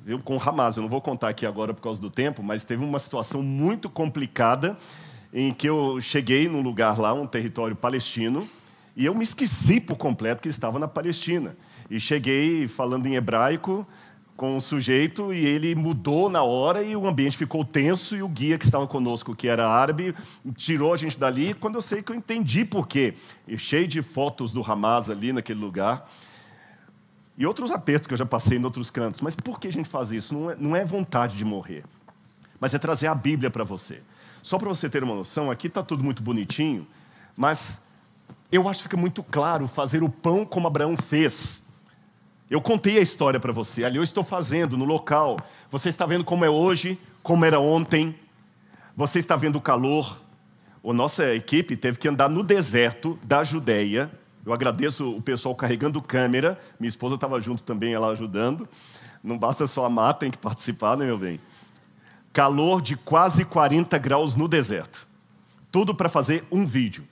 Viu? 0.05 0.19
Com 0.19 0.37
o 0.37 0.41
Hamas. 0.41 0.77
Eu 0.77 0.83
não 0.83 0.91
vou 0.91 1.01
contar 1.01 1.29
aqui 1.29 1.47
agora 1.47 1.73
por 1.73 1.83
causa 1.83 2.01
do 2.01 2.11
tempo, 2.11 2.43
mas 2.43 2.65
teve 2.65 2.85
uma 2.85 2.99
situação 2.99 3.43
muito 3.43 3.89
complicada 3.89 4.77
em 5.33 5.55
que 5.55 5.69
eu 5.69 6.01
cheguei 6.01 6.49
num 6.49 6.61
lugar 6.61 6.99
lá, 6.99 7.13
um 7.13 7.27
território 7.27 7.77
palestino, 7.77 8.49
e 8.97 9.07
eu 9.07 9.15
me 9.15 9.23
esqueci 9.23 9.81
por 9.81 9.97
completo 9.97 10.43
que 10.43 10.49
estava 10.49 10.79
na 10.79 10.89
Palestina. 10.89 11.57
E 11.91 11.99
cheguei 11.99 12.69
falando 12.69 13.07
em 13.07 13.15
hebraico 13.15 13.87
com 14.37 14.57
o 14.57 14.61
sujeito 14.61 15.35
e 15.35 15.45
ele 15.45 15.75
mudou 15.75 16.31
na 16.31 16.43
hora 16.43 16.83
e 16.83 16.97
o 16.97 17.07
ambiente 17.07 17.37
ficou 17.37 17.63
tenso 17.63 18.17
e 18.17 18.23
o 18.23 18.29
guia 18.29 18.59
que 18.59 18.65
estava 18.65 18.87
conosco, 18.87 19.37
que 19.37 19.47
era 19.47 19.69
árabe, 19.69 20.15
tirou 20.57 20.95
a 20.95 20.97
gente 20.97 21.19
dali 21.19 21.53
quando 21.53 21.75
eu 21.75 21.83
sei 21.83 22.03
que 22.03 22.11
eu 22.11 22.17
entendi 22.17 22.65
por 22.65 22.89
quê. 22.89 23.13
E 23.47 23.59
cheio 23.59 23.87
de 23.87 24.01
fotos 24.01 24.51
do 24.51 24.63
Hamas 24.63 25.11
ali 25.11 25.31
naquele 25.33 25.61
lugar. 25.61 26.11
E 27.37 27.45
outros 27.45 27.71
apertos 27.71 28.07
que 28.07 28.15
eu 28.15 28.19
já 28.19 28.25
passei 28.25 28.57
em 28.57 28.65
outros 28.65 28.91
cantos. 28.91 29.21
Mas 29.21 29.37
por 29.37 29.61
que 29.61 29.69
a 29.69 29.73
gente 29.73 29.89
faz 29.89 30.11
isso? 30.11 30.33
Não 30.33 30.51
é, 30.51 30.57
não 30.59 30.77
é 30.77 30.85
vontade 30.85 31.37
de 31.37 31.45
morrer, 31.45 31.85
mas 32.59 32.73
é 32.73 32.79
trazer 32.79 33.09
a 33.09 33.15
Bíblia 33.15 33.51
para 33.51 33.65
você. 33.65 34.03
Só 34.43 34.59
para 34.59 34.69
você 34.69 34.89
ter 34.89 35.05
uma 35.05 35.15
noção, 35.15 35.51
aqui 35.51 35.67
está 35.67 35.83
tudo 35.83 36.03
muito 36.03 36.23
bonitinho, 36.23 36.87
mas 37.37 37.90
eu 38.53 38.69
acho 38.69 38.79
que 38.79 38.83
fica 38.85 38.97
muito 38.97 39.23
claro 39.23 39.69
fazer 39.69 40.03
o 40.03 40.09
pão 40.09 40.45
como 40.45 40.67
Abraão 40.67 40.97
fez. 40.97 41.85
Eu 42.51 42.61
contei 42.61 42.99
a 42.99 43.01
história 43.01 43.39
para 43.39 43.53
você, 43.53 43.85
ali 43.85 43.97
eu 43.97 44.03
estou 44.03 44.25
fazendo 44.25 44.77
no 44.77 44.85
local. 44.85 45.39
Você 45.71 45.89
está 45.89 46.05
vendo 46.05 46.25
como 46.25 46.45
é 46.45 46.51
hoje, 46.51 46.99
como 47.23 47.45
era 47.45 47.61
ontem. 47.61 48.15
Você 48.97 49.21
está 49.21 49.37
vendo 49.37 49.57
o 49.57 49.61
calor. 49.61 50.19
A 50.85 50.93
nossa 50.93 51.33
equipe 51.35 51.77
teve 51.77 51.99
que 51.99 52.09
andar 52.09 52.29
no 52.29 52.43
deserto 52.43 53.19
da 53.23 53.45
Judéia. 53.45 54.11
Eu 54.45 54.53
agradeço 54.53 55.11
o 55.17 55.23
pessoal 55.23 55.55
carregando 55.55 56.03
câmera. 56.03 56.59
Minha 56.81 56.89
esposa 56.89 57.15
estava 57.15 57.41
junto 57.41 57.63
também, 57.63 57.93
ela 57.93 58.09
ajudando. 58.09 58.69
Não 59.23 59.39
basta 59.39 59.67
só 59.67 59.85
amar, 59.85 60.15
tem 60.15 60.31
que 60.31 60.39
participar, 60.39 60.97
né, 60.97 61.05
meu 61.05 61.19
bem? 61.19 61.39
Calor 62.33 62.81
de 62.81 62.97
quase 62.97 63.45
40 63.45 63.97
graus 63.99 64.35
no 64.35 64.49
deserto. 64.49 65.07
Tudo 65.71 65.95
para 65.95 66.09
fazer 66.09 66.43
um 66.51 66.67
vídeo. 66.67 67.05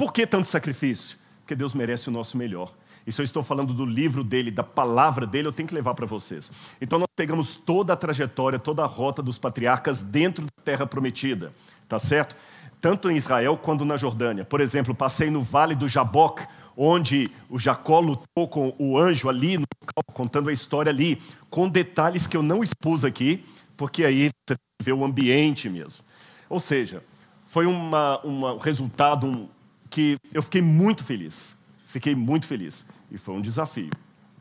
Por 0.00 0.14
que 0.14 0.26
tanto 0.26 0.48
sacrifício? 0.48 1.18
Porque 1.40 1.54
Deus 1.54 1.74
merece 1.74 2.08
o 2.08 2.10
nosso 2.10 2.38
melhor. 2.38 2.72
E 3.06 3.12
se 3.12 3.20
eu 3.20 3.24
estou 3.24 3.42
falando 3.42 3.74
do 3.74 3.84
livro 3.84 4.24
dele, 4.24 4.50
da 4.50 4.62
palavra 4.62 5.26
dele, 5.26 5.48
eu 5.48 5.52
tenho 5.52 5.68
que 5.68 5.74
levar 5.74 5.92
para 5.92 6.06
vocês. 6.06 6.50
Então 6.80 6.98
nós 6.98 7.08
pegamos 7.14 7.54
toda 7.54 7.92
a 7.92 7.96
trajetória, 7.96 8.58
toda 8.58 8.82
a 8.82 8.86
rota 8.86 9.22
dos 9.22 9.36
patriarcas 9.36 10.00
dentro 10.00 10.46
da 10.46 10.64
terra 10.64 10.86
prometida, 10.86 11.52
tá 11.86 11.98
certo? 11.98 12.34
Tanto 12.80 13.10
em 13.10 13.16
Israel 13.16 13.58
quanto 13.58 13.84
na 13.84 13.98
Jordânia. 13.98 14.42
Por 14.42 14.62
exemplo, 14.62 14.94
passei 14.94 15.28
no 15.28 15.42
vale 15.42 15.74
do 15.74 15.86
Jaboque, 15.86 16.46
onde 16.74 17.30
o 17.50 17.58
Jacó 17.58 18.00
lutou 18.00 18.48
com 18.48 18.74
o 18.78 18.96
anjo 18.96 19.28
ali, 19.28 19.58
no 19.58 19.66
local, 19.82 20.14
contando 20.14 20.48
a 20.48 20.52
história 20.52 20.88
ali, 20.88 21.20
com 21.50 21.68
detalhes 21.68 22.26
que 22.26 22.38
eu 22.38 22.42
não 22.42 22.62
expus 22.62 23.04
aqui, 23.04 23.44
porque 23.76 24.06
aí 24.06 24.30
você 24.48 24.56
vê 24.82 24.94
o 24.94 25.04
ambiente 25.04 25.68
mesmo. 25.68 26.02
Ou 26.48 26.58
seja, 26.58 27.02
foi 27.48 27.66
uma, 27.66 28.18
uma, 28.20 28.54
um 28.54 28.58
resultado, 28.58 29.26
um, 29.26 29.46
que 29.90 30.16
eu 30.32 30.42
fiquei 30.42 30.62
muito 30.62 31.04
feliz. 31.04 31.64
Fiquei 31.84 32.14
muito 32.14 32.46
feliz. 32.46 32.90
E 33.10 33.18
foi 33.18 33.34
um 33.34 33.40
desafio. 33.40 33.90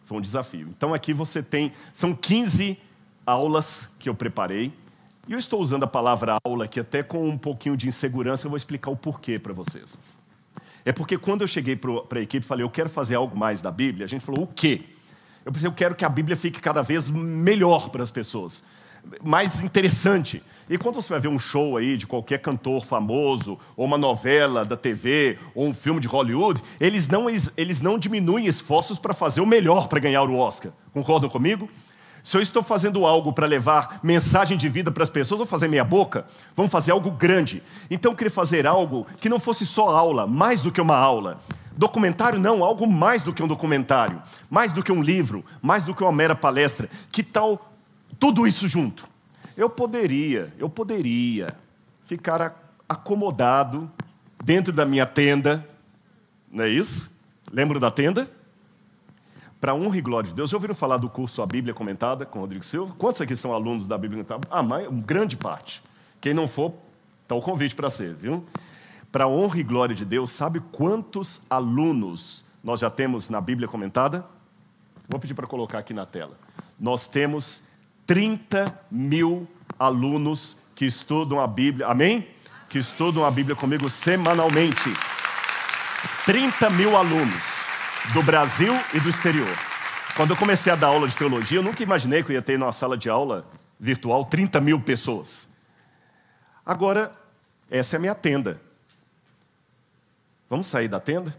Foi 0.06 0.20
um 0.20 0.22
desafio. 0.22 0.68
Então 0.70 0.94
aqui 0.94 1.14
você 1.14 1.42
tem, 1.42 1.74
são 1.92 2.16
15 2.16 2.80
aulas 3.26 3.98
que 4.00 4.08
eu 4.08 4.16
preparei. 4.16 4.72
E 5.28 5.34
eu 5.34 5.40
estou 5.40 5.62
usando 5.62 5.84
a 5.84 5.88
palavra 5.88 6.38
aula 6.44 6.66
aqui 6.66 6.80
até 6.80 7.04
com 7.04 7.28
um 7.28 7.38
pouquinho 7.38 7.78
de 7.78 7.88
insegurança, 7.88 8.46
eu 8.46 8.50
vou 8.50 8.58
explicar 8.58 8.90
o 8.90 8.96
porquê 8.96 9.38
para 9.38 9.54
vocês. 9.54 9.98
É 10.86 10.92
porque 10.92 11.18
quando 11.18 11.42
eu 11.42 11.48
cheguei 11.48 11.76
para 11.76 12.20
a 12.20 12.22
equipe 12.22 12.44
e 12.44 12.48
falei, 12.48 12.64
eu 12.64 12.70
quero 12.70 12.90
fazer 12.90 13.16
algo 13.16 13.38
mais 13.38 13.62
da 13.62 13.70
Bíblia, 13.70 14.06
a 14.06 14.10
gente 14.10 14.26
falou, 14.26 14.46
o 14.46 14.48
quê? 14.48 14.82
Eu 15.46 15.52
pensei, 15.52 15.68
eu 15.68 15.74
quero 15.74 15.94
que 15.94 16.04
a 16.04 16.10
Bíblia 16.10 16.36
fique 16.36 16.60
cada 16.60 16.82
vez 16.82 17.10
melhor 17.12 17.90
para 17.90 18.02
as 18.02 18.10
pessoas, 18.10 18.64
mais 19.24 19.62
interessante. 19.62 20.42
E 20.70 20.78
quando 20.78 20.96
você 20.96 21.10
vai 21.10 21.20
ver 21.20 21.30
um 21.30 21.40
show 21.40 21.78
aí 21.78 21.98
de 21.98 22.06
qualquer 22.06 22.40
cantor 22.40 22.86
famoso, 22.86 23.60
ou 23.76 23.86
uma 23.86 23.98
novela 23.98 24.64
da 24.64 24.78
TV, 24.78 25.40
ou 25.56 25.66
um 25.66 25.74
filme 25.74 26.00
de 26.00 26.08
Hollywood, 26.08 26.62
eles 26.80 27.08
não, 27.08 27.28
eles 27.28 27.82
não 27.82 27.98
diminuem 27.98 28.46
esforços 28.46 29.00
para 29.00 29.14
fazer 29.14 29.42
o 29.42 29.48
melhor 29.48 29.88
para 29.88 30.00
ganhar 30.00 30.22
o 30.24 30.38
Oscar. 30.38 30.72
Concordam 30.94 31.28
comigo? 31.28 31.68
Se 32.24 32.38
eu 32.38 32.42
estou 32.42 32.62
fazendo 32.62 33.08
algo 33.08 33.34
para 33.34 33.48
levar 33.48 34.00
mensagem 34.04 34.56
de 34.56 34.70
vida 34.70 34.92
para 34.92 35.02
as 35.02 35.10
pessoas, 35.10 35.40
vou 35.40 35.48
fazer 35.48 35.68
meia 35.68 35.84
boca? 35.84 36.28
Vamos 36.56 36.72
fazer 36.72 36.92
algo 36.92 37.10
grande. 37.10 37.64
Então 37.90 38.12
eu 38.12 38.16
queria 38.16 38.30
fazer 38.30 38.68
algo 38.68 39.08
que 39.20 39.30
não 39.30 39.40
fosse 39.40 39.66
só 39.66 39.90
aula, 39.90 40.28
mais 40.28 40.62
do 40.62 40.72
que 40.72 40.80
uma 40.80 40.96
aula. 40.96 41.40
Documentário 41.76 42.38
não, 42.38 42.64
algo 42.64 42.86
mais 42.86 43.24
do 43.24 43.34
que 43.34 43.42
um 43.42 43.48
documentário, 43.48 44.22
mais 44.52 44.72
do 44.72 44.84
que 44.84 44.92
um 44.92 45.02
livro, 45.02 45.44
mais 45.64 45.84
do 45.84 45.96
que 45.96 46.04
uma 46.04 46.12
mera 46.12 46.36
palestra. 46.36 46.88
Que 47.12 47.24
tal 47.24 47.74
tudo 48.20 48.46
isso 48.46 48.68
junto? 48.68 49.09
Eu 49.60 49.70
poderia, 49.70 50.54
eu 50.58 50.70
poderia 50.70 51.54
ficar 52.06 52.78
acomodado 52.88 53.92
dentro 54.42 54.72
da 54.72 54.86
minha 54.86 55.06
tenda, 55.06 55.68
não 56.50 56.64
é 56.64 56.70
isso? 56.70 57.20
Lembro 57.52 57.78
da 57.78 57.92
tenda? 57.92 58.26
Para 59.60 59.76
honra 59.76 59.98
e 59.98 60.02
glória 60.02 60.30
de 60.30 60.34
Deus. 60.34 60.50
Já 60.50 60.56
ouviram 60.56 60.74
falar 60.74 60.96
do 60.96 61.10
curso 61.10 61.42
A 61.42 61.46
Bíblia 61.46 61.74
Comentada 61.74 62.26
com 62.26 62.40
Rodrigo 62.40 62.64
Silva? 62.64 62.96
Quantos 62.98 63.20
aqui 63.20 63.36
são 63.36 63.54
alunos 63.54 63.86
da 63.86 63.98
Bíblia 63.98 64.24
Comentada? 64.24 64.48
Ah, 64.50 64.64
mas 64.64 64.88
grande 65.04 65.36
parte. 65.36 65.82
Quem 66.22 66.34
não 66.34 66.48
for, 66.48 66.74
está 67.24 67.36
o 67.36 67.42
convite 67.42 67.76
para 67.76 67.90
ser, 67.90 68.16
viu? 68.16 68.46
Para 69.12 69.28
honra 69.28 69.60
e 69.60 69.64
glória 69.64 69.94
de 69.94 70.06
Deus, 70.06 70.32
sabe 70.32 70.62
quantos 70.72 71.52
alunos 71.52 72.46
nós 72.64 72.80
já 72.80 72.90
temos 72.90 73.30
na 73.30 73.42
Bíblia 73.42 73.68
Comentada? 73.68 74.26
Vou 75.10 75.20
pedir 75.20 75.34
para 75.34 75.46
colocar 75.46 75.80
aqui 75.80 75.94
na 75.94 76.06
tela. 76.06 76.38
Nós 76.80 77.10
temos 77.10 77.69
30 78.10 78.76
mil 78.90 79.48
alunos 79.78 80.62
que 80.76 80.84
estudam 80.84 81.40
a 81.40 81.46
Bíblia, 81.46 81.86
amém? 81.86 82.28
Que 82.68 82.80
estudam 82.80 83.24
a 83.24 83.30
Bíblia 83.30 83.56
comigo 83.56 83.88
semanalmente. 83.88 84.92
30 86.26 86.72
mil 86.72 86.98
alunos 86.98 87.44
do 88.12 88.24
Brasil 88.24 88.74
e 88.96 89.00
do 89.00 89.12
exterior. 89.12 89.56
Quando 90.16 90.32
eu 90.32 90.38
comecei 90.38 90.74
a 90.74 90.76
dar 90.76 90.88
aula 90.88 91.08
de 91.08 91.16
teologia, 91.16 91.60
eu 91.60 91.62
nunca 91.62 91.84
imaginei 91.84 92.24
que 92.24 92.32
eu 92.32 92.34
ia 92.34 92.42
ter 92.42 92.58
numa 92.58 92.72
sala 92.72 92.98
de 92.98 93.12
aula 93.12 93.46
virtual 93.80 94.26
30 94.26 94.60
mil 94.60 94.82
pessoas. 94.82 95.60
Agora, 96.66 97.16
essa 97.70 97.96
é 97.96 97.98
a 97.98 98.02
minha 98.02 98.16
tenda. 98.16 98.60
Vamos 100.50 100.66
sair 100.66 100.88
da 100.88 101.00
tenda? 101.00 101.38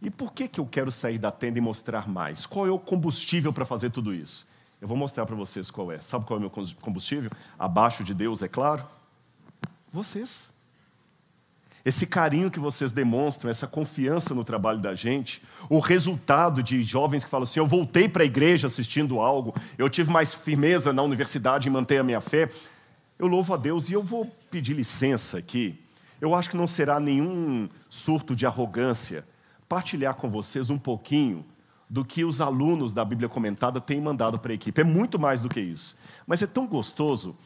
E 0.00 0.08
por 0.08 0.32
que, 0.32 0.48
que 0.48 0.60
eu 0.60 0.66
quero 0.66 0.90
sair 0.90 1.18
da 1.18 1.30
tenda 1.30 1.58
e 1.58 1.60
mostrar 1.60 2.08
mais? 2.08 2.46
Qual 2.46 2.66
é 2.66 2.70
o 2.70 2.78
combustível 2.78 3.52
para 3.52 3.66
fazer 3.66 3.90
tudo 3.90 4.14
isso? 4.14 4.55
Eu 4.80 4.86
vou 4.86 4.96
mostrar 4.96 5.24
para 5.24 5.34
vocês 5.34 5.70
qual 5.70 5.90
é. 5.90 5.98
Sabe 5.98 6.24
qual 6.26 6.36
é 6.36 6.38
o 6.38 6.40
meu 6.40 6.74
combustível? 6.80 7.30
Abaixo 7.58 8.04
de 8.04 8.12
Deus, 8.12 8.42
é 8.42 8.48
claro? 8.48 8.84
Vocês. 9.92 10.56
Esse 11.84 12.08
carinho 12.08 12.50
que 12.50 12.58
vocês 12.58 12.90
demonstram, 12.90 13.50
essa 13.50 13.66
confiança 13.66 14.34
no 14.34 14.44
trabalho 14.44 14.80
da 14.80 14.92
gente, 14.94 15.40
o 15.70 15.78
resultado 15.78 16.62
de 16.62 16.82
jovens 16.82 17.24
que 17.24 17.30
falam 17.30 17.44
assim: 17.44 17.60
eu 17.60 17.66
voltei 17.66 18.08
para 18.08 18.24
a 18.24 18.26
igreja 18.26 18.66
assistindo 18.66 19.20
algo, 19.20 19.54
eu 19.78 19.88
tive 19.88 20.10
mais 20.10 20.34
firmeza 20.34 20.92
na 20.92 21.02
universidade 21.02 21.68
em 21.68 21.70
manter 21.70 21.98
a 21.98 22.04
minha 22.04 22.20
fé. 22.20 22.50
Eu 23.18 23.28
louvo 23.28 23.54
a 23.54 23.56
Deus 23.56 23.88
e 23.88 23.94
eu 23.94 24.02
vou 24.02 24.26
pedir 24.50 24.74
licença 24.74 25.38
aqui. 25.38 25.80
Eu 26.20 26.34
acho 26.34 26.50
que 26.50 26.56
não 26.56 26.66
será 26.66 26.98
nenhum 26.98 27.68
surto 27.88 28.34
de 28.34 28.44
arrogância 28.44 29.24
partilhar 29.68 30.14
com 30.14 30.28
vocês 30.28 30.70
um 30.70 30.78
pouquinho 30.78 31.44
do 31.88 32.04
que 32.04 32.24
os 32.24 32.40
alunos 32.40 32.92
da 32.92 33.04
Bíblia 33.04 33.28
Comentada 33.28 33.80
têm 33.80 34.00
mandado 34.00 34.38
para 34.38 34.52
a 34.52 34.54
equipe. 34.54 34.80
É 34.80 34.84
muito 34.84 35.18
mais 35.18 35.40
do 35.40 35.48
que 35.48 35.60
isso. 35.60 35.96
Mas 36.26 36.42
é 36.42 36.46
tão 36.46 36.66
gostoso 36.66 37.36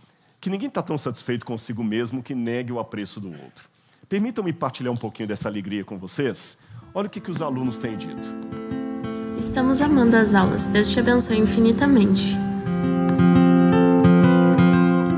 que 0.41 0.49
ninguém 0.49 0.69
está 0.69 0.83
tão 0.83 0.97
satisfeito 0.97 1.45
consigo 1.45 1.85
mesmo 1.85 2.23
que 2.23 2.35
negue 2.35 2.73
o 2.73 2.79
apreço 2.79 3.21
do 3.21 3.29
outro. 3.29 3.69
Permitam-me 4.09 4.53
partilhar 4.53 4.93
um 4.93 4.97
pouquinho 4.97 5.29
dessa 5.29 5.49
alegria 5.49 5.85
com 5.85 5.99
vocês. 5.99 6.65
Olha 6.95 7.07
o 7.07 7.11
que, 7.11 7.21
que 7.21 7.31
os 7.31 7.43
alunos 7.43 7.79
têm 7.79 7.97
dito. 7.97 8.29
Estamos 9.39 9.81
amando 9.81 10.17
as 10.17 10.35
aulas. 10.35 10.67
Deus 10.67 10.91
te 10.91 10.99
abençoe 10.99 11.39
infinitamente. 11.39 12.37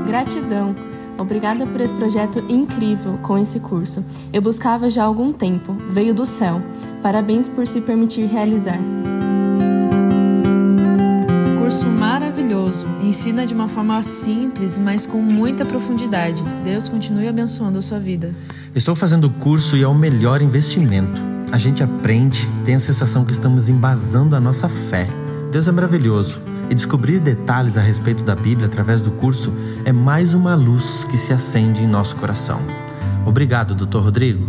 Gratidão. 0.05 0.75
Obrigada 1.17 1.65
por 1.65 1.79
esse 1.79 1.93
projeto 1.93 2.39
incrível 2.49 3.17
com 3.19 3.37
esse 3.37 3.61
curso. 3.61 4.05
Eu 4.31 4.41
buscava 4.41 4.89
já 4.89 5.03
há 5.03 5.05
algum 5.05 5.31
tempo. 5.31 5.73
Veio 5.89 6.13
do 6.13 6.25
céu. 6.25 6.61
Parabéns 7.01 7.47
por 7.47 7.65
se 7.65 7.81
permitir 7.81 8.25
realizar 8.25 8.79
Ensina 13.13 13.45
de 13.45 13.53
uma 13.53 13.67
forma 13.67 14.01
simples, 14.01 14.75
mas 14.79 15.05
com 15.05 15.21
muita 15.21 15.63
profundidade. 15.63 16.41
Deus 16.63 16.89
continue 16.89 17.27
abençoando 17.27 17.77
a 17.77 17.81
sua 17.81 17.99
vida. 17.99 18.33
Estou 18.73 18.95
fazendo 18.95 19.25
o 19.25 19.29
curso 19.29 19.77
e 19.77 19.83
é 19.83 19.87
o 19.87 19.93
melhor 19.93 20.41
investimento. 20.41 21.21
A 21.51 21.59
gente 21.59 21.83
aprende, 21.83 22.49
tem 22.65 22.73
a 22.73 22.79
sensação 22.79 23.23
que 23.23 23.31
estamos 23.31 23.69
embasando 23.69 24.35
a 24.35 24.39
nossa 24.39 24.67
fé. 24.67 25.07
Deus 25.51 25.67
é 25.67 25.71
maravilhoso. 25.71 26.41
E 26.71 26.73
descobrir 26.73 27.19
detalhes 27.19 27.77
a 27.77 27.81
respeito 27.81 28.23
da 28.23 28.35
Bíblia 28.35 28.65
através 28.65 28.99
do 28.99 29.11
curso 29.11 29.53
é 29.85 29.91
mais 29.91 30.33
uma 30.33 30.55
luz 30.55 31.03
que 31.03 31.15
se 31.19 31.31
acende 31.31 31.83
em 31.83 31.87
nosso 31.87 32.15
coração. 32.15 32.61
Obrigado, 33.27 33.75
Dr. 33.75 33.99
Rodrigo. 33.99 34.43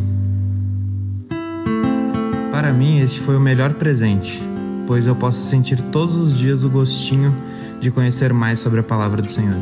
Para 2.50 2.72
mim, 2.72 3.00
este 3.00 3.20
foi 3.20 3.36
o 3.36 3.40
melhor 3.40 3.74
presente 3.74 4.42
pois 4.86 5.06
eu 5.06 5.16
posso 5.16 5.42
sentir 5.42 5.80
todos 5.90 6.16
os 6.16 6.36
dias 6.36 6.64
o 6.64 6.68
gostinho 6.68 7.34
de 7.80 7.90
conhecer 7.90 8.32
mais 8.32 8.60
sobre 8.60 8.80
a 8.80 8.82
palavra 8.82 9.20
do 9.20 9.30
Senhor. 9.30 9.56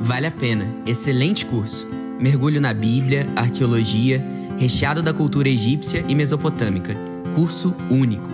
Vale 0.00 0.26
a 0.26 0.30
pena. 0.30 0.66
Excelente 0.84 1.46
curso. 1.46 1.88
Mergulho 2.20 2.60
na 2.60 2.74
Bíblia, 2.74 3.26
arqueologia, 3.34 4.22
recheado 4.58 5.02
da 5.02 5.14
cultura 5.14 5.48
egípcia 5.48 6.04
e 6.06 6.14
mesopotâmica. 6.14 6.94
Curso 7.34 7.76
único. 7.90 8.28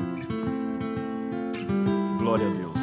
Glória 2.19 2.47
a 2.47 2.51
Deus. 2.51 2.81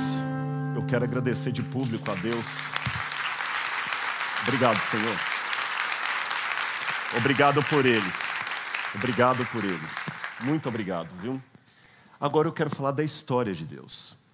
Eu 0.76 0.84
quero 0.84 1.04
agradecer 1.04 1.52
de 1.52 1.62
público 1.62 2.10
a 2.10 2.16
Deus. 2.16 2.60
Obrigado, 4.44 4.80
Senhor. 4.80 5.16
Obrigado 7.18 7.64
por 7.64 7.86
eles. 7.86 8.36
Obrigado 8.96 9.46
por 9.52 9.64
eles. 9.64 9.96
Muito 10.44 10.70
obrigado, 10.70 11.10
viu? 11.22 11.42
Agora 12.20 12.48
eu 12.48 12.54
quero 12.54 12.70
falar 12.70 12.92
da 12.92 13.04
história 13.04 13.54
de 13.54 13.66
Deus. 13.66 14.25